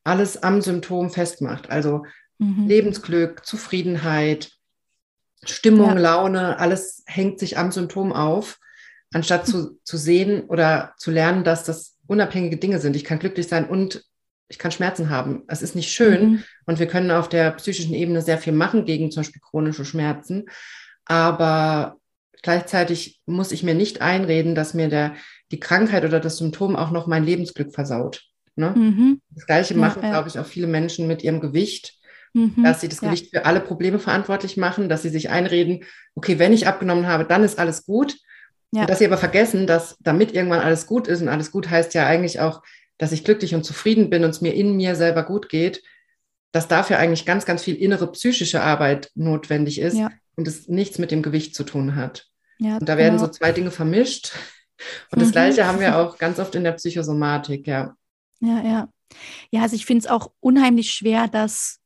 alles 0.05 0.43
am 0.43 0.61
Symptom 0.61 1.09
festmacht. 1.09 1.71
Also 1.71 2.05
mhm. 2.39 2.69
Lebensglück, 2.69 3.47
Zufriedenheit, 3.47 4.53
Stimmung, 5.43 5.95
ja. 5.95 6.01
Laune, 6.01 6.59
alles 6.59 7.03
hängt 7.07 7.39
sich 7.39 7.57
am 7.57 7.73
Symptom 7.73 8.13
auf, 8.13 8.59
anstatt 9.11 9.47
zu, 9.47 9.81
zu 9.85 9.97
sehen 9.97 10.45
oder 10.45 10.93
zu 10.99 11.13
lernen, 11.13 11.45
dass 11.45 11.65
das 11.65 11.97
unabhängige 12.07 12.59
Dinge 12.59 12.79
sind. 12.79 12.95
Ich 12.95 13.05
kann 13.05 13.21
glücklich 13.21 13.49
sein 13.49 13.67
und 13.67 14.05
ich 14.49 14.59
kann 14.59 14.73
Schmerzen 14.73 15.11
haben. 15.11 15.43
Es 15.49 15.63
ist 15.63 15.75
nicht 15.75 15.91
schön 15.91 16.25
mhm. 16.25 16.45
und 16.67 16.79
wir 16.79 16.87
können 16.87 17.11
auf 17.11 17.29
der 17.29 17.51
psychischen 17.53 17.95
Ebene 17.95 18.23
sehr 18.23 18.39
viel 18.39 18.53
machen 18.53 18.85
gegen 18.85 19.11
zum 19.11 19.23
Beispiel 19.23 19.41
chronische 19.41 19.85
Schmerzen. 19.85 20.47
Aber 21.07 21.97
gleichzeitig 22.43 23.21
muss 23.27 23.53
ich 23.53 23.63
mir 23.63 23.75
nicht 23.75 24.01
einreden, 24.01 24.55
dass 24.55 24.75
mir 24.75 24.89
der, 24.89 25.15
die 25.51 25.61
Krankheit 25.61 26.05
oder 26.05 26.21
das 26.21 26.39
Symptom 26.39 26.77
auch 26.77 26.91
noch 26.91 27.07
mein 27.07 27.25
Lebensglück 27.25 27.73
versaut. 27.73 28.25
Ne? 28.57 28.71
Mhm. 28.71 29.21
Das 29.31 29.47
Gleiche 29.47 29.75
machen, 29.75 30.03
ja, 30.03 30.11
glaube 30.11 30.29
ich, 30.29 30.39
auch 30.39 30.47
viele 30.47 30.67
Menschen 30.67 31.07
mit 31.07 31.25
ihrem 31.25 31.41
Gewicht 31.41 31.99
mhm, 32.35 32.63
dass 32.63 32.81
sie 32.81 32.89
das 32.89 33.01
ja. 33.01 33.09
Gewicht 33.09 33.31
für 33.31 33.47
alle 33.47 33.61
Probleme 33.61 33.99
verantwortlich 33.99 34.57
machen, 34.57 34.89
dass 34.89 35.03
sie 35.03 35.09
sich 35.09 35.31
einreden, 35.31 35.85
okay, 36.15 36.39
wenn 36.39 36.53
ich 36.53 36.67
abgenommen 36.67 37.07
habe, 37.07 37.25
dann 37.25 37.45
ist 37.45 37.59
alles 37.59 37.87
gut. 37.87 38.17
Ja. 38.73 38.87
Dass 38.87 38.99
sie 38.99 39.07
aber 39.07 39.19
vergessen, 39.19 39.69
dass 39.69 39.97
damit 40.01 40.35
irgendwann 40.35 40.59
alles 40.59 40.89
gut 40.89 41.07
ist 41.07 41.23
und 41.23 41.29
alles 41.29 41.53
gut 41.53 41.71
heißt 41.71 41.95
ja 41.95 42.07
eigentlich 42.07 42.41
auch, 42.41 42.61
dass 42.99 43.13
ich 43.13 43.25
glücklich 43.25 43.55
und 43.55 43.65
zufrieden 43.65 44.11
bin 44.11 44.25
und 44.25 44.31
es 44.31 44.41
mir 44.41 44.55
in 44.55 44.77
mir 44.77 44.95
selber 44.95 45.25
gut 45.25 45.49
geht, 45.49 45.83
dass 46.53 46.69
dafür 46.69 46.99
eigentlich 46.99 47.27
ganz, 47.27 47.47
ganz 47.47 47.65
viel 47.65 47.75
innere 47.75 48.11
psychische 48.13 48.63
Arbeit 48.63 49.11
notwendig 49.15 49.81
ist 49.81 49.97
ja. 49.97 50.11
und 50.37 50.47
es 50.47 50.69
nichts 50.69 50.99
mit 50.99 51.11
dem 51.11 51.23
Gewicht 51.23 51.55
zu 51.55 51.65
tun 51.65 51.97
hat. 51.97 52.29
Ja, 52.59 52.77
und 52.77 52.89
da 52.89 52.97
werden 52.97 53.17
genau. 53.17 53.27
so 53.27 53.33
zwei 53.33 53.53
Dinge 53.53 53.71
vermischt. 53.71 54.33
Und 55.13 55.23
das 55.23 55.29
mhm. 55.29 55.33
Gleiche 55.33 55.67
haben 55.67 55.79
wir 55.79 55.97
auch 55.97 56.19
ganz 56.19 56.41
oft 56.41 56.57
in 56.57 56.65
der 56.65 56.73
Psychosomatik, 56.73 57.67
ja. 57.69 57.97
Ja, 58.41 58.61
ja. 58.63 58.89
Ja, 59.51 59.63
also 59.63 59.77
ich 59.77 59.87
finde 59.87 60.01
es 60.01 60.11
auch 60.11 60.33
unheimlich 60.41 60.91
schwer, 60.91 61.29
das 61.29 61.79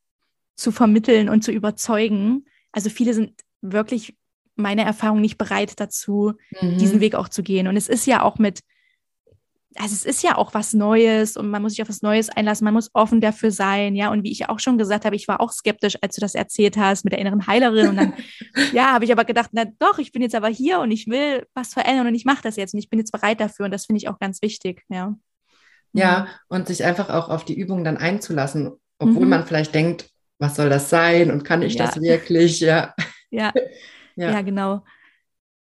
zu 0.57 0.73
vermitteln 0.73 1.29
und 1.29 1.45
zu 1.45 1.53
überzeugen. 1.53 2.47
Also 2.73 2.89
viele 2.89 3.13
sind 3.13 3.35
wirklich 3.61 4.17
meiner 4.57 4.85
Erfahrung 4.85 5.21
nicht 5.21 5.39
bereit 5.39 5.79
dazu, 5.79 6.33
mhm. 6.61 6.79
diesen 6.79 7.01
Weg 7.01 7.15
auch 7.15 7.29
zu 7.29 7.43
gehen. 7.43 7.69
Und 7.69 7.77
es 7.77 7.89
ist 7.89 8.07
ja 8.07 8.23
auch 8.23 8.39
mit, 8.39 8.61
also 9.77 9.95
es 9.95 10.05
ist 10.05 10.23
ja 10.23 10.37
auch 10.37 10.55
was 10.55 10.73
Neues 10.73 11.37
und 11.37 11.51
man 11.51 11.63
muss 11.63 11.73
sich 11.73 11.83
auf 11.83 11.89
was 11.89 12.03
Neues 12.03 12.31
einlassen, 12.31 12.65
man 12.65 12.75
muss 12.75 12.91
offen 12.95 13.21
dafür 13.21 13.51
sein, 13.51 13.95
ja. 13.95 14.11
Und 14.11 14.25
wie 14.25 14.33
ich 14.33 14.49
auch 14.49 14.59
schon 14.59 14.79
gesagt 14.79 15.05
habe, 15.05 15.17
ich 15.17 15.29
war 15.29 15.41
auch 15.41 15.53
skeptisch, 15.53 15.97
als 16.01 16.15
du 16.15 16.21
das 16.21 16.35
erzählt 16.35 16.77
hast 16.77 17.05
mit 17.05 17.13
der 17.13 17.21
inneren 17.21 17.47
Heilerin. 17.47 17.89
Und 17.89 17.97
dann, 17.97 18.13
ja, 18.73 18.93
habe 18.93 19.05
ich 19.05 19.13
aber 19.13 19.25
gedacht, 19.25 19.51
na 19.53 19.65
doch, 19.79 19.99
ich 19.99 20.13
bin 20.13 20.23
jetzt 20.23 20.35
aber 20.35 20.49
hier 20.49 20.81
und 20.81 20.91
ich 20.91 21.07
will 21.07 21.47
was 21.55 21.75
verändern 21.75 22.07
und 22.07 22.15
ich 22.15 22.25
mache 22.25 22.43
das 22.43 22.57
jetzt 22.57 22.75
und 22.75 22.81
ich 22.81 22.91
bin 22.91 22.99
jetzt 22.99 23.13
bereit 23.13 23.41
dafür 23.41 23.67
und 23.67 23.71
das 23.71 23.87
finde 23.87 23.99
ich 23.99 24.09
auch 24.09 24.19
ganz 24.19 24.43
wichtig, 24.43 24.85
ja. 24.89 25.15
Ja, 25.93 26.29
und 26.49 26.69
sich 26.69 26.85
einfach 26.85 27.09
auch 27.09 27.29
auf 27.29 27.45
die 27.45 27.59
Übung 27.59 27.83
dann 27.83 27.97
einzulassen, 27.97 28.73
obwohl 28.99 29.25
mhm. 29.25 29.31
man 29.31 29.47
vielleicht 29.47 29.75
denkt, 29.75 30.11
was 30.39 30.57
soll 30.57 30.69
das 30.69 30.91
sein 30.91 31.31
und 31.31 31.45
kann 31.45 31.63
ich 31.63 31.75
ja. 31.75 31.87
das 31.87 32.01
wirklich, 32.01 32.61
ja. 32.61 32.95
Ja. 33.31 33.53
ja. 34.17 34.31
ja, 34.33 34.43
genau. 34.43 34.85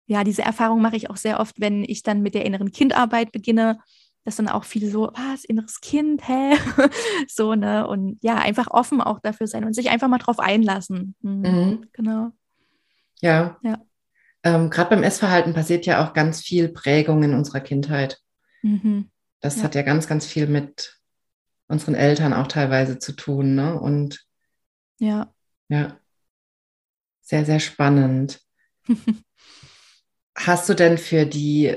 Ja, 0.08 0.24
diese 0.24 0.42
Erfahrung 0.42 0.82
mache 0.82 0.96
ich 0.96 1.10
auch 1.10 1.18
sehr 1.18 1.40
oft, 1.40 1.60
wenn 1.60 1.84
ich 1.84 2.02
dann 2.02 2.22
mit 2.22 2.34
der 2.34 2.46
inneren 2.46 2.72
Kindarbeit 2.72 3.32
beginne, 3.32 3.80
dass 4.24 4.38
dann 4.38 4.48
auch 4.50 4.64
viele 4.64 4.90
so, 4.90 5.12
was, 5.14 5.46
inneres 5.46 5.80
Kind, 5.82 6.28
hä? 6.28 6.56
so, 7.28 7.56
ne? 7.56 7.88
Und 7.88 8.18
ja, 8.22 8.36
einfach 8.36 8.68
offen 8.70 9.02
auch 9.02 9.20
dafür 9.20 9.48
sein 9.48 9.64
und 9.64 9.74
sich 9.74 9.90
einfach 9.90 10.08
mal 10.08 10.18
drauf 10.18 10.40
einlassen. 10.40 11.16
Mhm. 11.22 11.42
Mhm. 11.42 11.88
Genau. 11.94 12.32
Ja. 13.22 13.58
ja. 13.62 13.82
Ähm, 14.44 14.70
Gerade 14.70 14.90
beim 14.92 15.04
Essverhalten 15.04 15.54
passiert 15.54 15.86
ja 15.86 16.06
auch 16.06 16.14
ganz 16.14 16.42
viel 16.42 16.70
Prägung 16.70 17.24
in 17.24 17.34
unserer 17.34 17.60
Kindheit. 17.60 18.20
Mhm. 18.62 19.10
Das 19.42 19.58
ja. 19.58 19.64
hat 19.64 19.76
ja 19.76 19.82
ganz, 19.82 20.08
ganz 20.08 20.26
viel 20.26 20.48
mit 20.48 21.00
unseren 21.68 21.96
Eltern 21.96 22.34
auch 22.34 22.48
teilweise 22.48 23.00
zu 23.00 23.14
tun, 23.14 23.56
ne? 23.56 23.80
Und 23.80 24.26
ja. 25.00 25.34
Ja. 25.70 26.00
Sehr, 27.22 27.46
sehr 27.46 27.60
spannend. 27.60 28.42
Hast 30.38 30.70
du 30.70 30.76
denn 30.76 30.98
für 30.98 31.26
die, 31.26 31.76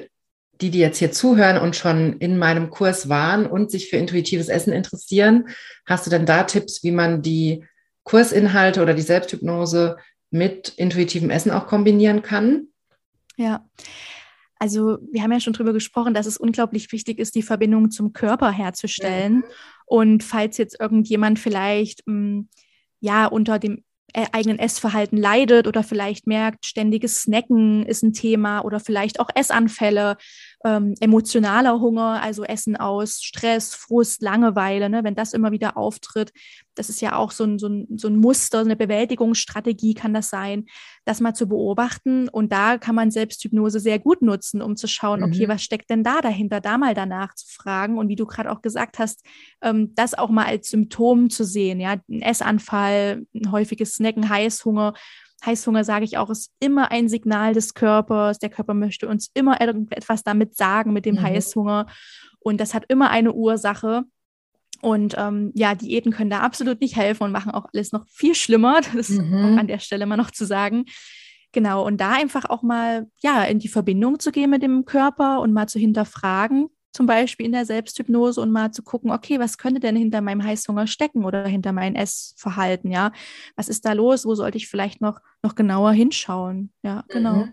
die, 0.60 0.70
die 0.70 0.78
jetzt 0.78 0.98
hier 0.98 1.10
zuhören 1.10 1.56
und 1.56 1.74
schon 1.74 2.18
in 2.18 2.38
meinem 2.38 2.70
Kurs 2.70 3.08
waren 3.08 3.46
und 3.46 3.70
sich 3.70 3.88
für 3.88 3.96
intuitives 3.96 4.48
Essen 4.48 4.72
interessieren, 4.72 5.48
hast 5.86 6.06
du 6.06 6.10
denn 6.10 6.26
da 6.26 6.44
Tipps, 6.44 6.84
wie 6.84 6.92
man 6.92 7.22
die 7.22 7.64
Kursinhalte 8.04 8.82
oder 8.82 8.94
die 8.94 9.02
Selbsthypnose 9.02 9.96
mit 10.30 10.74
intuitivem 10.76 11.30
Essen 11.30 11.50
auch 11.50 11.66
kombinieren 11.66 12.22
kann? 12.22 12.68
Ja. 13.36 13.64
Also 14.58 14.98
wir 15.10 15.22
haben 15.22 15.32
ja 15.32 15.40
schon 15.40 15.54
drüber 15.54 15.72
gesprochen, 15.72 16.12
dass 16.12 16.26
es 16.26 16.36
unglaublich 16.36 16.92
wichtig 16.92 17.18
ist, 17.18 17.34
die 17.34 17.42
Verbindung 17.42 17.90
zum 17.90 18.12
Körper 18.12 18.50
herzustellen. 18.50 19.36
Mhm. 19.36 19.44
Und 19.86 20.22
falls 20.22 20.58
jetzt 20.58 20.78
irgendjemand 20.78 21.38
vielleicht 21.38 22.06
mh, 22.06 22.14
mm, 22.14 22.48
ja 23.00 23.26
unter 23.26 23.58
dem 23.58 23.82
eigenen 24.14 24.58
Essverhalten 24.58 25.16
leidet 25.16 25.66
oder 25.66 25.82
vielleicht 25.82 26.26
merkt, 26.26 26.66
ständiges 26.66 27.22
Snacken 27.22 27.84
ist 27.86 28.02
ein 28.02 28.12
Thema 28.12 28.60
oder 28.60 28.80
vielleicht 28.80 29.20
auch 29.20 29.28
Essanfälle, 29.34 30.16
ähm, 30.64 30.94
emotionaler 31.00 31.80
Hunger, 31.80 32.20
also 32.22 32.44
Essen 32.44 32.76
aus 32.76 33.22
Stress, 33.22 33.74
Frust, 33.74 34.20
Langeweile, 34.20 34.90
ne, 34.90 35.04
wenn 35.04 35.14
das 35.14 35.32
immer 35.32 35.52
wieder 35.52 35.76
auftritt. 35.76 36.32
Das 36.74 36.88
ist 36.90 37.00
ja 37.00 37.16
auch 37.16 37.30
so 37.30 37.44
ein, 37.44 37.58
so, 37.58 37.68
ein, 37.68 37.86
so 37.96 38.08
ein 38.08 38.16
Muster, 38.16 38.60
eine 38.60 38.76
Bewältigungsstrategie 38.76 39.94
kann 39.94 40.12
das 40.12 40.28
sein, 40.28 40.66
das 41.04 41.20
mal 41.20 41.34
zu 41.34 41.48
beobachten. 41.48 42.28
Und 42.28 42.52
da 42.52 42.76
kann 42.78 42.94
man 42.94 43.10
Selbsthypnose 43.10 43.80
sehr 43.80 43.98
gut 43.98 44.20
nutzen, 44.22 44.60
um 44.60 44.76
zu 44.76 44.86
schauen, 44.86 45.20
mhm. 45.20 45.26
okay, 45.26 45.48
was 45.48 45.62
steckt 45.62 45.88
denn 45.88 46.04
da 46.04 46.20
dahinter, 46.20 46.60
da 46.60 46.76
mal 46.76 46.94
danach 46.94 47.34
zu 47.34 47.46
fragen. 47.46 47.98
Und 47.98 48.08
wie 48.08 48.16
du 48.16 48.26
gerade 48.26 48.50
auch 48.50 48.60
gesagt 48.60 48.98
hast, 48.98 49.24
ähm, 49.62 49.94
das 49.94 50.14
auch 50.14 50.30
mal 50.30 50.46
als 50.46 50.70
Symptom 50.70 51.30
zu 51.30 51.44
sehen, 51.44 51.80
ja, 51.80 51.96
ein 52.08 52.22
Essanfall, 52.22 53.26
ein 53.34 53.50
häufiges 53.50 53.94
Snacken, 53.94 54.28
Heißhunger 54.28 54.92
Heißhunger, 55.44 55.84
sage 55.84 56.04
ich 56.04 56.18
auch, 56.18 56.30
ist 56.30 56.52
immer 56.60 56.90
ein 56.90 57.08
Signal 57.08 57.54
des 57.54 57.74
Körpers. 57.74 58.38
Der 58.38 58.50
Körper 58.50 58.74
möchte 58.74 59.08
uns 59.08 59.30
immer 59.34 59.60
etwas 59.60 60.22
damit 60.22 60.56
sagen 60.56 60.92
mit 60.92 61.06
dem 61.06 61.16
mhm. 61.16 61.22
Heißhunger. 61.22 61.86
Und 62.40 62.60
das 62.60 62.74
hat 62.74 62.84
immer 62.88 63.10
eine 63.10 63.32
Ursache. 63.32 64.04
Und 64.82 65.14
ähm, 65.18 65.52
ja, 65.54 65.74
Diäten 65.74 66.12
können 66.12 66.30
da 66.30 66.40
absolut 66.40 66.80
nicht 66.80 66.96
helfen 66.96 67.24
und 67.24 67.32
machen 67.32 67.52
auch 67.52 67.66
alles 67.72 67.92
noch 67.92 68.06
viel 68.08 68.34
schlimmer. 68.34 68.80
Das 68.94 69.10
ist 69.10 69.20
mhm. 69.20 69.34
auch 69.34 69.58
an 69.58 69.66
der 69.66 69.78
Stelle 69.78 70.06
mal 70.06 70.16
noch 70.16 70.30
zu 70.30 70.46
sagen. 70.46 70.84
Genau, 71.52 71.84
und 71.84 72.00
da 72.00 72.12
einfach 72.12 72.44
auch 72.48 72.62
mal 72.62 73.08
ja 73.22 73.42
in 73.44 73.58
die 73.58 73.68
Verbindung 73.68 74.20
zu 74.20 74.30
gehen 74.30 74.50
mit 74.50 74.62
dem 74.62 74.84
Körper 74.84 75.40
und 75.40 75.52
mal 75.52 75.68
zu 75.68 75.78
hinterfragen, 75.78 76.68
zum 76.92 77.06
Beispiel 77.06 77.46
in 77.46 77.52
der 77.52 77.66
Selbsthypnose 77.66 78.40
und 78.40 78.50
mal 78.50 78.72
zu 78.72 78.82
gucken, 78.82 79.10
okay, 79.10 79.38
was 79.38 79.58
könnte 79.58 79.80
denn 79.80 79.96
hinter 79.96 80.20
meinem 80.20 80.42
Heißhunger 80.42 80.86
stecken 80.86 81.24
oder 81.24 81.46
hinter 81.46 81.72
meinem 81.72 81.94
Essverhalten, 81.94 82.90
ja? 82.90 83.12
Was 83.56 83.68
ist 83.68 83.84
da 83.84 83.92
los? 83.92 84.24
Wo 84.24 84.34
sollte 84.34 84.58
ich 84.58 84.68
vielleicht 84.68 85.00
noch, 85.00 85.20
noch 85.42 85.54
genauer 85.54 85.92
hinschauen? 85.92 86.72
Ja, 86.82 87.04
genau. 87.08 87.46
Mhm. 87.46 87.52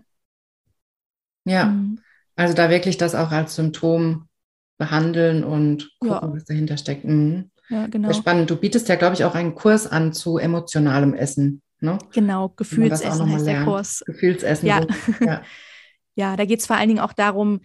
Ja, 1.44 1.66
mhm. 1.66 2.00
also 2.36 2.54
da 2.54 2.68
wirklich 2.68 2.96
das 2.96 3.14
auch 3.14 3.30
als 3.30 3.54
Symptom 3.54 4.28
behandeln 4.76 5.44
und 5.44 5.90
gucken, 6.00 6.28
ja. 6.28 6.34
was 6.34 6.44
dahinter 6.44 6.76
steckt. 6.76 7.04
Mhm. 7.04 7.50
Ja, 7.68 7.86
genau. 7.86 8.08
Sehr 8.08 8.18
spannend. 8.18 8.50
Du 8.50 8.56
bietest 8.56 8.88
ja, 8.88 8.96
glaube 8.96 9.14
ich, 9.14 9.24
auch 9.24 9.34
einen 9.34 9.54
Kurs 9.54 9.86
an 9.86 10.12
zu 10.12 10.38
emotionalem 10.38 11.14
Essen. 11.14 11.62
Ne? 11.80 11.98
Genau, 12.12 12.48
Gefühlsessen 12.50 13.30
heißt 13.30 13.46
der 13.46 13.64
Kurs. 13.64 14.02
Gefühlsessen. 14.06 14.66
Ja, 14.66 14.82
so. 14.82 15.24
ja. 15.24 15.42
ja 16.14 16.36
da 16.36 16.44
geht 16.44 16.60
es 16.60 16.66
vor 16.66 16.76
allen 16.76 16.88
Dingen 16.88 17.00
auch 17.00 17.12
darum, 17.12 17.60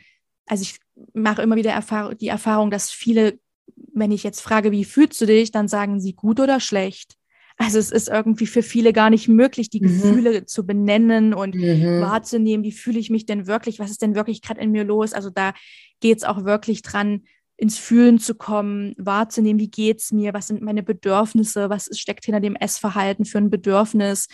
also 0.45 0.61
ich 0.61 0.79
mache 1.13 1.41
immer 1.41 1.55
wieder 1.55 1.71
Erfahr 1.71 2.15
die 2.15 2.27
Erfahrung, 2.27 2.71
dass 2.71 2.91
viele, 2.91 3.39
wenn 3.93 4.11
ich 4.11 4.23
jetzt 4.23 4.41
frage, 4.41 4.71
wie 4.71 4.85
fühlst 4.85 5.19
du 5.21 5.25
dich, 5.25 5.51
dann 5.51 5.67
sagen 5.67 5.99
sie 5.99 6.13
gut 6.13 6.39
oder 6.39 6.59
schlecht. 6.59 7.15
Also 7.57 7.77
es 7.77 7.91
ist 7.91 8.09
irgendwie 8.09 8.47
für 8.47 8.63
viele 8.63 8.93
gar 8.93 9.09
nicht 9.09 9.27
möglich, 9.27 9.69
die 9.69 9.81
mhm. 9.81 9.87
Gefühle 9.87 10.45
zu 10.45 10.65
benennen 10.65 11.33
und 11.33 11.55
mhm. 11.55 12.01
wahrzunehmen, 12.01 12.63
wie 12.63 12.71
fühle 12.71 12.99
ich 12.99 13.09
mich 13.09 13.25
denn 13.25 13.47
wirklich, 13.47 13.79
was 13.79 13.91
ist 13.91 14.01
denn 14.01 14.15
wirklich 14.15 14.41
gerade 14.41 14.61
in 14.61 14.71
mir 14.71 14.83
los. 14.83 15.13
Also 15.13 15.29
da 15.29 15.53
geht 15.99 16.17
es 16.17 16.23
auch 16.23 16.45
wirklich 16.45 16.81
dran, 16.81 17.23
ins 17.55 17.77
Fühlen 17.77 18.17
zu 18.17 18.35
kommen, 18.35 18.95
wahrzunehmen, 18.97 19.59
wie 19.59 19.69
geht 19.69 19.99
es 19.99 20.11
mir, 20.11 20.33
was 20.33 20.47
sind 20.47 20.61
meine 20.61 20.83
Bedürfnisse, 20.83 21.69
was 21.69 21.89
steckt 21.97 22.25
hinter 22.25 22.41
dem 22.41 22.55
Essverhalten 22.55 23.25
für 23.25 23.37
ein 23.37 23.51
Bedürfnis 23.51 24.27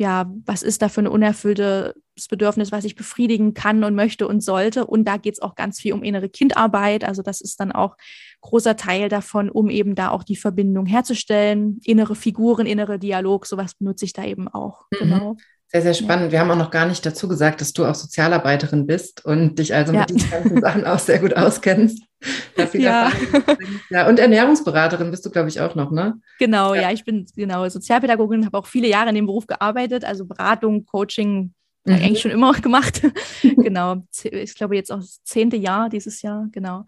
ja, 0.00 0.32
was 0.46 0.62
ist 0.62 0.80
da 0.80 0.88
für 0.88 1.02
ein 1.02 1.06
unerfülltes 1.06 1.92
Bedürfnis, 2.30 2.72
was 2.72 2.86
ich 2.86 2.96
befriedigen 2.96 3.52
kann 3.52 3.84
und 3.84 3.94
möchte 3.94 4.26
und 4.26 4.42
sollte. 4.42 4.86
Und 4.86 5.04
da 5.04 5.18
geht 5.18 5.34
es 5.34 5.42
auch 5.42 5.54
ganz 5.56 5.78
viel 5.78 5.92
um 5.92 6.02
innere 6.02 6.30
Kindarbeit. 6.30 7.04
Also 7.04 7.20
das 7.20 7.42
ist 7.42 7.60
dann 7.60 7.70
auch 7.70 7.98
großer 8.40 8.76
Teil 8.76 9.10
davon, 9.10 9.50
um 9.50 9.68
eben 9.68 9.94
da 9.94 10.08
auch 10.08 10.22
die 10.22 10.36
Verbindung 10.36 10.86
herzustellen. 10.86 11.80
Innere 11.84 12.14
Figuren, 12.14 12.64
innere 12.64 12.98
Dialog, 12.98 13.44
sowas 13.44 13.74
benutze 13.74 14.06
ich 14.06 14.14
da 14.14 14.24
eben 14.24 14.48
auch. 14.48 14.86
Mhm. 14.90 14.98
Genau. 14.98 15.36
Sehr, 15.68 15.82
sehr 15.82 15.94
spannend. 15.94 16.26
Ja. 16.26 16.32
Wir 16.32 16.40
haben 16.40 16.50
auch 16.50 16.64
noch 16.64 16.70
gar 16.70 16.86
nicht 16.86 17.04
dazu 17.04 17.28
gesagt, 17.28 17.60
dass 17.60 17.74
du 17.74 17.84
auch 17.84 17.94
Sozialarbeiterin 17.94 18.86
bist 18.86 19.22
und 19.26 19.58
dich 19.58 19.74
also 19.74 19.92
ja. 19.92 20.00
mit 20.00 20.10
diesen 20.10 20.30
ganzen 20.30 20.60
Sachen 20.62 20.86
auch 20.86 20.98
sehr 20.98 21.18
gut 21.18 21.36
auskennst. 21.36 22.02
Ja. 22.74 23.10
ja. 23.90 24.06
Und 24.06 24.18
Ernährungsberaterin 24.18 25.10
bist 25.10 25.24
du, 25.24 25.30
glaube 25.30 25.48
ich, 25.48 25.60
auch 25.60 25.74
noch, 25.74 25.90
ne? 25.90 26.20
Genau, 26.38 26.74
ja, 26.74 26.82
ja 26.82 26.90
ich 26.92 27.04
bin 27.04 27.26
genau 27.34 27.66
Sozialpädagogin, 27.66 28.44
habe 28.44 28.58
auch 28.58 28.66
viele 28.66 28.86
Jahre 28.86 29.08
in 29.08 29.14
dem 29.14 29.26
Beruf 29.26 29.46
gearbeitet, 29.46 30.04
also 30.04 30.26
Beratung, 30.26 30.84
Coaching, 30.84 31.54
mhm. 31.86 31.94
eigentlich 31.94 32.20
schon 32.20 32.30
immer 32.30 32.52
gemacht. 32.60 33.00
genau, 33.42 34.04
ich 34.24 34.54
glaube 34.54 34.76
jetzt 34.76 34.92
auch 34.92 34.98
das 34.98 35.22
zehnte 35.24 35.56
Jahr 35.56 35.88
dieses 35.88 36.20
Jahr, 36.20 36.48
genau 36.52 36.84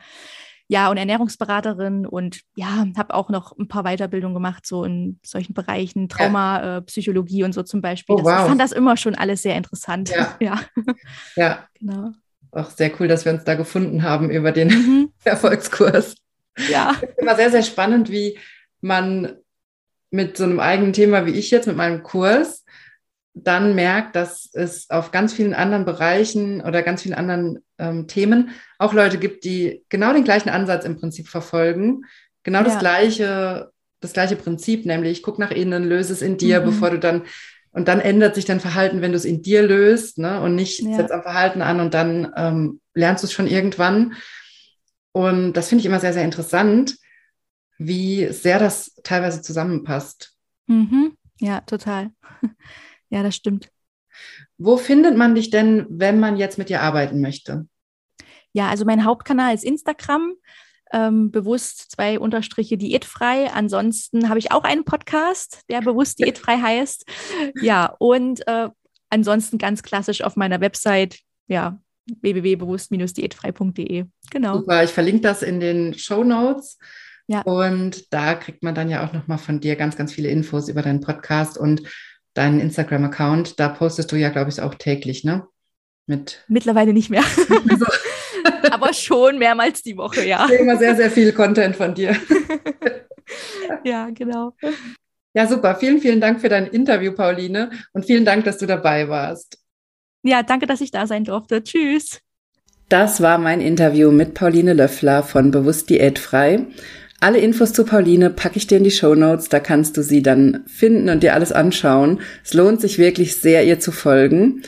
ja, 0.73 0.91
und 0.91 0.97
Ernährungsberaterin 0.97 2.07
und 2.07 2.41
ja, 2.55 2.87
habe 2.97 3.13
auch 3.13 3.29
noch 3.29 3.57
ein 3.59 3.69
paar 3.69 3.83
Weiterbildungen 3.83 4.33
gemacht, 4.33 4.67
so 4.67 4.85
in 4.85 5.21
solchen 5.23 5.53
Bereichen, 5.53 6.09
Trauma, 6.09 6.61
ja. 6.61 6.77
äh, 6.79 6.83
Psychologie 6.83 7.45
und 7.45 7.53
so 7.53 7.63
zum 7.63 7.83
Beispiel. 7.83 8.17
Oh, 8.17 8.25
wow. 8.25 8.41
Ich 8.41 8.49
fand 8.49 8.61
das 8.61 8.73
immer 8.73 8.97
schon 8.97 9.15
alles 9.15 9.43
sehr 9.43 9.55
interessant. 9.55 10.11
Ja. 10.11 10.35
ja. 10.41 10.61
ja. 11.37 11.69
Genau. 11.79 12.13
Auch 12.53 12.71
sehr 12.71 12.93
cool, 13.01 13.09
dass 13.09 13.25
wir 13.25 13.33
uns 13.33 13.45
da 13.45 13.55
gefunden 13.55 14.03
haben 14.03 14.31
über 14.31 14.53
den 14.53 14.69
mhm. 14.69 15.13
Erfolgskurs. 15.25 16.15
Ja. 16.69 16.93
Es 16.95 17.03
ist 17.11 17.19
immer 17.19 17.35
sehr, 17.35 17.51
sehr 17.51 17.63
spannend, 17.63 18.11
wie 18.11 18.39
man 18.81 19.37
mit 20.11 20.37
so 20.37 20.45
einem 20.45 20.61
eigenen 20.61 20.93
Thema 20.93 21.25
wie 21.27 21.33
ich 21.33 21.51
jetzt 21.51 21.67
mit 21.67 21.77
meinem 21.77 22.03
Kurs 22.03 22.65
dann 23.35 23.75
merkt, 23.75 24.15
dass 24.15 24.51
es 24.53 24.91
auf 24.91 25.11
ganz 25.11 25.33
vielen 25.33 25.55
anderen 25.55 25.87
Bereichen 25.87 26.61
oder 26.61 26.83
ganz 26.83 27.03
vielen 27.03 27.15
anderen 27.15 27.65
ähm, 27.79 28.07
Themen 28.07 28.51
auch 28.79 28.93
Leute 28.93 29.19
gibt, 29.19 29.45
die 29.45 29.85
genau 29.89 30.13
den 30.13 30.25
gleichen 30.25 30.51
Ansatz 30.51 30.85
im 30.85 30.99
Prinzip 30.99 31.29
verfolgen, 31.29 32.03
genau 32.43 32.59
ja. 32.59 32.65
das 32.65 32.79
gleiche, 32.79 33.73
das 34.01 34.13
gleiche 34.13 34.37
Prinzip, 34.37 34.85
nämlich 34.85 35.23
guck 35.23 35.39
nach 35.39 35.51
innen, 35.51 35.85
löse 35.85 36.13
es 36.13 36.21
in 36.21 36.37
dir, 36.37 36.61
mhm. 36.61 36.67
bevor 36.67 36.91
du 36.91 36.99
dann 36.99 37.23
und 37.73 37.89
dann 37.89 38.01
ändert 38.01 38.35
sich 38.35 38.45
dein 38.45 38.61
Verhalten, 38.61 39.01
wenn 39.01 39.13
du 39.13 39.17
es 39.17 39.25
in 39.25 39.43
dir 39.43 39.63
löst, 39.63 40.19
ne? 40.19 40.41
Und 40.41 40.55
nicht 40.55 40.81
ja. 40.81 40.97
setzt 40.97 41.13
am 41.13 41.23
Verhalten 41.23 41.63
an 41.63 41.81
und 41.81 41.95
dann 41.95 42.33
ähm, 42.37 42.81
lernst 42.95 43.23
du 43.23 43.27
es 43.27 43.33
schon 43.33 43.47
irgendwann. 43.47 44.15
Und 45.13 45.55
das 45.55 45.69
finde 45.69 45.81
ich 45.81 45.87
immer 45.87 46.01
sehr, 46.01 46.13
sehr 46.13 46.25
interessant, 46.25 46.97
wie 47.79 48.29
sehr 48.33 48.59
das 48.59 48.95
teilweise 49.03 49.43
zusammenpasst. 49.43 50.35
Mhm. 50.67 51.17
Ja, 51.39 51.61
total. 51.63 52.11
Ja, 53.11 53.23
das 53.23 53.37
stimmt. 53.37 53.69
Wo 54.57 54.79
findet 54.79 55.19
man 55.19 55.35
dich 55.35 55.51
denn, 55.51 55.85
wenn 55.91 56.19
man 56.19 56.39
jetzt 56.39 56.57
mit 56.57 56.71
dir 56.71 56.81
arbeiten 56.81 57.21
möchte? 57.21 57.67
Ja, 58.55 58.71
also 58.71 58.87
mein 58.87 59.05
Hauptkanal 59.05 59.55
ist 59.55 59.65
Instagram. 59.65 60.33
Ähm, 60.93 61.31
bewusst 61.31 61.91
zwei 61.91 62.19
Unterstriche 62.19 62.77
diätfrei. 62.77 63.51
Ansonsten 63.51 64.29
habe 64.29 64.39
ich 64.39 64.53
auch 64.53 64.65
einen 64.65 64.85
Podcast, 64.85 65.63
der 65.71 65.81
bewusst 65.81 66.19
diätfrei 66.19 66.59
heißt. 66.59 67.07
Ja, 67.63 67.95
und 67.99 68.47
äh, 68.47 68.69
ansonsten 69.09 69.59
ganz 69.59 69.83
klassisch 69.83 70.23
auf 70.23 70.37
meiner 70.37 70.61
Website, 70.61 71.21
ja, 71.47 71.79
www.bewusst-diätfrei.de. 72.21 74.05
Genau. 74.31 74.59
Super, 74.59 74.85
ich 74.85 74.91
verlinke 74.91 75.23
das 75.23 75.43
in 75.43 75.61
den 75.61 75.95
Show 75.95 76.25
Notes. 76.25 76.79
Ja. 77.27 77.43
Und 77.43 78.13
da 78.13 78.35
kriegt 78.35 78.63
man 78.63 78.75
dann 78.75 78.91
ja 78.91 79.07
auch 79.07 79.13
nochmal 79.13 79.39
von 79.39 79.61
dir 79.61 79.77
ganz, 79.77 79.97
ganz 79.97 80.13
viele 80.13 80.29
Infos 80.29 80.69
über 80.69 80.83
deinen 80.83 81.01
Podcast 81.01 81.57
und 81.57 81.83
deinen 82.35 82.61
Instagram-Account. 82.61 83.61
Da 83.61 83.69
postest 83.69 84.11
du 84.13 84.17
ja, 84.17 84.31
glaube 84.31 84.51
ich, 84.51 84.61
auch 84.61 84.75
täglich, 84.75 85.25
ne? 85.25 85.47
Mit 86.07 86.45
Mittlerweile 86.49 86.93
nicht 86.93 87.11
mehr. 87.11 87.25
Also. 87.71 87.87
Aber 88.71 88.93
schon 88.93 89.39
mehrmals 89.39 89.83
die 89.83 89.97
Woche, 89.97 90.27
ja. 90.27 90.45
Ich 90.45 90.51
sehe 90.51 90.59
immer 90.59 90.77
sehr, 90.77 90.97
sehr 90.97 91.11
viel 91.11 91.33
Content 91.33 91.77
von 91.77 91.95
dir. 91.95 92.17
ja, 93.85 94.11
genau. 94.11 94.55
Ja, 95.35 95.47
super. 95.47 95.77
Vielen, 95.77 96.01
vielen 96.01 96.21
Dank 96.21 96.41
für 96.41 96.49
dein 96.49 96.67
Interview, 96.67 97.13
Pauline. 97.13 97.71
Und 97.93 98.05
vielen 98.07 98.25
Dank, 98.25 98.45
dass 98.45 98.59
du 98.59 98.67
dabei 98.67 99.09
warst. 99.09 99.59
Ja, 100.23 100.43
danke, 100.43 100.67
dass 100.67 100.81
ich 100.81 100.91
da 100.91 101.07
sein 101.07 101.25
durfte. 101.25 101.63
Tschüss. 101.63 102.21
Das 102.89 103.23
war 103.23 103.39
mein 103.39 103.61
Interview 103.61 104.11
mit 104.11 104.35
Pauline 104.35 104.75
Löffler 104.75 105.23
von 105.23 105.51
Bewusst 105.51 105.89
Diätfrei. 105.89 106.67
Alle 107.21 107.39
Infos 107.39 107.73
zu 107.73 107.85
Pauline 107.85 108.31
packe 108.31 108.57
ich 108.57 108.67
dir 108.67 108.79
in 108.79 108.85
die 108.85 108.91
Show 108.91 109.15
Notes, 109.15 109.49
da 109.49 109.61
kannst 109.61 109.97
du 109.97 110.03
sie 110.03 110.23
dann 110.23 110.65
finden 110.67 111.09
und 111.09 111.23
dir 111.23 111.35
alles 111.35 111.53
anschauen. 111.53 112.21
Es 112.45 112.53
lohnt 112.53 112.81
sich 112.81 112.99
wirklich 112.99 113.37
sehr, 113.37 113.65
ihr 113.65 113.79
zu 113.79 113.93
folgen. 113.93 114.63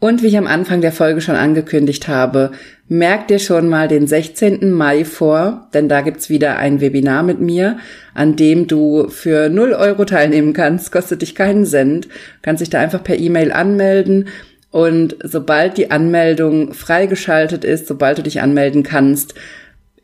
Und 0.00 0.22
wie 0.22 0.28
ich 0.28 0.38
am 0.38 0.46
Anfang 0.46 0.80
der 0.80 0.92
Folge 0.92 1.20
schon 1.20 1.36
angekündigt 1.36 2.08
habe, 2.08 2.52
merk 2.88 3.28
dir 3.28 3.38
schon 3.38 3.68
mal 3.68 3.86
den 3.86 4.06
16. 4.06 4.72
Mai 4.72 5.04
vor, 5.04 5.68
denn 5.74 5.90
da 5.90 6.00
gibt's 6.00 6.30
wieder 6.30 6.56
ein 6.56 6.80
Webinar 6.80 7.22
mit 7.22 7.38
mir, 7.38 7.76
an 8.14 8.34
dem 8.34 8.66
du 8.66 9.08
für 9.10 9.50
0 9.50 9.74
Euro 9.74 10.06
teilnehmen 10.06 10.54
kannst, 10.54 10.90
kostet 10.90 11.20
dich 11.20 11.34
keinen 11.34 11.66
Cent, 11.66 12.08
kannst 12.40 12.62
dich 12.62 12.70
da 12.70 12.80
einfach 12.80 13.04
per 13.04 13.18
E-Mail 13.18 13.52
anmelden 13.52 14.28
und 14.70 15.16
sobald 15.22 15.76
die 15.76 15.90
Anmeldung 15.90 16.72
freigeschaltet 16.72 17.64
ist, 17.64 17.86
sobald 17.86 18.18
du 18.18 18.22
dich 18.22 18.40
anmelden 18.40 18.82
kannst, 18.82 19.34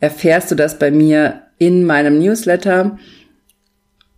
erfährst 0.00 0.50
du 0.50 0.56
das 0.56 0.78
bei 0.78 0.90
mir 0.90 1.42
in 1.58 1.84
meinem 1.84 2.18
Newsletter. 2.18 2.98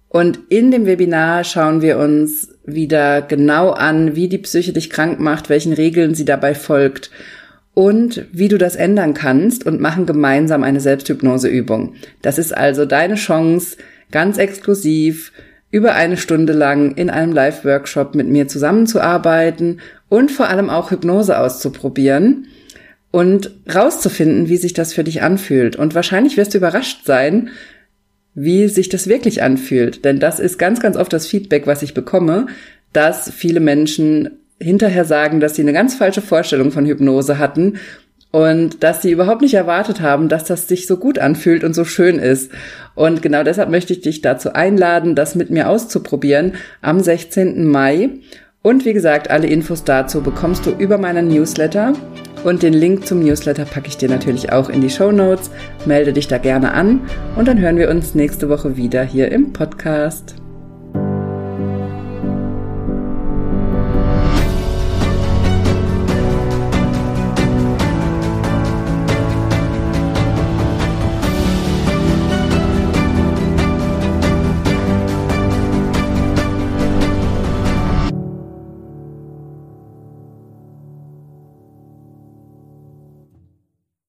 Und 0.09 0.38
in 0.48 0.70
dem 0.70 0.86
Webinar 0.86 1.44
schauen 1.44 1.82
wir 1.82 1.98
uns 1.98 2.48
wieder 2.64 3.22
genau 3.22 3.70
an, 3.70 4.16
wie 4.16 4.28
die 4.28 4.38
Psyche 4.38 4.72
dich 4.72 4.90
krank 4.90 5.20
macht, 5.20 5.48
welchen 5.48 5.72
Regeln 5.72 6.14
sie 6.14 6.24
dabei 6.24 6.54
folgt 6.54 7.11
und 7.74 8.24
wie 8.32 8.48
du 8.48 8.59
das 8.59 8.74
ändern 8.74 9.14
kannst 9.14 9.64
und 9.66 9.80
machen 9.80 10.06
gemeinsam 10.06 10.64
eine 10.64 10.80
Selbsthypnoseübung. 10.80 11.94
Das 12.22 12.38
ist 12.38 12.56
also 12.56 12.86
deine 12.86 13.14
Chance, 13.14 13.76
ganz 14.11 14.38
exklusiv 14.38 15.32
über 15.70 15.94
eine 15.94 16.16
Stunde 16.16 16.54
lang 16.54 16.96
in 16.96 17.11
einem 17.11 17.32
Live-Workshop 17.32 18.14
mit 18.14 18.26
mir 18.26 18.48
zusammenzuarbeiten 18.48 19.80
und 20.09 20.30
vor 20.30 20.48
allem 20.48 20.70
auch 20.70 20.90
Hypnose 20.90 21.38
auszuprobieren 21.38 22.46
und 23.11 23.50
rauszufinden, 23.72 24.48
wie 24.48 24.56
sich 24.56 24.72
das 24.72 24.92
für 24.92 25.04
dich 25.04 25.22
anfühlt. 25.22 25.76
Und 25.76 25.94
wahrscheinlich 25.94 26.36
wirst 26.36 26.54
du 26.54 26.59
überrascht 26.59 27.04
sein, 27.04 27.50
wie 28.41 28.68
sich 28.68 28.89
das 28.89 29.09
wirklich 29.09 29.43
anfühlt. 29.43 30.05
Denn 30.05 30.20
das 30.20 30.39
ist 30.39 30.59
ganz, 30.59 30.80
ganz 30.80 30.97
oft 30.97 31.12
das 31.12 31.26
Feedback, 31.26 31.66
was 31.66 31.82
ich 31.82 31.93
bekomme, 31.93 32.47
dass 32.93 33.30
viele 33.32 33.61
Menschen 33.61 34.30
hinterher 34.61 35.05
sagen, 35.05 35.41
dass 35.41 35.57
sie 35.57 35.62
eine 35.62 35.72
ganz 35.72 35.95
falsche 35.95 36.22
Vorstellung 36.22 36.70
von 36.70 36.86
Hypnose 36.86 37.39
hatten 37.39 37.78
und 38.30 38.82
dass 38.84 39.03
sie 39.03 39.11
überhaupt 39.11 39.43
nicht 39.43 39.55
erwartet 39.55 40.01
haben, 40.01 40.28
dass 40.28 40.45
das 40.45 40.68
sich 40.68 40.86
so 40.86 40.99
gut 40.99 41.18
anfühlt 41.18 41.64
und 41.64 41.74
so 41.74 41.84
schön 41.84 42.18
ist. 42.18 42.53
Und 42.95 43.22
genau 43.22 43.43
deshalb 43.43 43.70
möchte 43.70 43.93
ich 43.93 44.03
dich 44.03 44.20
dazu 44.20 44.53
einladen, 44.53 45.14
das 45.14 45.34
mit 45.34 45.51
mir 45.51 45.68
auszuprobieren 45.68 46.53
am 46.80 47.01
16. 47.01 47.66
Mai. 47.66 48.11
Und 48.62 48.84
wie 48.84 48.93
gesagt, 48.93 49.30
alle 49.30 49.47
Infos 49.47 49.84
dazu 49.84 50.20
bekommst 50.20 50.66
du 50.66 50.70
über 50.70 50.99
meinen 50.99 51.28
Newsletter. 51.28 51.95
Und 52.45 52.62
den 52.62 52.72
Link 52.72 53.07
zum 53.07 53.20
Newsletter 53.20 53.64
packe 53.64 53.89
ich 53.89 53.97
dir 53.97 54.09
natürlich 54.09 54.53
auch 54.53 54.68
in 54.68 54.80
die 54.80 54.91
Show 54.91 55.12
Notes. 55.12 55.51
Melde 55.86 56.12
dich 56.12 56.28
da 56.28 56.39
gerne 56.39 56.72
an 56.72 57.01
und 57.36 57.49
dann 57.49 57.59
hören 57.59 57.76
wir 57.76 57.91
uns 57.91 58.14
nächste 58.14 58.49
Woche 58.49 58.76
wieder 58.76 59.03
hier 59.03 59.30
im 59.32 59.53
Podcast. 59.53 60.38